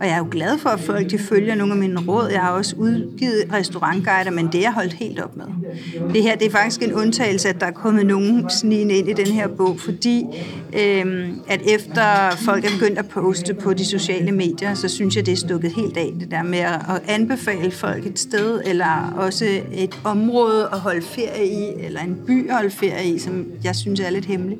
Og 0.00 0.06
jeg 0.06 0.14
er 0.14 0.18
jo 0.18 0.28
glad 0.30 0.58
for, 0.58 0.68
at 0.70 0.80
folk 0.80 1.10
de 1.10 1.18
følger 1.18 1.54
nogle 1.54 1.72
af 1.72 1.78
mine 1.78 2.00
råd. 2.00 2.28
Jeg 2.32 2.40
har 2.40 2.50
også 2.50 2.76
udgivet 2.76 3.44
restaurantguider, 3.52 4.30
men 4.30 4.46
det 4.46 4.54
er 4.54 4.60
jeg 4.60 4.72
holdt 4.72 4.92
helt 4.92 5.20
op 5.20 5.36
med. 5.36 5.44
Det 6.14 6.22
her 6.22 6.36
det 6.36 6.46
er 6.46 6.50
faktisk 6.50 6.82
en 6.82 6.92
undtagelse, 6.92 7.48
at 7.48 7.60
der 7.60 7.66
er 7.66 7.70
kommet 7.70 8.06
nogen 8.06 8.50
snigende 8.50 8.94
ind 8.94 9.08
i 9.08 9.12
den 9.12 9.26
her 9.26 9.48
bog, 9.48 9.80
fordi 9.80 10.24
øhm, 10.78 11.40
at 11.48 11.60
efter 11.66 12.36
folk 12.36 12.64
er 12.64 12.68
begyndt 12.80 12.98
at 12.98 13.08
poste 13.08 13.54
på 13.54 13.74
de 13.74 13.84
sociale 13.84 14.32
medier, 14.32 14.74
så 14.74 14.88
synes 14.88 15.16
jeg, 15.16 15.26
det 15.26 15.32
er 15.32 15.36
stukket 15.36 15.72
helt 15.72 15.96
af, 15.96 16.12
det 16.20 16.30
der 16.30 16.42
med 16.42 16.58
at 16.58 17.02
anbefale 17.08 17.70
folk 17.70 18.06
et 18.06 18.18
sted, 18.18 18.60
eller 18.66 19.14
også 19.16 19.60
et 19.72 20.00
område 20.04 20.68
at 20.72 20.78
holde 20.78 21.02
ferie 21.02 21.46
i, 21.46 21.84
eller 21.84 22.00
en 22.00 22.16
by 22.26 22.48
at 22.48 22.54
holde 22.54 22.70
ferie 22.70 23.14
i, 23.14 23.18
som 23.18 23.46
jeg 23.64 23.76
synes 23.76 24.00
er 24.00 24.10
lidt 24.10 24.24
hemmelig. 24.24 24.58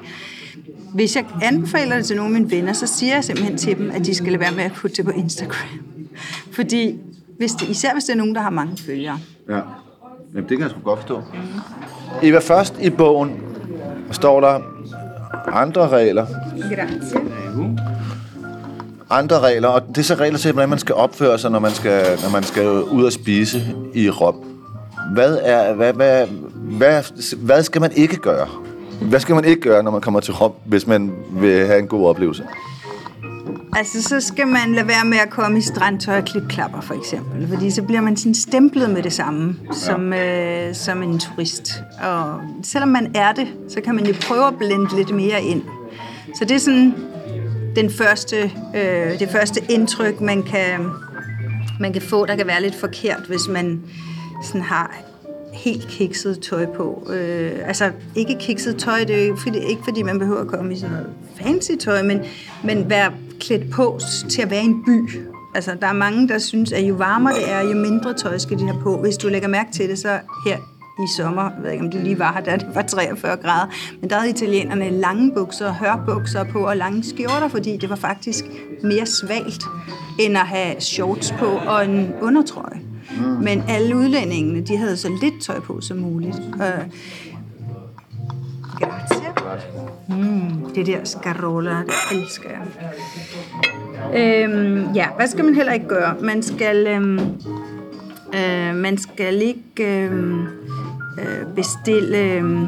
Hvis 0.95 1.17
jeg 1.17 1.25
anbefaler 1.43 1.97
det 1.97 2.07
til 2.07 2.17
nogle 2.17 2.37
af 2.37 2.41
mine 2.41 2.51
venner, 2.51 2.73
så 2.73 2.87
siger 2.87 3.15
jeg 3.15 3.25
simpelthen 3.25 3.59
til 3.59 3.79
dem, 3.79 3.91
at 3.91 4.07
de 4.07 4.15
skal 4.15 4.33
lade 4.33 4.41
være 4.41 4.53
med 4.53 4.65
at 4.65 4.73
putte 4.73 4.97
det 4.97 5.05
på 5.05 5.11
Instagram. 5.11 5.69
Fordi 6.57 6.99
hvis 7.39 7.53
det, 7.53 7.69
især 7.69 7.93
hvis 7.93 8.05
det 8.05 8.13
er 8.13 8.17
nogen, 8.17 8.35
der 8.35 8.41
har 8.41 8.51
mange 8.51 8.77
følgere. 8.77 9.19
Ja, 9.49 9.61
Jamen, 10.35 10.49
det 10.49 10.59
kan 10.59 10.61
jeg 10.61 10.71
sgu 10.71 10.81
godt 10.81 11.01
forstå. 11.01 11.23
Eva, 12.23 12.39
først 12.39 12.75
i 12.81 12.91
bogen 12.91 13.43
står 14.11 14.41
der 14.41 14.61
andre 15.47 15.89
regler. 15.89 16.27
Grazie. 16.75 17.21
Andre 19.11 19.41
regler, 19.41 19.69
og 19.69 19.83
det 19.89 19.99
er 19.99 20.03
så 20.03 20.15
regler 20.15 20.39
til, 20.39 20.53
hvordan 20.53 20.69
man 20.69 20.79
skal 20.79 20.95
opføre 20.95 21.39
sig, 21.39 21.51
når 21.51 21.59
man 21.59 21.71
skal, 21.71 22.19
når 22.23 22.31
man 22.31 22.43
skal 22.43 22.69
ud 22.69 23.05
og 23.05 23.13
spise 23.13 23.63
i 23.95 24.11
Rom. 24.11 24.35
Hvad, 25.13 25.39
er, 25.43 25.75
hvad, 25.75 25.93
hvad, 25.93 26.27
hvad, 26.55 27.03
hvad 27.37 27.63
skal 27.63 27.81
man 27.81 27.93
ikke 27.93 28.17
gøre? 28.17 28.49
Hvad 29.01 29.21
skal 29.21 29.35
man 29.35 29.45
ikke 29.45 29.61
gøre, 29.61 29.83
når 29.83 29.91
man 29.91 30.01
kommer 30.01 30.21
til 30.21 30.35
Rom, 30.35 30.53
hvis 30.65 30.87
man 30.87 31.13
vil 31.31 31.67
have 31.67 31.79
en 31.79 31.87
god 31.87 32.09
oplevelse? 32.09 32.45
Altså, 33.77 34.03
så 34.03 34.21
skal 34.21 34.47
man 34.47 34.75
lade 34.75 34.89
være 34.89 35.05
med 35.05 35.19
at 35.19 35.31
komme 35.31 35.59
i 35.59 35.61
strandtøj 35.61 36.19
og 36.19 36.25
klipklapper, 36.25 36.81
for 36.81 36.95
eksempel. 36.95 37.49
Fordi 37.49 37.71
så 37.71 37.83
bliver 37.83 38.01
man 38.01 38.17
sådan 38.17 38.35
stemplet 38.35 38.91
med 38.91 39.03
det 39.03 39.13
samme, 39.13 39.57
som, 39.73 40.13
øh, 40.13 40.75
som 40.75 41.03
en 41.03 41.19
turist. 41.19 41.83
Og 42.03 42.41
selvom 42.63 42.89
man 42.89 43.11
er 43.15 43.33
det, 43.33 43.49
så 43.69 43.81
kan 43.81 43.95
man 43.95 44.07
jo 44.07 44.15
prøve 44.23 44.47
at 44.47 44.55
blende 44.59 44.97
lidt 44.97 45.15
mere 45.15 45.43
ind. 45.43 45.63
Så 46.35 46.45
det 46.45 46.55
er 46.55 46.59
sådan 46.59 46.95
den 47.77 47.91
første, 47.91 48.37
øh, 48.77 49.19
det 49.19 49.29
første 49.33 49.61
indtryk, 49.69 50.21
man 50.21 50.43
kan, 50.43 50.91
man 51.81 51.93
kan 51.93 52.03
få, 52.03 52.27
der 52.27 52.37
kan 52.37 52.47
være 52.47 52.63
lidt 52.63 52.75
forkert, 52.75 53.21
hvis 53.29 53.49
man 53.49 53.81
sådan 54.45 54.63
har 54.63 55.08
helt 55.65 55.89
kikset 55.89 56.41
tøj 56.41 56.67
på. 56.67 57.09
Øh, 57.13 57.53
altså 57.65 57.91
ikke 58.15 58.37
kikset 58.41 58.77
tøj, 58.77 58.99
det 58.99 59.11
er 59.11 59.19
jo 59.19 59.25
ikke 59.25 59.43
fordi, 59.43 59.59
ikke 59.59 59.83
fordi 59.85 60.03
man 60.03 60.19
behøver 60.19 60.41
at 60.41 60.47
komme 60.47 60.73
i 60.73 60.77
sådan 60.77 60.97
noget 60.97 61.11
fancy 61.43 61.73
tøj, 61.81 62.03
men, 62.03 62.21
men 62.65 62.91
være 62.91 63.13
klædt 63.41 63.71
på 63.71 63.99
til 64.31 64.43
at 64.43 64.51
være 64.51 64.63
i 64.63 64.67
en 64.67 64.85
by. 64.85 65.21
Altså 65.55 65.77
der 65.81 65.87
er 65.87 65.93
mange, 65.93 66.29
der 66.29 66.39
synes, 66.39 66.73
at 66.73 66.83
jo 66.83 66.95
varmere 66.95 67.35
det 67.35 67.51
er, 67.51 67.61
jo 67.61 67.75
mindre 67.75 68.15
tøj 68.15 68.39
skal 68.39 68.59
de 68.59 68.65
have 68.65 68.81
på. 68.83 69.01
Hvis 69.01 69.17
du 69.17 69.29
lægger 69.29 69.49
mærke 69.49 69.73
til 69.73 69.89
det, 69.89 69.99
så 69.99 70.19
her 70.47 70.57
i 71.05 71.07
sommer, 71.17 71.43
jeg 71.43 71.63
ved 71.63 71.71
ikke 71.71 71.85
om 71.85 71.91
du 71.91 71.99
lige 71.99 72.19
var 72.19 72.33
her, 72.33 72.41
da 72.41 72.57
det 72.67 72.75
var 72.75 72.83
43 72.83 73.37
grader, 73.37 73.73
men 74.01 74.11
der 74.11 74.17
havde 74.17 74.31
italienerne 74.31 74.91
lange 74.91 75.33
bukser, 75.35 75.73
hørbukser 75.73 76.45
på 76.45 76.59
og 76.59 76.77
lange 76.77 77.05
skjorter, 77.05 77.49
fordi 77.49 77.77
det 77.77 77.91
var 77.91 77.97
faktisk 77.97 78.45
mere 78.83 79.07
svalt, 79.07 79.63
end 80.21 80.37
at 80.37 80.47
have 80.47 80.81
shorts 80.81 81.35
på 81.39 81.47
og 81.47 81.85
en 81.85 82.15
undertrøje. 82.23 82.88
Mm. 83.17 83.25
Men 83.25 83.63
alle 83.69 83.97
udlændingene, 83.97 84.61
de 84.61 84.77
havde 84.77 84.97
så 84.97 85.09
lidt 85.23 85.43
tøj 85.43 85.61
på 85.61 85.81
som 85.81 85.97
muligt. 85.97 86.37
Øh. 86.55 86.85
Mm, 90.09 90.75
det 90.75 90.87
der 90.87 91.05
scarola, 91.05 91.71
det 91.71 92.23
elsker 92.23 92.49
jeg. 92.51 92.61
Øhm, 94.15 94.93
ja, 94.95 95.07
hvad 95.17 95.27
skal 95.27 95.45
man 95.45 95.55
heller 95.55 95.73
ikke 95.73 95.89
gøre? 95.89 96.15
Man 96.21 96.43
skal, 96.43 96.87
øhm, 96.87 97.19
øh, 98.35 98.75
man 98.75 98.99
skal 98.99 99.43
ikke 99.43 100.05
øhm, 100.05 100.43
øh, 101.19 101.55
bestille 101.57 102.19
øhm, 102.19 102.67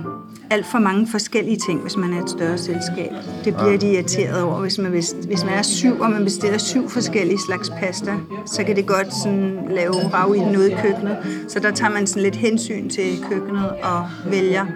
alt 0.51 0.66
for 0.66 0.78
mange 0.78 1.07
forskellige 1.07 1.57
ting, 1.57 1.80
hvis 1.80 1.96
man 1.96 2.12
er 2.12 2.22
et 2.22 2.30
større 2.30 2.59
selskab. 2.59 3.12
Det 3.44 3.57
bliver 3.57 3.78
de 3.78 3.92
irriteret 3.92 4.42
over, 4.42 4.61
hvis 4.61 4.78
man, 4.78 4.90
hvis, 4.90 5.14
hvis 5.26 5.44
man 5.44 5.55
er 5.55 5.62
syv, 5.62 6.01
og 6.01 6.11
man 6.11 6.24
bestiller 6.24 6.59
syv 6.59 6.88
forskellige 6.88 7.38
slags 7.46 7.70
pasta, 7.70 8.14
så 8.46 8.64
kan 8.64 8.76
det 8.76 8.86
godt 8.86 9.14
sådan 9.22 9.59
lave 9.70 9.94
rav 9.94 10.34
i 10.36 10.38
noget 10.38 10.70
i 10.70 10.74
køkkenet. 10.82 11.16
Så 11.48 11.61
der 11.61 11.70
tager 11.70 11.92
man 11.92 12.07
sådan 12.07 12.22
lidt 12.22 12.36
hensyn 12.36 12.88
til 12.88 13.24
køkkenet 13.30 13.70
og 13.82 14.07
vælger 14.30 14.66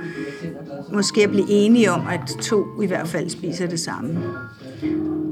måske 0.93 1.23
at 1.23 1.31
blive 1.31 1.51
enige 1.51 1.93
om, 1.93 2.07
at 2.07 2.37
to 2.43 2.83
i 2.83 2.87
hvert 2.87 3.09
fald 3.09 3.31
spiser 3.31 3.67
det 3.67 3.81
samme. 3.81 4.19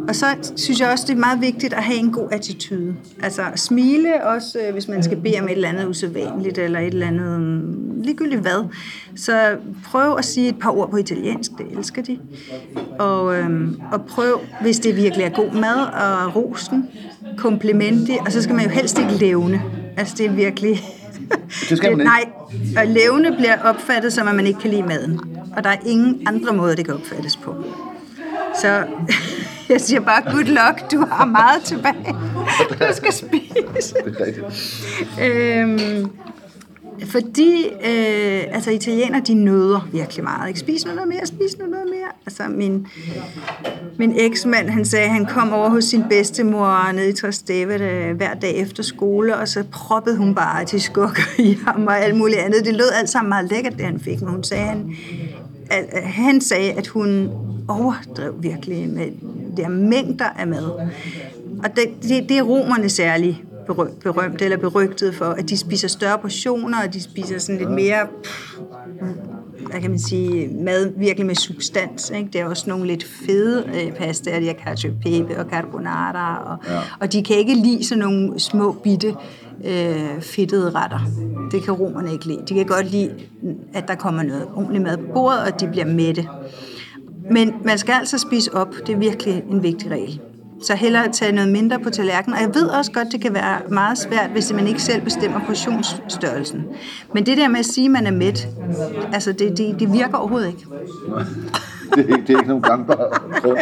Og 0.09 0.15
så 0.17 0.27
synes 0.57 0.81
jeg 0.81 0.91
også, 0.91 1.05
det 1.09 1.15
er 1.15 1.19
meget 1.19 1.41
vigtigt 1.41 1.73
at 1.73 1.83
have 1.83 1.99
en 1.99 2.13
god 2.13 2.29
attitude. 2.33 2.95
Altså 3.23 3.43
smile 3.57 4.27
også, 4.27 4.59
øh, 4.59 4.73
hvis 4.73 4.89
man 4.89 5.03
skal 5.03 5.17
bede 5.17 5.41
om 5.41 5.45
et 5.45 5.53
eller 5.53 5.69
andet 5.69 5.87
usædvanligt, 5.87 6.59
eller 6.59 6.81
et 6.81 6.87
eller 6.87 7.07
andet 7.07 7.41
mm, 7.41 8.01
ligegyldigt 8.03 8.41
hvad. 8.41 8.69
Så 9.17 9.57
prøv 9.85 10.17
at 10.19 10.25
sige 10.25 10.49
et 10.49 10.59
par 10.59 10.71
ord 10.71 10.91
på 10.91 10.97
italiensk, 10.97 11.51
det 11.59 11.67
elsker 11.79 12.03
de. 12.03 12.19
Og, 12.99 13.37
øhm, 13.37 13.81
og 13.93 14.05
prøv, 14.05 14.41
hvis 14.61 14.79
det 14.79 14.97
virkelig 14.97 15.25
er 15.25 15.31
god 15.31 15.53
mad, 15.53 15.77
og 15.77 16.37
rosen, 16.37 16.89
komplimenti, 17.37 18.13
og 18.27 18.33
så 18.33 18.43
skal 18.43 18.55
man 18.55 18.65
jo 18.65 18.71
helst 18.71 18.99
ikke 18.99 19.13
levne. 19.13 19.63
Altså 19.97 20.15
det 20.19 20.27
er 20.27 20.33
virkelig... 20.33 20.81
Det 21.69 21.79
skal 21.79 21.97
man 21.97 22.01
ikke. 22.01 22.05
Nej, 22.05 22.25
og 22.77 22.87
levne 22.87 23.37
bliver 23.37 23.63
opfattet 23.63 24.13
som, 24.13 24.29
at 24.29 24.35
man 24.35 24.47
ikke 24.47 24.61
kan 24.61 24.71
lide 24.71 24.83
maden. 24.83 25.21
Og 25.57 25.65
der 25.65 25.71
er 25.71 25.77
ingen 25.87 26.23
andre 26.27 26.53
måder, 26.55 26.75
det 26.75 26.85
kan 26.85 26.95
opfattes 26.95 27.37
på. 27.37 27.65
Så 28.61 28.85
Jeg 29.73 29.81
siger 29.81 30.01
bare, 30.01 30.23
good 30.33 30.45
luck, 30.45 30.93
du 30.93 31.07
har 31.11 31.25
meget 31.25 31.63
tilbage. 31.63 32.17
Du 32.71 32.95
skal 32.95 33.13
spise. 33.13 33.95
Det 34.05 34.17
er 34.21 34.27
rigtigt. 34.27 34.47
Øhm, 35.23 36.11
fordi 37.07 37.67
øh, 37.69 38.43
altså 38.55 38.71
italienere, 38.71 39.23
de 39.27 39.35
nøder 39.35 39.89
virkelig 39.93 40.25
meget. 40.25 40.49
Ikke? 40.49 40.61
Spis 40.61 40.87
nu 40.87 40.93
noget 40.93 41.09
mere, 41.09 41.27
spis 41.27 41.59
nu 41.59 41.67
noget 41.67 41.87
mere. 41.87 42.09
Altså 42.27 42.43
min, 42.49 42.87
min 43.99 44.13
eksmand, 44.19 44.69
han 44.69 44.85
sagde, 44.85 45.09
han 45.09 45.27
kom 45.27 45.53
over 45.53 45.69
hos 45.69 45.85
sin 45.85 46.03
bedstemor 46.11 46.93
nede 46.93 47.09
i 47.09 47.13
Trasteve 47.13 47.75
øh, 47.75 48.17
hver 48.17 48.35
dag 48.35 48.57
efter 48.57 48.83
skole, 48.83 49.37
og 49.37 49.49
så 49.49 49.65
proppede 49.73 50.17
hun 50.17 50.35
bare 50.35 50.65
til 50.65 50.81
skukker 50.81 51.23
i 51.39 51.59
ham 51.67 51.87
og 51.87 52.01
alt 52.01 52.17
muligt 52.17 52.41
andet. 52.41 52.65
Det 52.65 52.75
lød 52.75 52.91
alt 52.95 53.11
sammen 53.11 53.29
meget 53.29 53.51
lækkert, 53.51 53.73
det 53.73 53.85
han 53.85 54.01
fik, 54.01 54.21
men 54.21 54.31
hun 54.31 54.45
sagde, 54.45 54.65
han, 54.65 54.97
at, 55.71 55.85
at 55.93 56.03
han 56.03 56.41
sagde, 56.41 56.73
at 56.73 56.87
hun 56.87 57.31
overdrev 57.69 58.35
virkelig 58.41 58.89
med 58.89 59.07
der 59.57 59.69
mængder 59.69 60.25
af 60.25 60.47
mad. 60.47 60.65
Og 61.65 61.77
det, 61.77 61.85
det, 62.03 62.29
det 62.29 62.39
er 62.39 62.43
romerne 62.43 62.89
særligt 62.89 63.37
berø- 63.71 64.01
berømte 64.03 64.45
eller 64.45 64.57
berygtede 64.57 65.13
for, 65.13 65.25
at 65.25 65.49
de 65.49 65.57
spiser 65.57 65.89
større 65.89 66.19
portioner, 66.19 66.79
og 66.87 66.95
de 66.95 67.03
spiser 67.03 67.39
sådan 67.39 67.59
lidt 67.59 67.71
mere, 67.71 68.07
pff, 68.25 68.55
hvad 69.71 69.81
kan 69.81 69.91
man 69.91 69.99
sige, 69.99 70.49
mad 70.49 70.93
virkelig 70.97 71.27
med 71.27 71.35
substans. 71.35 72.11
Ikke? 72.11 72.29
Det 72.33 72.41
er 72.41 72.45
også 72.45 72.65
nogle 72.69 72.87
lidt 72.87 73.05
fede 73.05 73.65
øh, 73.75 73.93
pastaer, 73.93 74.41
de 74.41 74.47
har 74.47 74.55
cacio 74.55 74.93
pepe 75.03 75.39
og 75.39 75.47
carbonara, 75.51 76.53
og, 76.53 76.73
ja. 76.73 76.79
og 77.01 77.13
de 77.13 77.23
kan 77.23 77.37
ikke 77.37 77.55
lide 77.55 77.85
sådan 77.85 78.05
nogle 78.05 78.41
små 78.41 78.73
bitte 78.73 79.15
øh, 79.65 80.21
fedtede 80.21 80.71
retter. 80.71 81.01
Det 81.51 81.63
kan 81.65 81.75
romerne 81.75 82.13
ikke 82.13 82.27
lide. 82.27 82.41
De 82.49 82.55
kan 82.55 82.67
godt 82.67 82.91
lide, 82.91 83.11
at 83.75 83.89
der 83.89 83.95
kommer 83.95 84.23
noget 84.23 84.47
ordentligt 84.55 84.85
mad 84.85 84.97
på 84.97 85.05
bordet, 85.15 85.41
og 85.53 85.61
de 85.61 85.67
bliver 85.67 85.87
mætte. 85.87 86.29
Men 87.31 87.55
man 87.65 87.79
skal 87.79 87.93
altså 87.93 88.19
spise 88.19 88.55
op. 88.55 88.75
Det 88.87 88.93
er 88.93 88.99
virkelig 88.99 89.45
en 89.51 89.63
vigtig 89.63 89.91
regel. 89.91 90.21
Så 90.63 90.75
hellere 90.75 91.13
tage 91.13 91.33
noget 91.33 91.51
mindre 91.51 91.79
på 91.79 91.91
tallerkenen. 91.91 92.37
Og 92.37 92.43
jeg 92.43 92.55
ved 92.55 92.67
også 92.67 92.93
godt, 92.93 93.09
det 93.13 93.21
kan 93.21 93.35
være 93.35 93.61
meget 93.69 93.99
svært, 93.99 94.31
hvis 94.31 94.53
man 94.53 94.67
ikke 94.67 94.83
selv 94.83 95.03
bestemmer 95.03 95.41
portionsstørrelsen. 95.47 96.65
Men 97.15 97.27
det 97.27 97.37
der 97.37 97.49
med 97.49 97.59
at 97.59 97.67
sige, 97.67 97.85
at 97.85 97.91
man 97.91 98.07
er 98.07 98.11
mæt, 98.11 98.49
altså 99.13 99.33
det, 99.33 99.59
det, 99.59 99.81
det 99.81 99.93
virker 99.93 100.17
overhovedet 100.17 100.49
ikke. 100.49 100.67
Det 101.95 102.11
er 102.11 102.17
ikke, 102.17 102.27
det 102.27 102.35
er 102.35 102.39
ikke 102.39 102.49
nogen 102.49 102.63
gangbar 102.63 103.29
grund. 103.43 103.59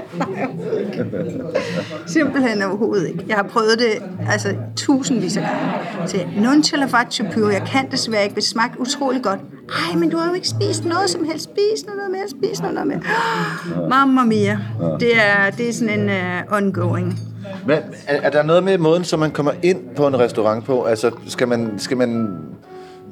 Simpelthen 2.06 2.62
overhovedet 2.62 3.08
ikke. 3.08 3.24
Jeg 3.28 3.36
har 3.36 3.42
prøvet 3.42 3.78
det 3.78 4.02
altså 4.30 4.54
tusindvis 4.76 5.36
af 5.36 5.42
gange. 5.42 6.08
Så 6.08 6.16
non 6.36 6.62
ce 6.62 6.76
la 6.76 6.86
faccio 6.86 7.24
più. 7.32 7.48
Jeg 7.48 7.62
kan 7.66 7.90
desværre 7.90 8.24
ikke. 8.24 8.34
Det 8.34 8.44
smagte 8.44 8.80
utrolig 8.80 9.22
godt. 9.22 9.40
Ej, 9.70 9.96
men 9.96 10.10
du 10.10 10.16
har 10.16 10.28
jo 10.28 10.34
ikke 10.34 10.48
spist 10.48 10.84
noget 10.84 11.10
som 11.10 11.24
helst. 11.24 11.44
Spis 11.44 11.86
noget 11.86 12.10
mere, 12.10 12.28
spis 12.28 12.60
noget 12.60 12.86
mere. 12.86 13.00
Mamma 13.90 14.24
mia. 14.24 14.58
Det 15.00 15.16
er, 15.16 15.50
det 15.50 15.68
er 15.68 15.72
sådan 15.72 16.00
en 16.00 16.08
uh, 16.08 16.56
ongoing. 16.56 17.18
Men 17.66 17.78
er, 18.06 18.20
er 18.20 18.30
der 18.30 18.42
noget 18.42 18.64
med 18.64 18.78
måden, 18.78 19.04
som 19.04 19.20
man 19.20 19.30
kommer 19.30 19.52
ind 19.62 19.78
på 19.96 20.06
en 20.06 20.18
restaurant 20.18 20.64
på? 20.64 20.84
Altså, 20.84 21.10
skal 21.26 21.48
man, 21.48 21.78
skal 21.78 21.96
man, 21.96 22.38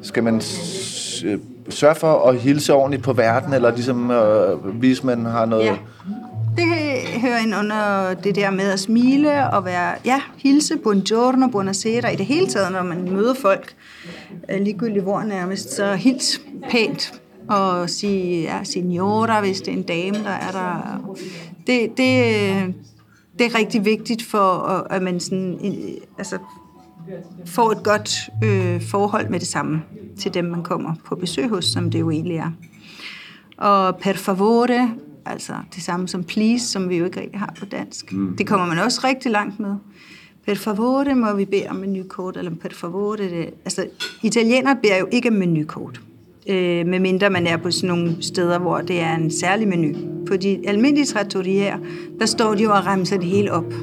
skal 0.02 0.24
man 0.24 0.42
øh, 1.24 1.38
sørge 1.68 1.94
for 1.94 2.28
at 2.28 2.38
hilse 2.38 2.72
ordentligt 2.72 3.02
på 3.02 3.12
verden, 3.12 3.52
eller 3.52 3.74
ligesom 3.74 4.10
øh, 4.10 4.82
vise, 4.82 5.06
man 5.06 5.24
har 5.24 5.46
noget... 5.46 5.64
Ja. 5.64 5.76
Det 6.56 6.64
hører 7.20 7.38
ind 7.38 7.54
under 7.54 8.14
det 8.14 8.34
der 8.34 8.50
med 8.50 8.64
at 8.64 8.80
smile 8.80 9.50
og 9.50 9.64
være, 9.64 9.94
ja, 10.04 10.20
hilse, 10.36 10.76
buongiorno, 10.76 11.46
buonasera, 11.46 12.08
i 12.08 12.16
det 12.16 12.26
hele 12.26 12.46
taget, 12.46 12.72
når 12.72 12.82
man 12.82 13.12
møder 13.12 13.34
folk, 13.34 13.74
øh, 14.48 14.60
ligegyldigt 14.60 15.02
hvor 15.02 15.22
nærmest, 15.22 15.76
så 15.76 15.94
hils 15.94 16.40
pænt 16.70 17.20
og 17.48 17.90
sige, 17.90 18.42
ja, 18.42 18.64
signora, 18.64 19.40
hvis 19.40 19.60
det 19.60 19.68
er 19.68 19.76
en 19.76 19.82
dame, 19.82 20.24
der 20.24 20.30
er 20.30 20.50
der. 20.50 20.98
Det, 21.66 21.90
det, 21.96 22.74
det 23.38 23.46
er 23.46 23.58
rigtig 23.58 23.84
vigtigt 23.84 24.22
for, 24.22 24.58
at 24.90 25.02
man 25.02 25.20
sådan, 25.20 25.58
altså, 26.18 26.38
får 27.46 27.72
et 27.72 27.82
godt 27.82 28.10
øh, 28.44 28.82
forhold 28.82 29.28
med 29.28 29.40
det 29.40 29.48
samme 29.48 29.82
til 30.18 30.34
dem, 30.34 30.44
man 30.44 30.62
kommer 30.62 30.94
på 31.04 31.14
besøg 31.14 31.48
hos, 31.48 31.64
som 31.64 31.90
det 31.90 32.00
jo 32.00 32.10
egentlig 32.10 32.36
er. 32.36 32.50
Og 33.56 33.96
per 33.96 34.12
favore, 34.12 34.90
altså 35.26 35.52
det 35.74 35.82
samme 35.82 36.08
som 36.08 36.24
please, 36.24 36.66
som 36.66 36.88
vi 36.88 36.96
jo 36.96 37.04
ikke 37.04 37.20
rigtig 37.20 37.38
har 37.38 37.54
på 37.58 37.64
dansk. 37.64 38.12
Mm. 38.12 38.36
Det 38.36 38.46
kommer 38.46 38.66
man 38.66 38.78
også 38.78 39.00
rigtig 39.04 39.32
langt 39.32 39.60
med. 39.60 39.74
Per 40.46 40.54
favore 40.54 41.14
må 41.14 41.32
vi 41.32 41.44
bede 41.44 41.66
om 41.68 41.76
menukort, 41.76 42.36
eller 42.36 42.50
per 42.54 42.68
favore. 42.72 43.16
Det, 43.16 43.50
altså, 43.64 43.86
italienere 44.22 44.76
beder 44.82 44.96
jo 44.96 45.08
ikke 45.12 45.28
om 45.28 45.34
menukort. 45.34 46.00
Øh, 46.48 46.86
medmindre 46.86 47.30
man 47.30 47.46
er 47.46 47.56
på 47.56 47.70
sådan 47.70 47.88
nogle 47.88 48.16
steder, 48.20 48.58
hvor 48.58 48.78
det 48.78 49.00
er 49.00 49.14
en 49.14 49.30
særlig 49.30 49.68
menu. 49.68 49.94
På 50.26 50.36
de 50.36 50.60
almindelige 50.66 51.06
trattorier, 51.06 51.78
der 52.20 52.26
står 52.26 52.54
de 52.54 52.62
jo 52.62 52.70
og 52.70 52.86
remser 52.86 53.16
det 53.16 53.26
hele 53.26 53.52
op. 53.52 53.74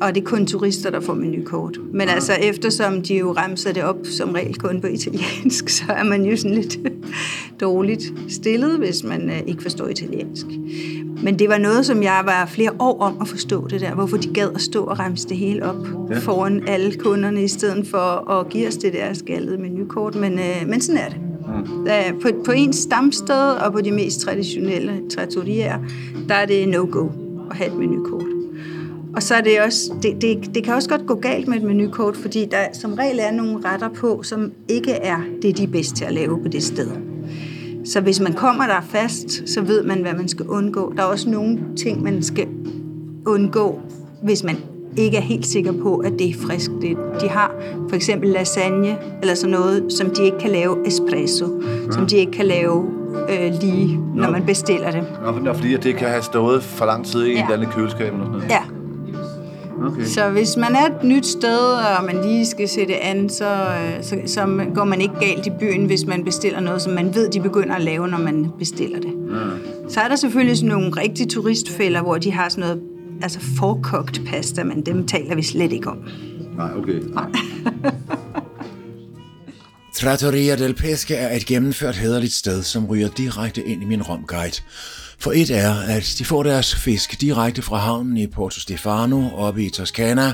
Og 0.00 0.14
det 0.14 0.20
er 0.20 0.24
kun 0.24 0.46
turister, 0.46 0.90
der 0.90 1.00
får 1.00 1.14
menukort. 1.14 1.78
Men 1.92 2.08
altså, 2.08 2.32
eftersom 2.42 3.02
de 3.02 3.14
jo 3.14 3.32
remser 3.32 3.72
det 3.72 3.84
op 3.84 3.96
som 4.04 4.30
regel 4.30 4.58
kun 4.58 4.80
på 4.80 4.86
italiensk, 4.86 5.68
så 5.78 5.84
er 5.88 6.04
man 6.04 6.24
jo 6.24 6.36
sådan 6.36 6.54
lidt 6.54 6.78
dårligt 7.60 8.12
stillet, 8.28 8.78
hvis 8.78 9.04
man 9.04 9.30
øh, 9.30 9.40
ikke 9.46 9.62
forstår 9.62 9.88
italiensk. 9.88 10.46
Men 11.22 11.38
det 11.38 11.48
var 11.48 11.58
noget, 11.58 11.86
som 11.86 12.02
jeg 12.02 12.22
var 12.24 12.46
flere 12.46 12.70
år 12.78 13.00
om 13.00 13.16
at 13.20 13.28
forstå 13.28 13.68
det 13.68 13.80
der. 13.80 13.94
Hvorfor 13.94 14.16
de 14.16 14.28
gad 14.34 14.48
at 14.54 14.60
stå 14.60 14.84
og 14.84 14.98
remse 14.98 15.28
det 15.28 15.36
hele 15.36 15.64
op 15.64 15.86
ja. 16.10 16.18
foran 16.18 16.68
alle 16.68 16.94
kunderne, 16.94 17.42
i 17.42 17.48
stedet 17.48 17.86
for 17.86 18.30
at 18.30 18.48
give 18.48 18.68
os 18.68 18.76
det 18.76 18.92
der 18.92 19.12
skaldede 19.12 19.58
menukort. 19.58 20.14
Men, 20.14 20.32
øh, 20.32 20.68
men 20.68 20.80
sådan 20.80 21.00
er 21.00 21.08
det. 21.08 21.18
Der, 21.86 22.12
på, 22.22 22.28
på 22.44 22.52
ens 22.52 22.76
stamsted 22.76 23.50
og 23.50 23.72
på 23.72 23.80
de 23.80 23.92
mest 23.92 24.20
traditionelle 24.20 24.92
trattorier, 25.10 25.78
der 26.28 26.34
er 26.34 26.46
det 26.46 26.68
no-go 26.68 27.08
at 27.50 27.56
have 27.56 27.70
et 27.70 27.78
menukort. 27.78 28.26
Og 29.16 29.22
så 29.22 29.34
er 29.34 29.40
det 29.40 29.60
også, 29.60 29.92
det, 30.02 30.22
det, 30.22 30.54
det 30.54 30.64
kan 30.64 30.74
også 30.74 30.88
godt 30.88 31.06
gå 31.06 31.14
galt 31.14 31.48
med 31.48 31.56
et 31.56 31.62
menukort, 31.62 32.16
fordi 32.16 32.44
der 32.44 32.64
som 32.72 32.92
regel 32.92 33.18
er 33.18 33.30
nogle 33.30 33.58
retter 33.64 33.88
på, 33.88 34.22
som 34.22 34.52
ikke 34.68 34.92
er 34.92 35.18
det, 35.42 35.58
de 35.58 35.62
er 35.62 35.68
bedst 35.68 35.96
til 35.96 36.04
at 36.04 36.12
lave 36.12 36.42
på 36.42 36.48
det 36.48 36.62
sted. 36.62 36.90
Så 37.84 38.00
hvis 38.00 38.20
man 38.20 38.32
kommer 38.32 38.66
der 38.66 38.80
fast, 38.80 39.48
så 39.48 39.60
ved 39.60 39.82
man, 39.82 40.02
hvad 40.02 40.12
man 40.12 40.28
skal 40.28 40.46
undgå. 40.46 40.92
Der 40.96 41.02
er 41.02 41.06
også 41.06 41.30
nogle 41.30 41.58
ting, 41.76 42.02
man 42.02 42.22
skal 42.22 42.46
undgå, 43.26 43.80
hvis 44.22 44.44
man 44.44 44.56
ikke 44.96 45.16
er 45.16 45.20
helt 45.20 45.46
sikker 45.46 45.72
på, 45.72 45.96
at 45.96 46.12
det 46.18 46.30
er 46.30 46.34
frisk, 46.46 46.70
det 46.82 46.96
de 47.20 47.28
har. 47.28 47.54
For 47.88 47.96
eksempel 47.96 48.28
lasagne, 48.28 48.96
eller 49.20 49.34
sådan 49.34 49.50
noget, 49.50 49.92
som 49.92 50.10
de 50.10 50.24
ikke 50.24 50.38
kan 50.38 50.50
lave 50.50 50.86
espresso, 50.86 51.46
ja. 51.62 51.92
som 51.92 52.06
de 52.06 52.16
ikke 52.16 52.32
kan 52.32 52.46
lave 52.46 52.84
øh, 53.30 53.52
lige, 53.60 54.00
når 54.14 54.30
man 54.30 54.46
bestiller 54.46 54.90
det. 54.90 55.04
Nå, 55.24 55.38
Nå, 55.38 55.52
fordi 55.52 55.76
det 55.76 55.96
kan 55.96 56.08
have 56.08 56.22
stået 56.22 56.62
for 56.62 56.86
lang 56.86 57.06
tid 57.06 57.24
i 57.24 57.32
ja. 57.32 57.38
Et 57.38 57.42
eller 57.42 57.54
andet 57.54 57.74
køleskab 57.74 58.12
eller 58.12 58.24
sådan 58.24 58.32
noget. 58.32 58.50
Ja, 58.50 58.62
Okay. 59.84 60.04
Så 60.04 60.30
hvis 60.30 60.56
man 60.56 60.74
er 60.74 60.86
et 60.86 61.04
nyt 61.04 61.26
sted, 61.26 61.58
og 61.98 62.04
man 62.04 62.22
lige 62.22 62.46
skal 62.46 62.68
sætte 62.68 62.96
an, 62.96 63.28
så, 63.28 63.44
øh, 63.44 64.02
så, 64.02 64.16
så 64.26 64.40
går 64.74 64.84
man 64.84 65.00
ikke 65.00 65.14
galt 65.20 65.46
i 65.46 65.50
byen, 65.60 65.86
hvis 65.86 66.06
man 66.06 66.24
bestiller 66.24 66.60
noget, 66.60 66.82
som 66.82 66.92
man 66.92 67.14
ved, 67.14 67.28
de 67.28 67.40
begynder 67.40 67.74
at 67.74 67.82
lave, 67.82 68.08
når 68.08 68.18
man 68.18 68.50
bestiller 68.58 69.00
det. 69.00 69.12
Ja. 69.30 69.88
Så 69.88 70.00
er 70.00 70.08
der 70.08 70.16
selvfølgelig 70.16 70.56
sådan 70.56 70.68
nogle 70.68 70.90
rigtige 70.90 71.26
turistfælder, 71.26 72.02
hvor 72.02 72.18
de 72.18 72.32
har 72.32 72.48
sådan 72.48 72.62
noget 72.62 72.82
altså 73.22 73.40
forkogt 73.58 74.20
pasta, 74.26 74.64
men 74.64 74.86
dem 74.86 75.06
taler 75.06 75.34
vi 75.34 75.42
slet 75.42 75.72
ikke 75.72 75.90
om. 75.90 75.98
Nej, 76.56 76.70
okay. 76.76 77.00
Trattoria 79.96 80.56
del 80.56 80.74
Pesce 80.74 81.14
er 81.14 81.36
et 81.36 81.46
gennemført 81.46 81.96
hederligt 81.96 82.32
sted, 82.32 82.62
som 82.62 82.86
ryger 82.86 83.08
direkte 83.08 83.62
ind 83.62 83.82
i 83.82 83.86
min 83.86 84.02
romguide. 84.02 84.62
For 85.18 85.32
et 85.32 85.50
er, 85.50 85.74
at 85.74 86.14
de 86.18 86.24
får 86.24 86.42
deres 86.42 86.74
fisk 86.74 87.20
direkte 87.20 87.62
fra 87.62 87.76
havnen 87.76 88.16
i 88.16 88.26
Porto 88.26 88.60
Stefano 88.60 89.28
oppe 89.34 89.64
i 89.64 89.70
Toskana. 89.70 90.32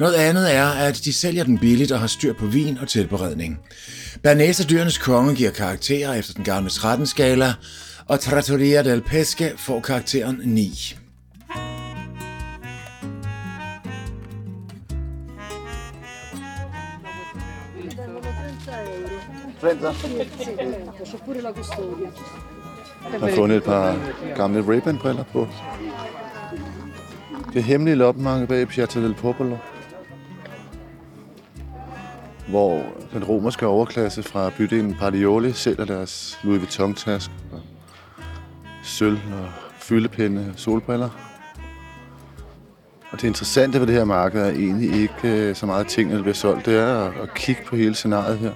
Noget 0.00 0.14
andet 0.14 0.54
er, 0.54 0.66
at 0.66 1.00
de 1.04 1.12
sælger 1.12 1.44
den 1.44 1.58
billigt 1.58 1.92
og 1.92 2.00
har 2.00 2.06
styr 2.06 2.32
på 2.32 2.46
vin 2.46 2.78
og 2.78 2.88
tilberedning. 2.88 3.58
Bernese 4.22 4.64
dyrenes 4.64 4.98
konge 4.98 5.34
giver 5.34 5.50
karakterer 5.50 6.14
efter 6.14 6.34
den 6.34 6.44
gamle 6.44 6.70
13-skala, 6.70 7.54
og 8.06 8.20
Trattoria 8.20 8.82
del 8.82 9.00
Pesce 9.00 9.52
får 9.56 9.80
karakteren 9.80 10.40
9. 10.44 10.96
Jeg 23.12 23.20
har 23.20 23.30
fundet 23.34 23.56
et 23.56 23.62
par 23.62 23.96
gamle 24.36 24.60
Ray-Ban-briller 24.60 25.24
på. 25.32 25.48
Det 27.54 27.62
hemmelige 27.62 27.94
loppemarked 27.94 28.46
bag 28.46 28.68
Piazza 28.68 29.00
del 29.00 29.14
Popolo. 29.14 29.56
Hvor 32.48 32.82
den 33.12 33.24
romerske 33.24 33.66
overklasse 33.66 34.22
fra 34.22 34.50
bydelen 34.58 34.94
Pardioli 34.94 35.52
sælger 35.52 35.84
deres 35.84 36.38
Louis 36.42 36.60
Vuitton-task 36.60 37.30
og 37.52 37.60
sølv 38.82 39.18
og 39.32 39.48
fyldepinde 39.78 40.46
og 40.52 40.58
solbriller. 40.60 41.08
Og 43.10 43.20
det 43.20 43.28
interessante 43.28 43.80
ved 43.80 43.86
det 43.86 43.94
her 43.94 44.04
marked 44.04 44.40
er 44.40 44.50
egentlig 44.50 45.00
ikke 45.00 45.48
øh, 45.48 45.56
så 45.56 45.66
meget 45.66 45.86
ting, 45.86 46.10
der 46.10 46.22
bliver 46.22 46.34
solgt. 46.34 46.66
Det 46.66 46.78
er 46.78 47.04
at, 47.04 47.12
at 47.22 47.34
kigge 47.34 47.62
på 47.66 47.76
hele 47.76 47.94
scenariet 47.94 48.38
her. 48.38 48.52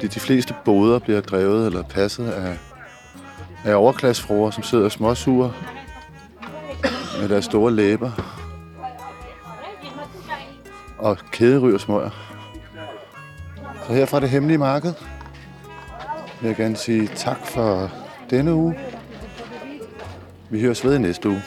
De, 0.00 0.08
de 0.08 0.20
fleste 0.20 0.54
boder 0.64 0.98
bliver 0.98 1.20
drevet 1.20 1.66
eller 1.66 1.82
passet 1.82 2.30
af, 2.30 2.58
af 3.64 3.74
overklassefruer, 3.74 4.50
som 4.50 4.62
sidder 4.62 4.88
småsure 4.88 5.52
med 7.20 7.28
deres 7.28 7.44
store 7.44 7.72
læber 7.72 8.10
og 10.98 11.18
kæderyr 11.32 11.78
smøger. 11.78 12.10
Så 13.86 13.92
her 13.92 14.06
fra 14.06 14.20
det 14.20 14.30
hemmelige 14.30 14.58
marked 14.58 14.92
vil 16.40 16.48
jeg 16.48 16.56
gerne 16.56 16.76
sige 16.76 17.06
tak 17.06 17.46
for 17.46 17.90
denne 18.30 18.54
uge. 18.54 18.78
Vi 20.50 20.60
høres 20.60 20.84
ved 20.84 20.96
i 20.96 20.98
næste 20.98 21.28
uge. 21.28 21.42